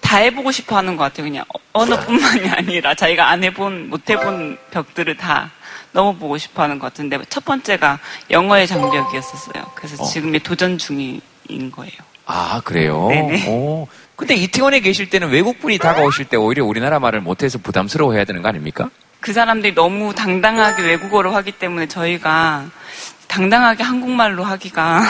다 0.00 0.18
해보고 0.18 0.52
싶어 0.52 0.76
하는 0.76 0.96
것 0.96 1.04
같아요. 1.04 1.26
그냥 1.26 1.44
언어뿐만이 1.72 2.48
아니라 2.50 2.94
자기가 2.94 3.28
안 3.28 3.42
해본, 3.42 3.90
못 3.90 4.08
해본 4.08 4.58
벽들을 4.70 5.16
다 5.16 5.50
넘어보고 5.90 6.38
싶어 6.38 6.62
하는 6.62 6.78
것 6.78 6.86
같은데 6.86 7.18
첫 7.28 7.44
번째가 7.44 7.98
영어의 8.30 8.66
장벽이었었어요. 8.66 9.72
그래서 9.74 10.02
어. 10.02 10.06
지금 10.06 10.38
도전 10.38 10.78
중인 10.78 11.20
거예요. 11.72 12.13
아, 12.26 12.60
그래요? 12.64 13.08
네네. 13.08 13.48
오. 13.48 13.86
근데 14.16 14.34
이태원에 14.34 14.80
계실 14.80 15.10
때는 15.10 15.30
외국분이 15.30 15.78
다가오실 15.78 16.26
때 16.26 16.36
오히려 16.36 16.64
우리나라 16.64 16.98
말을 16.98 17.20
못해서 17.20 17.58
부담스러워 17.58 18.14
해야 18.14 18.24
되는 18.24 18.42
거 18.42 18.48
아닙니까? 18.48 18.88
그 19.20 19.32
사람들이 19.32 19.74
너무 19.74 20.14
당당하게 20.14 20.82
외국어로 20.82 21.32
하기 21.34 21.52
때문에 21.52 21.86
저희가 21.88 22.64
당당하게 23.26 23.82
한국말로 23.82 24.44
하기가 24.44 25.02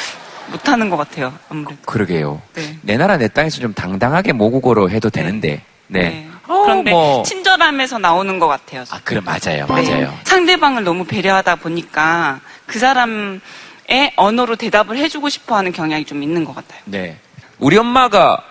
못하는 0.50 0.90
것 0.90 0.96
같아요. 0.96 1.32
아무래도. 1.48 1.76
그러게요. 1.86 2.40
네. 2.54 2.78
내 2.82 2.96
나라 2.96 3.16
내 3.16 3.28
땅에서 3.28 3.60
좀 3.60 3.74
당당하게 3.74 4.32
모국어로 4.32 4.90
해도 4.90 5.10
되는데. 5.10 5.62
네. 5.86 6.26
어, 6.46 6.62
그런데 6.62 6.90
뭐. 6.90 7.22
친절함에서 7.22 7.98
나오는 7.98 8.38
것 8.38 8.48
같아요. 8.48 8.84
아, 8.90 8.98
그래, 9.04 9.20
맞아요. 9.20 9.66
네. 9.66 9.82
맞아요. 9.90 10.18
상대방을 10.24 10.82
너무 10.84 11.04
배려하다 11.04 11.56
보니까 11.56 12.40
그 12.66 12.78
사람 12.78 13.40
의 13.88 14.12
언어로 14.16 14.56
대답을 14.56 14.96
해주고 14.98 15.28
싶어 15.30 15.56
하는 15.56 15.72
경향이 15.72 16.04
좀 16.04 16.22
있는 16.22 16.44
것 16.44 16.54
같아요. 16.54 16.80
네. 16.84 17.18
우리 17.58 17.76
엄마가 17.78 18.42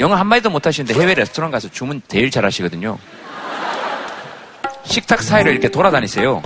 영어 0.00 0.14
한마디도 0.14 0.50
못하시는데 0.50 0.98
해외 0.98 1.14
레스토랑 1.14 1.50
가서 1.50 1.68
주문 1.70 2.00
제일 2.08 2.30
잘하시거든요. 2.30 2.98
식탁 4.84 5.22
사이를 5.22 5.52
이렇게 5.52 5.68
돌아다니세요. 5.68 6.42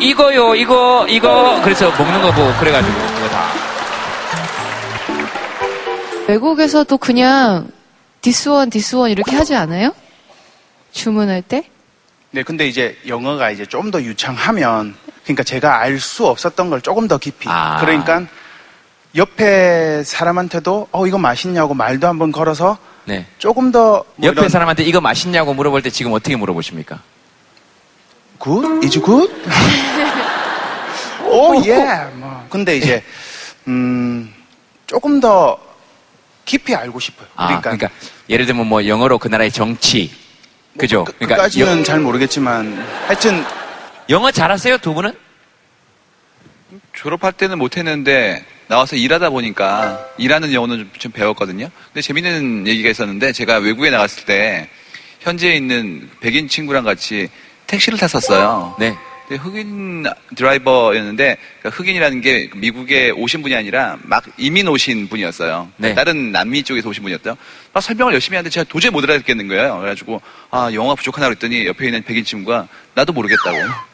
이거요, 0.00 0.54
이거, 0.54 1.06
이거. 1.08 1.60
그래서 1.64 1.90
먹는 1.90 2.22
거 2.22 2.32
보고 2.32 2.52
그래가지고 2.58 2.94
그거 2.94 3.28
다. 3.28 3.46
외국에서도 6.28 6.96
그냥 6.98 7.68
this 8.20 8.49
one 8.49 8.70
this 8.70 8.93
one 8.93 9.10
이렇게 9.10 9.36
하지 9.36 9.54
않아요? 9.54 9.94
주문할 10.92 11.42
때? 11.42 11.64
네, 12.30 12.42
근데 12.42 12.66
이제 12.66 12.96
영어가 13.06 13.50
이제 13.50 13.66
좀 13.66 13.90
더 13.90 14.00
유창하면, 14.02 14.94
그러니까 15.24 15.42
제가 15.44 15.80
알 15.80 15.98
수 16.00 16.26
없었던 16.26 16.70
걸 16.70 16.80
조금 16.80 17.06
더 17.08 17.18
깊이. 17.18 17.48
아. 17.48 17.78
그러니까 17.80 18.22
옆에 19.14 20.02
사람한테도 20.04 20.88
어 20.90 21.06
이거 21.06 21.18
맛있냐고 21.18 21.74
말도 21.74 22.06
한번 22.08 22.32
걸어서 22.32 22.78
네. 23.04 23.26
조금 23.38 23.70
더 23.72 24.04
뭐 24.16 24.28
옆에 24.28 24.40
이런 24.40 24.48
사람한테 24.48 24.84
이거 24.84 25.00
맛있냐고 25.00 25.54
물어볼 25.54 25.82
때 25.82 25.90
지금 25.90 26.12
어떻게 26.12 26.34
물어보십니까? 26.36 27.00
Good? 28.38 28.82
Is 28.84 29.00
good? 29.00 29.30
Oh, 31.26 31.62
yeah. 31.64 31.76
뭐. 32.14 32.44
근데 32.50 32.76
이제, 32.76 33.02
음, 33.68 34.32
조금 34.86 35.20
더 35.20 35.56
깊이 36.44 36.74
알고 36.74 37.00
싶어요. 37.00 37.28
아, 37.36 37.46
그러니까. 37.46 37.70
그러니까 37.70 37.88
예를 38.28 38.44
들면 38.46 38.66
뭐 38.66 38.86
영어로 38.86 39.18
그 39.18 39.28
나라의 39.28 39.50
정치. 39.52 40.10
그죠? 40.78 41.04
그러니까 41.04 41.36
끝까지는 41.36 41.68
영- 41.78 41.84
잘 41.84 42.00
모르겠지만, 42.00 42.84
하여튼. 43.06 43.44
영어 44.08 44.30
잘하세요, 44.30 44.78
두 44.78 44.94
분은? 44.94 45.12
졸업할 46.94 47.32
때는 47.32 47.58
못했는데 47.58 48.44
나와서 48.68 48.96
일하다 48.96 49.30
보니까 49.30 50.06
일하는 50.18 50.52
영어는 50.52 50.78
좀, 50.78 50.90
좀 50.98 51.12
배웠거든요. 51.12 51.70
근데 51.86 52.00
재밌는 52.00 52.66
얘기가 52.66 52.88
있었는데 52.90 53.32
제가 53.32 53.58
외국에 53.58 53.90
나갔을 53.90 54.24
때 54.24 54.68
현지에 55.20 55.54
있는 55.54 56.08
백인 56.20 56.48
친구랑 56.48 56.84
같이 56.84 57.28
택시를 57.66 57.98
탔었어요. 57.98 58.76
네. 58.78 58.96
근데 59.28 59.42
흑인 59.42 60.04
드라이버였는데 60.34 61.36
그러니까 61.60 61.76
흑인이라는 61.76 62.20
게 62.22 62.50
미국에 62.56 63.10
오신 63.10 63.42
분이 63.42 63.54
아니라 63.54 63.98
막 64.02 64.24
이민 64.36 64.68
오신 64.68 65.08
분이었어요. 65.08 65.70
네. 65.76 65.94
다른 65.94 66.32
남미 66.32 66.62
쪽에서 66.62 66.88
오신 66.88 67.02
분이었대요. 67.02 67.36
막 67.72 67.80
설명을 67.82 68.14
열심히 68.14 68.36
하는데 68.36 68.50
제가 68.50 68.64
도저히 68.68 68.90
못 68.90 69.04
알아듣겠는 69.04 69.48
거예요. 69.48 69.78
그래가지고 69.78 70.20
아 70.50 70.70
영어가 70.72 70.96
부족하나 70.96 71.28
그랬더니 71.28 71.66
옆에 71.66 71.86
있는 71.86 72.02
백인 72.02 72.24
친구가 72.24 72.68
나도 72.94 73.12
모르겠다고. 73.12 73.91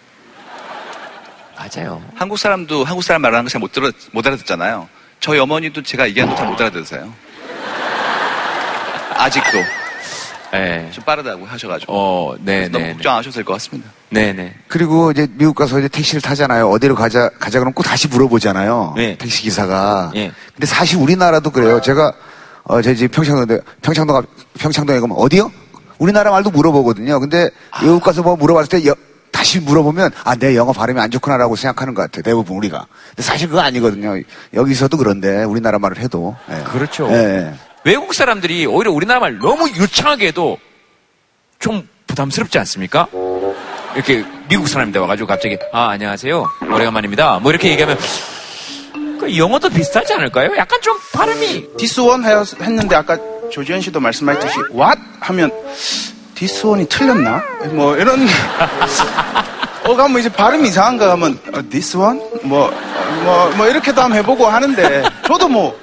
맞아요. 1.58 2.02
한국 2.14 2.38
사람도 2.38 2.84
한국 2.84 3.02
사람 3.02 3.22
말하는 3.22 3.44
거 3.44 3.48
잘 3.50 3.60
못 3.60 3.72
들어 3.72 3.90
못 4.12 4.26
알아듣잖아요. 4.26 4.88
저희 5.20 5.38
어머니도 5.40 5.82
제가 5.82 6.06
얘기하는 6.08 6.34
거 6.34 6.38
잘 6.40 6.48
못 6.50 6.60
알아들으세요. 6.60 7.12
아직도 9.16 9.58
네. 10.52 10.88
좀 10.92 11.04
빠르다고 11.04 11.44
하셔가지고 11.44 11.92
어, 11.92 12.34
네, 12.40 12.68
너무 12.68 12.84
네. 12.86 12.92
걱정 12.94 13.12
안 13.12 13.18
하셔도 13.18 13.34
될 13.34 13.44
것 13.44 13.52
같습니다. 13.54 13.90
네네. 14.10 14.54
그리고 14.68 15.10
이제 15.10 15.26
미국 15.32 15.54
가서 15.56 15.78
이제 15.78 15.88
택시를 15.88 16.22
타잖아요. 16.22 16.70
어디로 16.70 16.94
가자, 16.94 17.28
가자 17.38 17.58
그러면 17.58 17.74
꼭 17.74 17.82
다시 17.82 18.08
물어보잖아요. 18.08 18.94
택시 19.18 19.42
기사가. 19.42 20.12
예. 20.14 20.32
근데 20.54 20.66
사실 20.66 20.96
우리나라도 20.98 21.50
그래요. 21.50 21.80
제가, 21.82 22.12
어, 22.64 22.80
제 22.80 22.94
집 22.94 23.10
평창도인데, 23.12 23.60
평창도가, 23.82 24.22
평창도에 24.58 25.00
가면 25.00 25.16
어디요? 25.18 25.50
우리나라 25.98 26.30
말도 26.30 26.50
물어보거든요. 26.50 27.20
근데 27.20 27.50
외국 27.82 28.02
가서 28.02 28.22
뭐 28.22 28.36
물어봤을 28.36 28.68
때 28.80 28.86
여- 28.88 28.94
다시 29.30 29.60
물어보면, 29.60 30.10
아, 30.24 30.34
내 30.34 30.56
영어 30.56 30.72
발음이 30.72 31.00
안 31.00 31.10
좋구나라고 31.10 31.56
생각하는 31.56 31.94
것 31.94 32.02
같아요. 32.02 32.22
대부분 32.22 32.56
우리가. 32.56 32.86
근데 33.10 33.22
사실 33.22 33.48
그거 33.48 33.60
아니거든요. 33.60 34.20
여기서도 34.54 34.96
그런데 34.96 35.44
우리나라 35.44 35.78
말을 35.78 35.98
해도. 35.98 36.36
예. 36.50 36.62
그렇죠. 36.64 37.08
예, 37.10 37.14
예. 37.14 37.54
외국 37.84 38.12
사람들이 38.14 38.66
오히려 38.66 38.90
우리나라 38.90 39.20
말 39.20 39.38
너무 39.38 39.68
유창하게 39.68 40.28
해도 40.28 40.58
좀 41.58 41.88
부담스럽지 42.06 42.58
않습니까? 42.58 43.06
이렇게 43.94 44.24
미국 44.48 44.68
사람인데 44.68 44.98
와가지고 44.98 45.26
갑자기 45.26 45.56
아 45.72 45.88
안녕하세요 45.88 46.46
오래간만입니다 46.72 47.38
뭐 47.40 47.50
이렇게 47.50 47.70
얘기하면 47.70 47.98
그 49.18 49.36
영어도 49.36 49.68
비슷하지 49.70 50.12
않을까요? 50.14 50.56
약간 50.56 50.80
좀 50.82 50.96
발음이 51.12 51.76
this 51.76 52.04
one 52.04 52.24
했는데 52.24 52.94
아까 52.94 53.18
조지현 53.50 53.80
씨도 53.80 54.00
말씀하셨듯이 54.00 54.58
what 54.72 55.00
하면 55.20 55.50
this 56.38 56.62
one이 56.62 56.86
틀렸나? 56.88 57.42
뭐 57.72 57.96
이런 57.96 58.26
어 59.84 59.96
가면 59.96 60.20
이제 60.20 60.28
발음 60.28 60.64
이상한 60.64 60.96
가 60.96 61.10
하면 61.12 61.36
어, 61.52 61.60
this 61.68 61.96
one 61.96 62.20
뭐뭐 62.44 63.50
뭐 63.56 63.66
이렇게도 63.66 64.00
한번 64.00 64.18
해보고 64.18 64.46
하는데 64.46 65.02
저도 65.26 65.48
뭐 65.48 65.76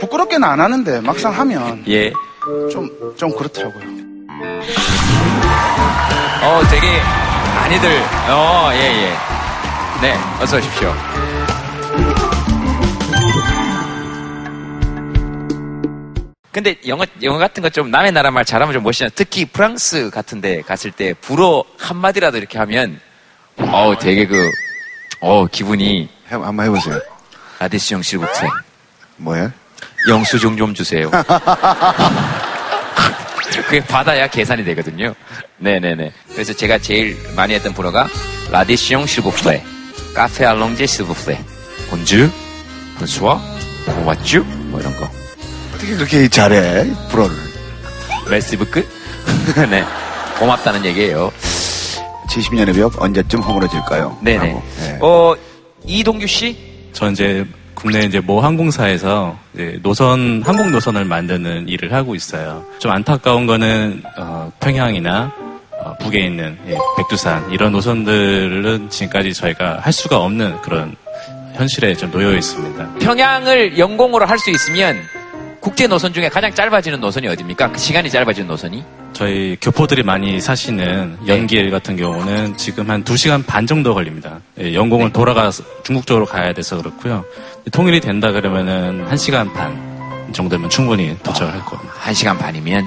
부끄럽게는 0.00 0.42
안 0.48 0.60
하는데 0.60 1.00
막상 1.02 1.32
하면 1.38 1.84
예. 1.88 2.12
좀 2.72 2.90
좀 3.16 3.30
그렇더라고요. 3.36 3.82
어 6.42 6.62
되게 6.70 6.86
많이들 7.60 7.88
어 8.30 8.70
예 8.72 8.80
예 8.80 9.16
네 10.02 10.18
어서 10.42 10.56
오십시오 10.58 10.92
근데 16.56 16.74
영어 16.86 17.04
영어 17.22 17.36
같은 17.36 17.62
거좀 17.62 17.90
남의 17.90 18.12
나라 18.12 18.30
말 18.30 18.42
잘하면 18.42 18.72
좀 18.72 18.82
멋있잖아요 18.82 19.10
특히 19.14 19.44
프랑스 19.44 20.08
같은 20.08 20.40
데 20.40 20.62
갔을 20.62 20.90
때 20.90 21.12
불어 21.12 21.62
한 21.76 21.98
마디라도 21.98 22.38
이렇게 22.38 22.56
하면 22.56 22.98
어우 23.58 23.98
되게 23.98 24.26
그 24.26 24.50
어 25.20 25.46
기분이 25.46 26.08
한번 26.30 26.64
해보세요 26.64 26.98
형 27.60 28.00
실국세 28.00 28.46
뭐예요? 29.16 29.52
영수증 30.08 30.56
좀 30.56 30.72
주세요 30.72 31.10
그게 33.66 33.84
받아야 33.84 34.28
계산이 34.28 34.64
되거든요. 34.64 35.14
네네네. 35.58 36.12
그래서 36.32 36.52
제가 36.52 36.78
제일 36.78 37.16
많이 37.34 37.54
했던 37.54 37.72
불어가 37.72 38.06
라디시옹 38.50 39.06
실부플레, 39.06 39.64
카페 40.14 40.44
알롱제 40.44 40.86
실부플레, 40.86 41.42
본주, 41.88 42.30
본수와, 42.98 43.40
고맙쥬? 43.86 44.44
뭐 44.44 44.78
이런 44.78 44.94
거. 44.96 45.10
어떻게 45.76 45.94
그렇게 45.94 46.28
잘해, 46.28 46.86
불어를. 47.10 47.36
레시브크? 48.30 48.86
네. 49.70 49.84
고맙다는 50.38 50.84
얘기예요. 50.86 51.30
70년의 52.28 52.74
벽 52.74 53.00
언제쯤 53.00 53.40
허물어질까요? 53.40 54.18
네네. 54.22 54.38
하고, 54.38 54.62
네. 54.80 54.98
어, 55.02 55.34
이동규 55.84 56.26
씨? 56.26 56.56
전 56.92 57.12
이제 57.12 57.46
국내 57.74 58.00
이제 58.00 58.20
모 58.20 58.40
항공사에서 58.40 59.36
이제 59.54 59.78
노선 59.82 60.42
항공 60.44 60.70
노선을 60.72 61.04
만드는 61.04 61.68
일을 61.68 61.92
하고 61.92 62.14
있어요. 62.14 62.64
좀 62.78 62.90
안타까운 62.92 63.46
거는 63.46 64.02
어, 64.16 64.50
평양이나 64.60 65.30
어, 65.84 65.94
북에 66.00 66.20
있는 66.20 66.58
예, 66.68 66.76
백두산 66.96 67.52
이런 67.52 67.72
노선들은 67.72 68.88
지금까지 68.88 69.34
저희가 69.34 69.80
할 69.82 69.92
수가 69.92 70.16
없는 70.18 70.62
그런 70.62 70.96
현실에 71.54 71.94
좀 71.94 72.10
놓여 72.10 72.34
있습니다. 72.34 72.94
평양을 73.00 73.78
영공으로 73.78 74.24
할 74.26 74.38
수 74.38 74.50
있으면 74.50 74.96
국제 75.66 75.88
노선 75.88 76.12
중에 76.12 76.28
가장 76.28 76.54
짧아지는 76.54 77.00
노선이 77.00 77.26
어디입니까? 77.26 77.72
그 77.72 77.76
시간이 77.76 78.08
짧아지는 78.08 78.46
노선이? 78.46 78.84
저희 79.12 79.56
교포들이 79.60 80.04
많이 80.04 80.40
사시는 80.40 81.18
연길 81.26 81.72
같은 81.72 81.96
경우는 81.96 82.56
지금 82.56 82.88
한 82.88 83.02
2시간 83.02 83.44
반 83.44 83.66
정도 83.66 83.92
걸립니다. 83.92 84.38
예, 84.60 84.74
영공을 84.74 85.12
돌아가서 85.12 85.64
중국 85.82 86.06
쪽으로 86.06 86.24
가야 86.24 86.52
돼서 86.52 86.76
그렇고요. 86.76 87.24
통일이 87.72 87.98
된다 87.98 88.30
그러면은 88.30 89.04
1시간 89.08 89.52
반 89.52 90.30
정도면 90.32 90.70
충분히 90.70 91.18
도착할 91.24 91.58
겁니다. 91.64 91.92
1시간 91.94 92.38
반이면 92.38 92.86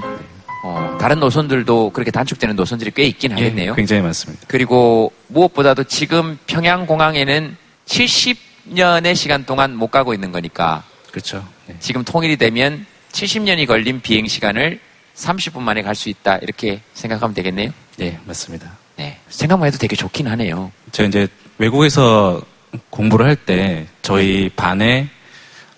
어, 0.63 0.97
다른 1.01 1.19
노선들도 1.19 1.89
그렇게 1.89 2.11
단축되는 2.11 2.55
노선들이 2.55 2.91
꽤 2.95 3.03
있긴 3.03 3.34
하겠네요. 3.34 3.71
예, 3.73 3.75
굉장히 3.75 4.01
많습니다. 4.03 4.45
그리고 4.47 5.11
무엇보다도 5.27 5.84
지금 5.84 6.38
평양공항에는 6.47 7.57
70년의 7.88 9.15
시간 9.15 9.45
동안 9.45 9.75
못 9.75 9.91
가고 9.91 10.13
있는 10.13 10.32
거니까 10.32 10.84
그렇죠. 11.12 11.47
지금 11.80 12.03
통일이 12.03 12.38
되면 12.38 12.86
70년이 13.12 13.66
걸린 13.68 14.01
비행 14.01 14.28
시간을 14.28 14.80
30분 15.16 15.60
만에 15.60 15.82
갈 15.82 15.95
수 15.95 16.10
있다 16.10 16.38
이렇게 16.38 16.82
생각하면 16.93 17.34
되겠네요. 17.34 17.72
네, 17.97 18.20
맞습니다. 18.26 18.78
네, 18.95 19.18
생각만 19.30 19.68
해도 19.68 19.78
되게 19.78 19.95
좋긴 19.95 20.28
하네요. 20.28 20.72
제가 20.91 21.07
이제 21.10 21.28
외국에서 21.57 22.41
공부를 22.89 23.26
할 23.26 23.36
때 23.36 23.88
저희 24.01 24.49
반에 24.55 25.10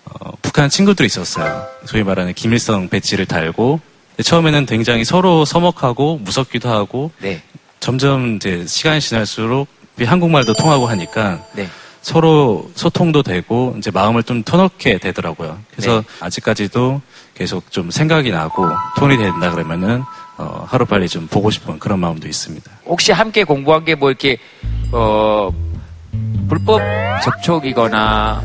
어, 0.05 0.31
북한 0.41 0.69
친구들이 0.69 1.05
있었어요. 1.05 1.65
소위 1.85 2.03
말하는 2.03 2.33
김일성 2.33 2.89
배지를 2.89 3.25
달고 3.25 3.79
처음에는 4.23 4.65
굉장히 4.65 5.05
서로 5.05 5.45
서먹하고 5.45 6.17
무섭기도 6.17 6.69
하고 6.69 7.11
네. 7.19 7.41
점점 7.79 8.35
이제 8.35 8.65
시간이 8.67 8.99
지날수록 9.01 9.67
한국말도 9.99 10.53
통하고 10.53 10.87
하니까 10.87 11.43
네. 11.53 11.67
서로 12.01 12.69
소통도 12.75 13.23
되고 13.23 13.75
이제 13.77 13.91
마음을 13.91 14.23
좀 14.23 14.43
터놓게 14.43 14.97
되더라고요. 14.97 15.59
그래서 15.71 16.03
아직까지도 16.19 17.01
계속 17.35 17.71
좀 17.71 17.91
생각이 17.91 18.31
나고 18.31 18.65
톤이 18.97 19.17
된다 19.17 19.51
그러면은 19.51 20.03
어, 20.37 20.65
하루 20.67 20.85
빨리 20.85 21.07
좀 21.07 21.27
보고 21.27 21.51
싶은 21.51 21.77
그런 21.79 21.99
마음도 21.99 22.27
있습니다. 22.27 22.69
혹시 22.85 23.11
함께 23.11 23.43
공부한 23.43 23.85
게 23.85 23.95
뭐 23.95 24.09
이렇게 24.09 24.37
어 24.91 25.49
불법 26.49 26.81
접촉이거나 27.23 28.41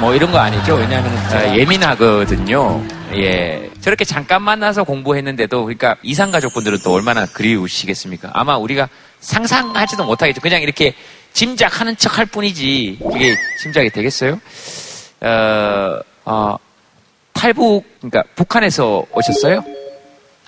뭐 0.00 0.14
이런 0.14 0.30
거 0.30 0.38
아니죠? 0.38 0.74
왜냐하면 0.76 1.16
아, 1.32 1.56
예민하거든요. 1.56 2.82
예. 3.14 3.70
저렇게 3.80 4.04
잠깐 4.04 4.42
만나서 4.42 4.84
공부했는데도 4.84 5.64
그러니까 5.64 5.96
이상 6.02 6.30
가족분들은 6.30 6.78
또 6.84 6.92
얼마나 6.92 7.26
그리우시겠습니까? 7.26 8.30
아마 8.32 8.56
우리가 8.56 8.88
상상하지도 9.20 10.04
못하겠죠. 10.04 10.40
그냥 10.40 10.62
이렇게 10.62 10.94
짐작하는 11.38 11.96
척 11.96 12.18
할 12.18 12.26
뿐이지 12.26 12.98
그게 13.00 13.36
짐작이 13.62 13.90
되겠어요? 13.90 14.40
어, 15.20 16.00
어, 16.24 16.56
탈북 17.32 17.84
그러니까 18.00 18.24
북한에서 18.34 19.04
오셨어요? 19.12 19.62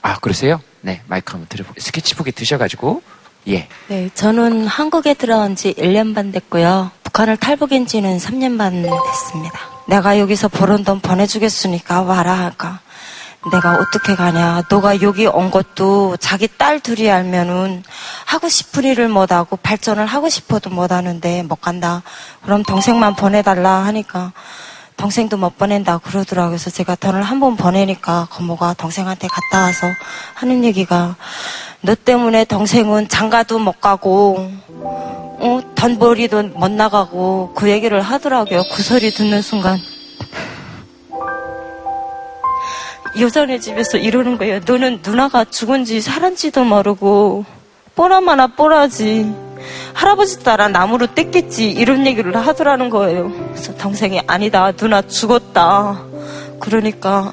아 0.02 0.18
그러세요? 0.18 0.60
네 0.80 1.00
마이크 1.06 1.30
한번 1.30 1.46
들어볼게요. 1.48 1.80
스케치북에 1.80 2.32
드셔가지고 2.32 3.02
예. 3.48 3.68
네, 3.86 4.10
저는 4.14 4.66
한국에 4.66 5.14
들어온 5.14 5.54
지 5.54 5.74
1년 5.74 6.12
반 6.12 6.32
됐고요. 6.32 6.90
북한을 7.04 7.36
탈북한 7.36 7.86
지는 7.86 8.18
3년 8.18 8.58
반 8.58 8.82
됐습니다. 8.82 9.60
내가 9.86 10.18
여기서 10.18 10.48
벌은 10.48 10.82
돈 10.82 10.98
보내주겠으니까 10.98 12.02
와라 12.02 12.32
하니까 12.32 12.80
내가 13.50 13.72
어떻게 13.76 14.14
가냐. 14.14 14.62
너가 14.68 15.00
여기 15.00 15.26
온 15.26 15.50
것도 15.50 16.18
자기 16.18 16.46
딸 16.46 16.78
둘이 16.78 17.10
알면은 17.10 17.82
하고 18.26 18.48
싶은 18.48 18.84
일을 18.84 19.08
못 19.08 19.32
하고 19.32 19.56
발전을 19.56 20.04
하고 20.04 20.28
싶어도 20.28 20.68
못 20.68 20.92
하는데 20.92 21.42
못 21.44 21.56
간다. 21.56 22.02
그럼 22.42 22.62
동생만 22.62 23.16
보내달라 23.16 23.86
하니까 23.86 24.32
동생도 24.98 25.38
못 25.38 25.56
보낸다 25.56 25.96
그러더라고요. 25.98 26.50
그래서 26.50 26.68
제가 26.68 26.94
돈을 26.96 27.22
한 27.22 27.40
번 27.40 27.56
보내니까 27.56 28.28
고모가 28.30 28.74
동생한테 28.74 29.26
갔다 29.28 29.64
와서 29.64 29.86
하는 30.34 30.62
얘기가 30.62 31.16
너 31.80 31.94
때문에 31.94 32.44
동생은 32.44 33.08
장가도 33.08 33.58
못 33.58 33.80
가고 33.80 34.50
어, 34.68 35.60
돈벌이도 35.74 36.42
못 36.54 36.70
나가고 36.70 37.54
그 37.56 37.70
얘기를 37.70 38.02
하더라고요. 38.02 38.64
그 38.70 38.82
소리 38.82 39.10
듣는 39.10 39.40
순간 39.40 39.80
여자네 43.18 43.58
집에서 43.58 43.98
이러는 43.98 44.38
거예요. 44.38 44.60
너는 44.64 45.00
누나가 45.04 45.44
죽은지 45.44 46.00
살았지도 46.00 46.64
모르고 46.64 47.44
뽀라마나 47.94 48.46
뽀라지 48.46 49.32
할아버지 49.92 50.42
따라 50.42 50.68
나무로 50.68 51.08
뗐겠지 51.08 51.76
이런 51.76 52.06
얘기를 52.06 52.34
하더라는 52.36 52.88
거예요. 52.88 53.30
그래서 53.52 53.74
동생이 53.76 54.20
아니다 54.26 54.72
누나 54.72 55.02
죽었다. 55.02 56.02
그러니까 56.60 57.32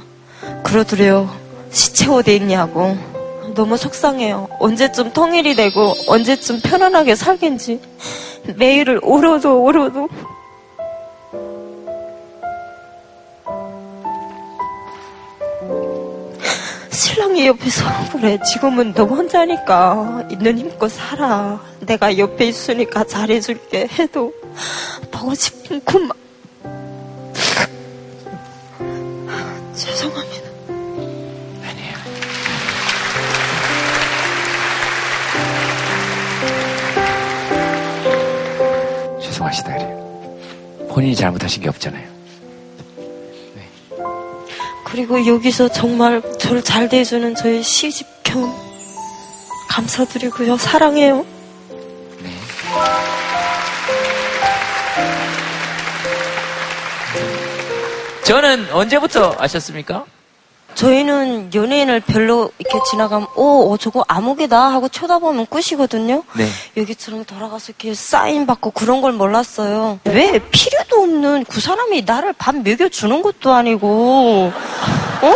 그러더래요. 0.64 1.30
시체 1.72 2.10
어디 2.10 2.36
있냐고. 2.36 2.98
너무 3.54 3.78
속상해요. 3.78 4.48
언제쯤 4.60 5.14
통일이 5.14 5.56
되고 5.56 5.94
언제쯤 6.08 6.60
편안하게 6.62 7.16
살겠지. 7.16 7.80
매일을 8.56 9.00
울어도 9.04 9.66
울어도 9.66 10.10
신랑이 16.98 17.46
옆에서 17.46 17.86
그래. 18.12 18.40
지금은 18.42 18.96
너 18.96 19.06
혼자니까 19.06 20.28
있는 20.32 20.58
힘껏 20.58 20.90
살아. 20.90 21.62
내가 21.82 22.18
옆에 22.18 22.48
있으니까 22.48 23.04
잘해줄게. 23.04 23.88
해도 23.88 24.34
보고 25.12 25.36
싶은 25.36 25.80
그만. 25.86 26.18
죄송합니다. 29.76 30.48
죄송하시다 39.22 39.72
그래요. 39.72 40.40
본인이 40.90 41.16
잘못하신 41.16 41.62
게 41.62 41.70
없잖아요. 41.70 42.17
그리고 44.90 45.26
여기서 45.26 45.68
정말 45.68 46.22
저를 46.40 46.64
잘 46.64 46.88
대해주는 46.88 47.36
저희 47.36 47.62
시집 47.62 48.08
겸 48.24 48.54
감사드리고요. 49.70 50.58
사랑해요. 50.58 51.26
저는 58.24 58.72
언제부터 58.72 59.36
아셨습니까? 59.38 60.06
저희는 60.78 61.50
연예인을 61.56 62.02
별로 62.02 62.52
이렇게 62.60 62.80
지나가면 62.92 63.28
오, 63.36 63.74
어, 63.74 63.78
저거 63.78 64.06
아무개다 64.08 64.72
하고 64.72 64.88
쳐다보면 64.88 65.48
끝이거든요. 65.48 66.22
네. 66.34 66.48
여기처럼 66.78 67.26
돌아가서 67.26 67.70
이렇게 67.70 67.96
사인 67.96 68.46
받고 68.46 68.72
그런 68.72 69.02
걸 69.02 69.12
몰랐어요. 69.14 70.00
왜 70.06 70.38
필요도 70.38 71.02
없는 71.02 71.46
그 71.50 71.60
사람이 71.60 72.04
나를 72.04 72.34
밥 72.34 72.56
먹여주는 72.56 73.22
것도 73.24 73.52
아니고, 73.54 74.54
어? 75.24 75.34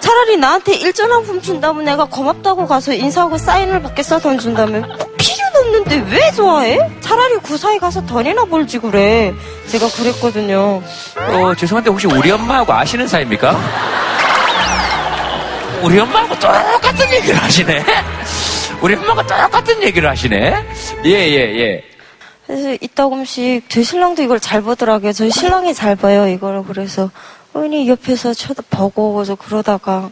차라리 0.00 0.36
나한테 0.36 0.74
일전화품 0.74 1.40
준다면 1.40 1.84
내가 1.86 2.04
고맙다고 2.04 2.66
가서 2.66 2.92
인사하고 2.92 3.38
사인을 3.38 3.80
받게 3.80 4.02
써돈 4.02 4.38
준다면 4.38 4.82
필요도 5.16 5.58
없는데 5.58 6.04
왜 6.10 6.32
좋아해? 6.32 6.78
차라리 7.00 7.38
그 7.42 7.56
사이 7.56 7.78
가서 7.78 8.04
돈이나 8.04 8.44
벌지 8.44 8.78
그래. 8.78 9.32
제가 9.68 9.88
그랬거든요. 9.88 10.82
어, 11.16 11.54
죄송한데 11.56 11.88
혹시 11.88 12.08
우리 12.08 12.30
엄마하고 12.30 12.74
아시는 12.74 13.06
사이입니까? 13.08 13.56
우리 15.82 15.98
엄마하고 15.98 16.34
똑같은 16.38 17.12
얘기를 17.12 17.36
하시네? 17.42 17.84
우리 18.80 18.94
엄마가 18.94 19.26
똑같은 19.26 19.82
얘기를 19.82 20.08
하시네? 20.08 20.64
예, 21.04 21.10
예, 21.10 21.58
예. 21.58 21.84
그래서 22.46 22.76
이따금씩 22.80 23.68
저희 23.70 23.84
신랑도 23.84 24.22
이걸 24.22 24.38
잘 24.40 24.62
보더라고요. 24.62 25.12
저희 25.12 25.30
신랑이 25.30 25.74
잘 25.74 25.96
봐요 25.96 26.26
이거를 26.28 26.64
그래서 26.64 27.10
어머니 27.54 27.88
옆에서 27.88 28.34
쳐다보고 28.34 29.14
그래서 29.14 29.34
그러다가 29.34 30.10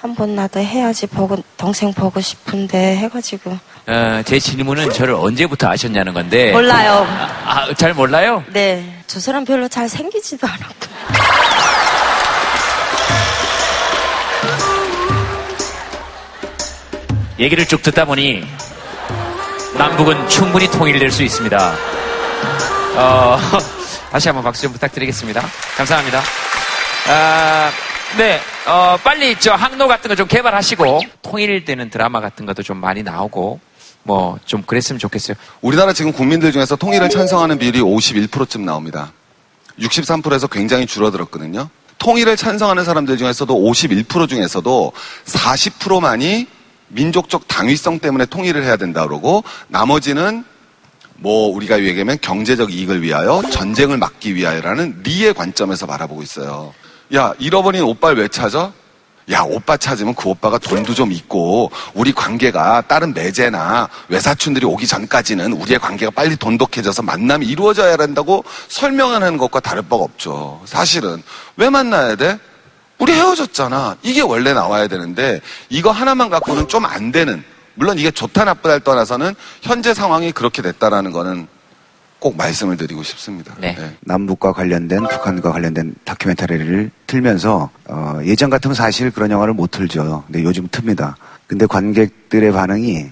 한 0.00 0.14
번 0.14 0.36
나도 0.36 0.60
해야지 0.60 1.06
보고 1.08 1.36
동생 1.56 1.92
보고 1.92 2.20
싶은데 2.20 2.96
해가지고 2.98 3.50
어, 3.88 4.22
제 4.24 4.38
질문은 4.38 4.90
저를 4.92 5.14
언제부터 5.14 5.68
아셨냐는 5.68 6.14
건데. 6.14 6.52
몰라요. 6.52 7.04
아, 7.08 7.28
아, 7.44 7.74
잘 7.74 7.94
몰라요? 7.94 8.44
네, 8.52 9.02
저 9.08 9.18
사람 9.18 9.44
별로 9.44 9.66
잘 9.66 9.88
생기지도 9.88 10.46
않았고. 10.46 10.86
얘기를 17.38 17.66
쭉 17.66 17.82
듣다 17.82 18.04
보니 18.04 18.44
남북은 19.76 20.28
충분히 20.28 20.68
통일될 20.70 21.10
수 21.10 21.22
있습니다. 21.22 21.74
어, 22.96 23.38
다시 24.10 24.28
한번 24.28 24.42
박수 24.44 24.62
좀 24.62 24.72
부탁드리겠습니다. 24.72 25.42
감사합니다. 25.76 26.20
아, 27.08 27.70
네, 28.16 28.40
어, 28.66 28.96
빨리 29.04 29.36
저 29.38 29.52
항로 29.54 29.86
같은 29.86 30.08
거 30.08 30.14
좀 30.16 30.26
개발하시고 30.26 31.00
통일되는 31.22 31.90
드라마 31.90 32.20
같은 32.20 32.44
것도 32.46 32.62
좀 32.62 32.78
많이 32.78 33.02
나오고 33.02 33.60
뭐 34.02 34.38
좀 34.46 34.62
그랬으면 34.62 34.98
좋겠어요. 34.98 35.36
우리나라 35.60 35.92
지금 35.92 36.12
국민들 36.12 36.50
중에서 36.50 36.74
통일을 36.76 37.08
찬성하는 37.10 37.58
비율이 37.58 37.80
51%쯤 37.80 38.64
나옵니다. 38.64 39.12
63%에서 39.78 40.48
굉장히 40.48 40.86
줄어들었거든요. 40.86 41.68
통일을 41.98 42.36
찬성하는 42.36 42.84
사람들 42.84 43.16
중에서도 43.18 43.54
51% 43.54 44.28
중에서도 44.28 44.92
40%만이 45.26 46.46
민족적 46.88 47.48
당위성 47.48 47.98
때문에 47.98 48.26
통일을 48.26 48.64
해야 48.64 48.76
된다 48.76 49.06
그러고 49.06 49.44
나머지는 49.68 50.44
뭐 51.16 51.48
우리가 51.54 51.82
얘기하면 51.82 52.18
경제적 52.20 52.72
이익을 52.72 53.02
위하여 53.02 53.42
전쟁을 53.50 53.98
막기 53.98 54.34
위하여라는 54.34 55.00
리의 55.02 55.34
관점에서 55.34 55.86
바라보고 55.86 56.22
있어요. 56.22 56.72
야 57.14 57.32
잃어버린 57.38 57.82
오빠를 57.82 58.18
왜 58.18 58.28
찾아? 58.28 58.72
야 59.30 59.42
오빠 59.42 59.76
찾으면 59.76 60.14
그 60.14 60.30
오빠가 60.30 60.56
돈도 60.58 60.94
좀 60.94 61.12
있고 61.12 61.70
우리 61.92 62.12
관계가 62.12 62.84
다른 62.88 63.12
매제나 63.12 63.88
외사촌들이 64.08 64.64
오기 64.64 64.86
전까지는 64.86 65.52
우리의 65.52 65.78
관계가 65.78 66.12
빨리 66.12 66.36
돈독해져서 66.36 67.02
만남이 67.02 67.46
이루어져야 67.46 67.96
한다고 67.98 68.44
설명하는 68.68 69.36
것과 69.36 69.60
다를 69.60 69.82
바가 69.82 70.04
없죠. 70.04 70.62
사실은 70.64 71.22
왜 71.56 71.68
만나야 71.68 72.16
돼? 72.16 72.38
우리 72.98 73.12
헤어졌잖아. 73.12 73.96
이게 74.02 74.20
원래 74.20 74.52
나와야 74.52 74.88
되는데 74.88 75.40
이거 75.68 75.90
하나만 75.90 76.30
갖고는 76.30 76.68
좀 76.68 76.84
안 76.84 77.12
되는 77.12 77.42
물론 77.74 77.98
이게 77.98 78.10
좋다 78.10 78.44
나쁘다를 78.44 78.80
떠나서는 78.80 79.34
현재 79.62 79.94
상황이 79.94 80.32
그렇게 80.32 80.62
됐다라는 80.62 81.12
거는 81.12 81.46
꼭 82.18 82.36
말씀을 82.36 82.76
드리고 82.76 83.04
싶습니다. 83.04 83.54
네. 83.60 83.76
남북과 84.00 84.52
관련된 84.52 85.06
북한과 85.06 85.52
관련된 85.52 85.94
다큐멘터리를 86.04 86.90
틀면서 87.06 87.70
어, 87.88 88.18
예전 88.24 88.50
같으면 88.50 88.74
사실 88.74 89.10
그런 89.12 89.30
영화를 89.30 89.54
못 89.54 89.70
틀죠. 89.70 90.24
근데 90.26 90.42
요즘 90.42 90.66
틉니다. 90.68 91.14
근데 91.46 91.66
관객들의 91.66 92.50
반응이 92.52 93.06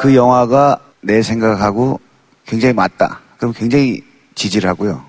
그 0.00 0.14
영화가 0.14 0.78
내 1.02 1.20
생각하고 1.22 2.00
굉장히 2.46 2.72
맞다. 2.72 3.20
그럼 3.36 3.52
굉장히 3.52 4.02
지지를 4.34 4.70
하고요. 4.70 5.04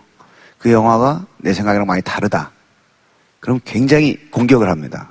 그 0.58 0.72
영화가 0.72 1.26
내 1.38 1.54
생각이랑 1.54 1.88
많이 1.88 2.02
다르다. 2.02 2.52
그럼 3.42 3.60
굉장히 3.66 4.18
공격을 4.32 4.70
합니다. 4.70 5.10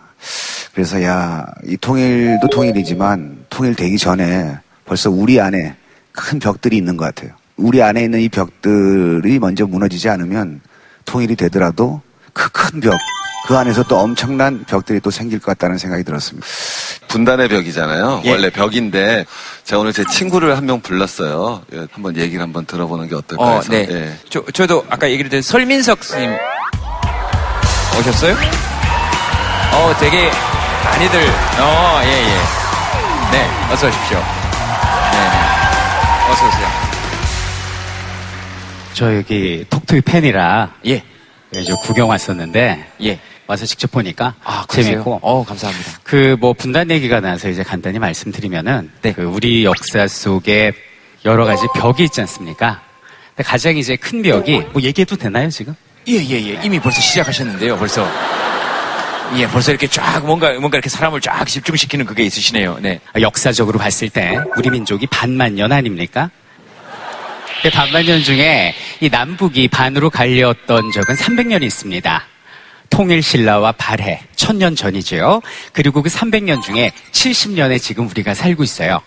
그래서 0.73 1.03
야, 1.03 1.45
이 1.67 1.77
통일도 1.77 2.49
통일이지만 2.49 3.45
통일되기 3.51 3.99
전에 3.99 4.57
벌써 4.87 5.11
우리 5.11 5.41
안에 5.41 5.77
큰 6.13 6.39
벽들이 6.39 6.77
있는 6.77 6.97
것 6.97 7.05
같아요. 7.05 7.33
우리 7.57 7.83
안에 7.83 8.05
있는 8.05 8.21
이 8.21 8.29
벽들이 8.29 9.39
먼저 9.39 9.67
무너지지 9.67 10.09
않으면 10.09 10.61
통일이 11.05 11.35
되더라도 11.37 12.01
그 12.33 12.49
큰 12.53 12.81
벽, 12.81 12.97
그 13.49 13.57
안에서 13.57 13.83
또 13.83 13.99
엄청난 13.99 14.65
벽들이 14.65 15.01
또 15.01 15.11
생길 15.11 15.41
것 15.41 15.47
같다는 15.47 15.77
생각이 15.77 16.05
들었습니다. 16.05 16.47
분단의 17.09 17.49
벽이잖아요. 17.49 18.23
예. 18.25 18.31
원래 18.31 18.49
벽인데 18.51 19.27
제가 19.65 19.81
오늘 19.81 19.93
제 19.93 20.05
친구를 20.09 20.57
한 20.57 20.65
명 20.65 20.81
불렀어요. 20.81 21.63
예, 21.75 21.87
한번 21.91 22.17
얘기를 22.17 22.41
한번 22.41 22.65
들어보는 22.65 23.09
게 23.09 23.17
어떨까 23.17 23.43
어, 23.45 23.57
해서. 23.57 23.73
네. 23.73 23.89
예. 23.91 24.13
저, 24.29 24.45
저도 24.53 24.87
아까 24.89 25.11
얘기를 25.11 25.29
드린 25.29 25.43
설민석 25.43 26.05
스님 26.05 26.31
오셨어요? 28.01 28.35
어, 29.75 29.95
되게 30.01 30.31
많이들, 30.85 31.21
어, 31.61 32.01
예, 32.05 32.09
예. 32.09 32.37
네, 33.33 33.73
어서 33.73 33.89
오십시오. 33.89 34.19
네, 34.19 35.19
네. 35.19 36.31
어서 36.33 36.49
오세요. 36.49 36.69
저 38.95 39.17
여기 39.17 39.65
톡투이 39.71 40.01
팬이라 40.03 40.75
예. 40.87 41.03
저 41.67 41.77
구경 41.77 42.09
왔었는데 42.11 42.87
예. 43.03 43.19
와서 43.47 43.67
직접 43.67 43.91
보니까 43.91 44.35
아? 44.45 44.65
재밌고 44.69 45.21
어, 45.23 45.45
감사합니다. 45.45 45.93
그 46.03 46.37
뭐 46.41 46.53
분단 46.53 46.91
얘기가 46.91 47.21
나서 47.21 47.49
이제 47.49 47.63
간단히 47.63 47.99
말씀드리면은 47.99 48.91
그 49.15 49.23
우리 49.23 49.65
역사 49.65 50.07
속에 50.07 50.73
여러 51.25 51.45
가지 51.45 51.67
벽이 51.75 52.05
있지 52.05 52.21
않습니까? 52.23 52.81
근데 53.35 53.43
가장 53.49 53.77
이제 53.77 53.97
큰 53.97 54.23
벽이 54.23 54.67
뭐 54.73 54.83
얘기해도 54.83 55.17
되나요 55.17 55.51
지금? 55.51 55.75
예, 56.09 56.15
예, 56.15 56.49
예. 56.49 56.61
이미 56.65 56.81
벌써 56.81 57.01
시작하셨는데요, 57.01 57.77
벌써. 57.77 58.09
예, 59.37 59.47
벌써 59.47 59.71
이렇게 59.71 59.87
쫙 59.87 60.25
뭔가, 60.25 60.51
뭔가 60.55 60.77
이렇게 60.77 60.89
사람을 60.89 61.21
쫙 61.21 61.47
집중시키는 61.47 62.05
그게 62.05 62.25
있으시네요. 62.25 62.79
네. 62.81 63.01
역사적으로 63.21 63.79
봤을 63.79 64.09
때 64.09 64.39
우리 64.57 64.71
민족이 64.71 65.07
반만 65.07 65.55
년 65.55 65.71
아닙니까? 65.71 66.31
그 67.63 67.71
반만 67.71 68.05
년 68.07 68.23
중에 68.23 68.75
이 69.01 69.09
남북이 69.09 69.69
반으로 69.69 70.11
갈렸던 70.11 70.93
적은 70.93 71.15
300년이 71.15 71.63
있습니다. 71.65 72.27
통일신라와 72.89 73.73
발해, 73.73 74.23
천년 74.35 74.75
전이죠. 74.75 75.43
그리고 75.73 76.03
그 76.03 76.11
300년 76.11 76.63
중에 76.63 76.91
70년에 77.13 77.81
지금 77.81 78.09
우리가 78.09 78.35
살고 78.35 78.65
있어요. 78.65 79.01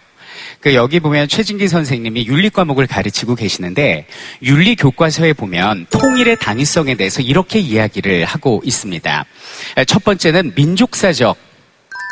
그 0.60 0.74
여기 0.76 1.00
보면 1.00 1.28
최진기 1.28 1.68
선생님이 1.68 2.26
윤리 2.28 2.50
과목을 2.50 2.88
가르치고 2.88 3.36
계시는데 3.36 4.08
윤리 4.42 4.76
교과서에 4.76 5.34
보면 5.34 5.88
통일의 5.90 6.38
당위성에 6.40 6.96
대해서 6.96 7.22
이렇게 7.22 7.60
이야기를 7.60 8.26
하고 8.26 8.62
있습니다. 8.64 9.26
첫 9.88 10.04
번째는 10.04 10.54
민족사적 10.56 11.38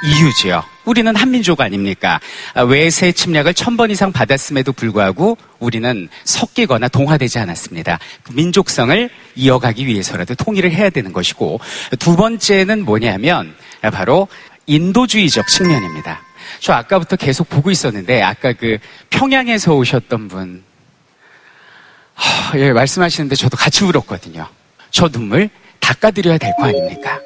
이유지요. 0.03 0.63
우리는 0.85 1.15
한민족 1.15 1.61
아닙니까? 1.61 2.19
아, 2.55 2.63
외세 2.63 3.11
침략을 3.11 3.53
천 3.53 3.77
번 3.77 3.91
이상 3.91 4.11
받았음에도 4.11 4.73
불구하고 4.73 5.37
우리는 5.59 6.09
섞이거나 6.23 6.87
동화되지 6.87 7.37
않았습니다. 7.37 7.99
그 8.23 8.33
민족성을 8.33 9.09
이어가기 9.35 9.85
위해서라도 9.85 10.33
통일을 10.33 10.71
해야 10.71 10.89
되는 10.89 11.13
것이고 11.13 11.59
두 11.99 12.15
번째는 12.15 12.83
뭐냐면 12.83 13.53
바로 13.93 14.27
인도주의적 14.65 15.47
측면입니다. 15.47 16.21
저 16.61 16.73
아까부터 16.73 17.15
계속 17.15 17.49
보고 17.49 17.71
있었는데 17.71 18.21
아까 18.21 18.53
그 18.53 18.77
평양에서 19.09 19.73
오셨던 19.73 20.27
분 20.27 20.63
하, 22.13 22.57
예, 22.59 22.71
말씀하시는데 22.71 23.35
저도 23.35 23.57
같이 23.57 23.83
울었거든요. 23.83 24.47
저 24.91 25.09
눈물 25.09 25.49
닦아드려야 25.79 26.37
될 26.37 26.53
거 26.57 26.65
아닙니까? 26.65 27.19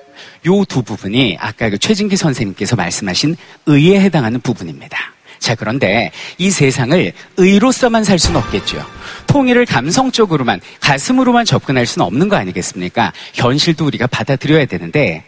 요 0.48 0.64
두 0.64 0.84
부분이 0.84 1.38
아까 1.40 1.70
그 1.70 1.78
최진기 1.78 2.16
선생님께서 2.16 2.78
말씀하신 2.78 3.36
의에 3.66 4.00
해당하는 4.00 4.40
부분입니다. 4.40 4.98
자, 5.40 5.54
그런데 5.54 6.12
이 6.38 6.50
세상을 6.50 7.12
의로서만 7.36 8.06
살 8.06 8.18
수는 8.18 8.40
없겠죠. 8.40 8.84
통일을 9.28 9.66
감성적으로만, 9.66 10.62
가슴으로만 10.80 11.44
접근할 11.46 11.86
수는 11.86 12.06
없는 12.06 12.30
거 12.30 12.38
아니겠습니까? 12.38 13.12
현실도 13.34 13.86
우리가 13.86 14.08
받아들여야 14.08 14.66
되는데, 14.66 15.26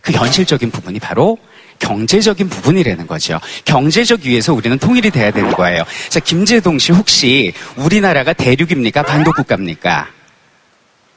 그 0.00 0.12
현실적인 0.12 0.70
부분이 0.70 0.98
바로 0.98 1.36
경제적인 1.78 2.48
부분이라는 2.48 3.06
거죠. 3.06 3.40
경제적 3.64 4.20
위에서 4.22 4.54
우리는 4.54 4.78
통일이 4.78 5.10
돼야 5.10 5.30
되는 5.30 5.52
거예요. 5.52 5.82
자, 6.08 6.20
김재동 6.20 6.78
씨 6.78 6.92
혹시 6.92 7.52
우리나라가 7.76 8.32
대륙입니까? 8.32 9.02
반도 9.02 9.32
국가입니까? 9.32 10.08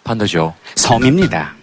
반도죠. 0.04 0.54
섬입니다. 0.76 1.54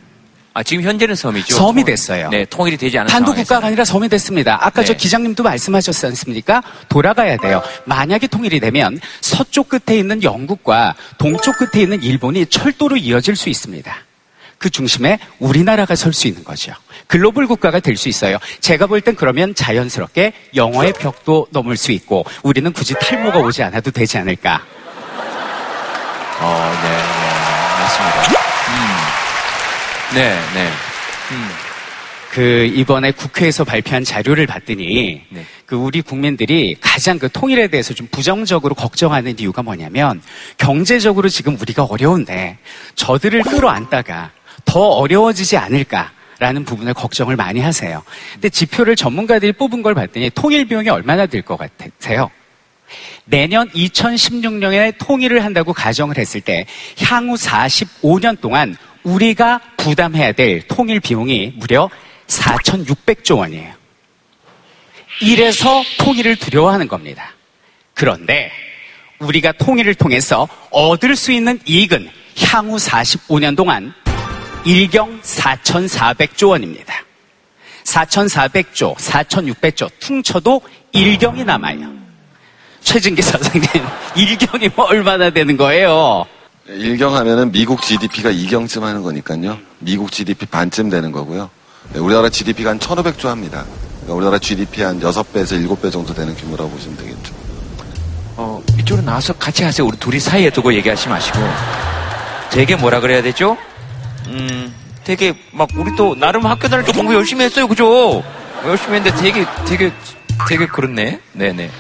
아, 0.56 0.62
지금 0.62 0.84
현재는 0.84 1.16
섬이죠. 1.16 1.52
섬이 1.52 1.82
됐어요. 1.84 2.28
네, 2.30 2.44
통일이 2.44 2.76
되지 2.76 2.96
않은 2.98 3.08
반도. 3.10 3.34
국가가 3.34 3.66
아니라 3.66 3.84
섬이 3.84 4.08
됐습니다. 4.08 4.56
아까 4.60 4.84
저 4.84 4.92
네. 4.92 4.96
기장님도 4.98 5.42
말씀하셨지 5.42 6.06
않습니까? 6.06 6.62
돌아가야 6.88 7.36
돼요. 7.38 7.60
만약에 7.86 8.28
통일이 8.28 8.60
되면 8.60 9.00
서쪽 9.20 9.68
끝에 9.68 9.98
있는 9.98 10.22
영국과 10.22 10.94
동쪽 11.18 11.58
끝에 11.58 11.82
있는 11.82 12.00
일본이 12.04 12.46
철도로 12.46 12.96
이어질 12.96 13.34
수 13.34 13.48
있습니다. 13.48 13.92
그 14.64 14.70
중심에 14.70 15.18
우리나라가 15.40 15.94
설 15.94 16.14
수 16.14 16.26
있는 16.26 16.42
거죠. 16.42 16.72
글로벌 17.06 17.46
국가가 17.46 17.80
될 17.80 17.98
수 17.98 18.08
있어요. 18.08 18.38
제가 18.60 18.86
볼 18.86 19.02
땐 19.02 19.14
그러면 19.14 19.54
자연스럽게 19.54 20.32
영어의 20.56 20.94
벽도 20.94 21.48
넘을 21.50 21.76
수 21.76 21.92
있고 21.92 22.24
우리는 22.42 22.72
굳이 22.72 22.94
탈모가 22.94 23.40
오지 23.40 23.62
않아도 23.64 23.90
되지 23.90 24.16
않을까. 24.16 24.62
어, 26.40 26.78
네, 26.82 26.88
네, 26.88 26.96
맞습니다. 27.82 28.40
음. 28.70 30.14
네, 30.14 30.38
네. 30.54 30.70
음. 31.32 31.50
그 32.30 32.64
이번에 32.74 33.10
국회에서 33.12 33.64
발표한 33.64 34.02
자료를 34.02 34.46
봤더니 34.46 35.22
네. 35.28 35.46
그 35.66 35.76
우리 35.76 36.00
국민들이 36.00 36.74
가장 36.80 37.18
그 37.18 37.28
통일에 37.30 37.68
대해서 37.68 37.92
좀 37.92 38.08
부정적으로 38.10 38.74
걱정하는 38.74 39.38
이유가 39.38 39.62
뭐냐면 39.62 40.22
경제적으로 40.56 41.28
지금 41.28 41.56
우리가 41.60 41.84
어려운데 41.84 42.56
저들을 42.96 43.42
끌어안다가 43.42 44.30
더 44.64 44.80
어려워지지 44.80 45.56
않을까 45.56 46.12
라는 46.38 46.64
부분을 46.64 46.94
걱정을 46.94 47.36
많이 47.36 47.60
하세요. 47.60 48.02
근데 48.32 48.48
지표를 48.48 48.96
전문가들이 48.96 49.52
뽑은 49.52 49.82
걸 49.82 49.94
봤더니 49.94 50.30
통일 50.30 50.66
비용이 50.66 50.88
얼마나 50.88 51.26
들 51.26 51.42
것 51.42 51.56
같으세요? 51.56 52.30
내년 53.24 53.68
2016년에 53.70 54.94
통일을 54.98 55.44
한다고 55.44 55.72
가정을 55.72 56.18
했을 56.18 56.40
때 56.40 56.66
향후 57.00 57.34
45년 57.34 58.40
동안 58.40 58.76
우리가 59.04 59.60
부담해야 59.76 60.32
될 60.32 60.62
통일 60.66 61.00
비용이 61.00 61.54
무려 61.56 61.88
4,600조 62.26 63.38
원이에요. 63.38 63.72
이래서 65.22 65.82
통일을 65.98 66.36
두려워하는 66.36 66.88
겁니다. 66.88 67.32
그런데 67.94 68.50
우리가 69.18 69.52
통일을 69.52 69.94
통해서 69.94 70.48
얻을 70.70 71.16
수 71.16 71.32
있는 71.32 71.60
이익은 71.66 72.10
향후 72.40 72.76
45년 72.76 73.56
동안 73.56 73.94
일경 74.64 75.20
4,400조 75.20 76.50
원입니다. 76.50 76.94
4,400조, 77.84 78.96
4,600조 78.96 79.90
퉁쳐도 80.00 80.62
일경이 80.92 81.44
남아요. 81.44 81.92
최진기 82.80 83.22
선생님, 83.22 83.68
일경이 84.16 84.70
뭐 84.74 84.86
얼마나 84.86 85.30
되는 85.30 85.56
거예요? 85.56 86.24
일경 86.66 87.14
하면은 87.14 87.52
미국 87.52 87.82
GDP가 87.82 88.30
2경쯤 88.30 88.80
하는 88.80 89.02
거니까요. 89.02 89.58
미국 89.80 90.10
GDP 90.10 90.46
반쯤 90.46 90.88
되는 90.88 91.12
거고요. 91.12 91.50
네, 91.92 91.98
우리나라 91.98 92.30
GDP가 92.30 92.70
한 92.70 92.78
1,500조 92.78 93.26
합니다. 93.26 93.64
그러니까 93.96 94.14
우리나라 94.14 94.38
GDP 94.38 94.82
한 94.82 94.98
6배에서 94.98 95.66
7배 95.66 95.92
정도 95.92 96.14
되는 96.14 96.34
규모라고 96.34 96.70
보시면 96.70 96.96
되겠죠. 96.96 97.34
어, 98.36 98.62
이쪽으로 98.78 99.04
나와서 99.04 99.34
같이 99.34 99.62
하세요. 99.62 99.86
우리 99.86 99.96
둘이 99.98 100.18
사이에 100.18 100.48
두고 100.50 100.72
얘기하지 100.74 101.08
마시고. 101.08 101.38
되게 102.50 102.76
뭐라 102.76 103.00
그래야 103.00 103.20
되죠? 103.22 103.56
음, 104.28 104.74
되게 105.04 105.34
막 105.52 105.68
우리 105.76 105.94
또 105.96 106.14
나름 106.18 106.46
학교 106.46 106.68
다닐 106.68 106.84
때 106.84 106.92
공부 106.92 107.14
열심히 107.14 107.44
했어요. 107.44 107.66
그죠? 107.68 108.22
열심히 108.64 108.96
했는데 108.96 109.16
되게, 109.22 109.44
되게, 109.66 109.92
되게 110.48 110.66
그렇네. 110.66 111.20
네네. 111.32 111.70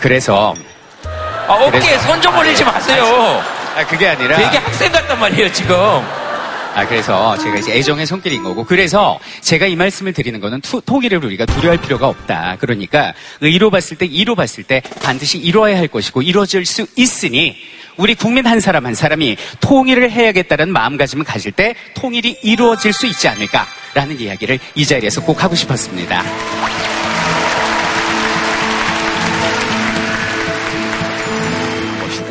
그래서 0.00 0.54
아, 1.46 1.52
어깨에 1.52 1.70
그래서- 1.80 2.06
손좀 2.06 2.36
올리지 2.36 2.64
마세요. 2.64 3.42
아, 3.76 3.84
그게 3.86 4.08
아니라 4.08 4.36
되게 4.36 4.56
학생 4.58 4.90
같단 4.92 5.18
말이에요, 5.20 5.52
지금. 5.52 5.76
아, 6.74 6.84
그래서 6.88 7.36
제가 7.38 7.58
이제 7.58 7.72
애정의 7.72 8.04
손길인 8.04 8.42
거고, 8.42 8.64
그래서 8.64 9.20
제가 9.40 9.66
이 9.66 9.76
말씀을 9.76 10.12
드리는 10.12 10.40
거는 10.40 10.60
투- 10.60 10.80
통일을 10.80 11.24
우리가 11.24 11.46
두려워할 11.46 11.80
필요가 11.80 12.08
없다. 12.08 12.56
그러니까 12.58 13.14
의로 13.40 13.70
봤을 13.70 13.96
때, 13.96 14.06
이로 14.06 14.34
봤을 14.34 14.64
때 14.64 14.82
반드시 15.02 15.38
이루어야 15.38 15.78
할 15.78 15.86
것이고, 15.86 16.22
이루어질 16.22 16.66
수 16.66 16.86
있으니, 16.96 17.56
우리 17.96 18.16
국민 18.16 18.44
한 18.46 18.58
사람 18.58 18.86
한 18.86 18.94
사람이 18.94 19.36
통일을 19.60 20.10
해야겠다는 20.10 20.72
마음가짐을 20.72 21.24
가질 21.24 21.52
때 21.52 21.76
통일이 21.94 22.36
이루어질 22.42 22.92
수 22.92 23.06
있지 23.06 23.28
않을까라는 23.28 24.18
이야기를 24.18 24.58
이 24.74 24.84
자리에서 24.84 25.22
꼭 25.22 25.44
하고 25.44 25.54
싶었습니다. 25.54 26.24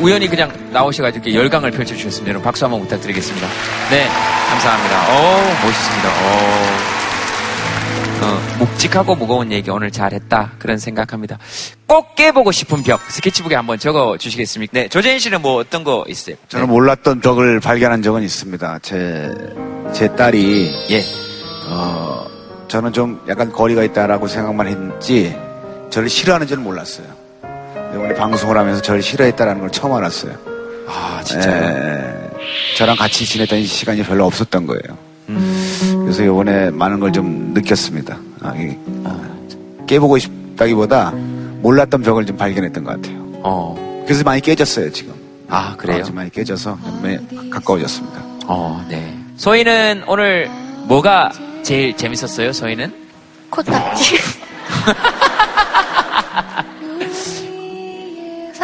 우연히 0.04 0.28
그냥 0.28 0.52
나오셔가지고 0.70 1.24
이렇게 1.24 1.38
열강을 1.40 1.70
펼쳐주셨습니다. 1.70 2.28
여러분 2.28 2.44
박수 2.44 2.66
한번 2.66 2.82
부탁드리겠습니다. 2.82 3.48
네, 3.90 4.06
감사합니다. 4.50 5.02
오, 5.08 5.22
멋있습니다. 5.64 6.08
오. 6.10 7.04
어, 8.26 8.38
묵직하고 8.58 9.14
무거운 9.14 9.50
얘기 9.50 9.70
오늘 9.70 9.90
잘했다 9.90 10.52
그런 10.58 10.76
생각합니다. 10.76 11.38
꼭 11.86 12.14
깨보고 12.16 12.52
싶은 12.52 12.82
벽 12.82 13.00
스케치북에 13.00 13.54
한번 13.54 13.78
적어 13.78 14.18
주시겠습니까? 14.18 14.72
네, 14.74 14.88
조재인 14.88 15.18
씨는 15.18 15.40
뭐 15.40 15.56
어떤 15.56 15.84
거 15.84 16.04
있어요? 16.06 16.36
저는 16.48 16.68
몰랐던 16.68 17.20
벽을 17.20 17.60
발견한 17.60 18.02
적은 18.02 18.22
있습니다. 18.22 18.80
제, 18.82 19.32
제 19.94 20.14
딸이, 20.14 20.70
예. 20.90 21.02
어, 21.66 22.26
저는 22.68 22.92
좀 22.92 23.22
약간 23.26 23.50
거리가 23.50 23.82
있다라고 23.84 24.28
생각만 24.28 24.66
했지, 24.66 25.34
저를 25.88 26.10
싫어하는 26.10 26.46
줄은 26.46 26.62
몰랐어요. 26.62 27.23
근데 27.94 28.04
오늘 28.06 28.14
방송을 28.16 28.58
하면서 28.58 28.82
저를 28.82 29.02
싫어했다라는 29.02 29.60
걸 29.60 29.70
처음 29.70 29.92
알았어요. 29.92 30.32
아, 30.88 31.20
진짜요? 31.24 31.62
예, 31.64 32.30
저랑 32.76 32.96
같이 32.96 33.24
지냈던 33.24 33.64
시간이 33.64 34.02
별로 34.02 34.26
없었던 34.26 34.66
거예요. 34.66 34.98
그래서 36.02 36.24
이번에 36.24 36.70
많은 36.70 36.98
걸 37.00 37.12
좀 37.12 37.52
느꼈습니다. 37.54 38.18
아, 38.42 38.54
이, 38.56 38.76
아, 39.04 39.16
깨보고 39.86 40.18
싶다기보다 40.18 41.12
몰랐던 41.62 42.02
벽을 42.02 42.26
좀 42.26 42.36
발견했던 42.36 42.82
것 42.82 43.00
같아요. 43.00 44.02
그래서 44.04 44.24
많이 44.24 44.40
깨졌어요, 44.40 44.90
지금. 44.90 45.14
아, 45.48 45.76
그래요? 45.76 46.02
어, 46.06 46.10
많이 46.12 46.30
깨져서 46.30 46.76
많이 47.00 47.50
가까워졌습니다. 47.50 48.20
어, 48.46 48.84
네. 48.88 49.16
소희는 49.36 50.02
오늘 50.08 50.50
뭐가 50.88 51.30
제일 51.62 51.96
재밌었어요, 51.96 52.52
소희는? 52.52 52.92
코딱지. 53.50 54.16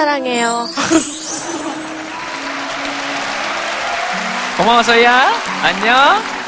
사랑해요. 0.00 0.66
고마워, 4.56 4.82
소희야. 4.82 5.30
안녕. 5.62 6.39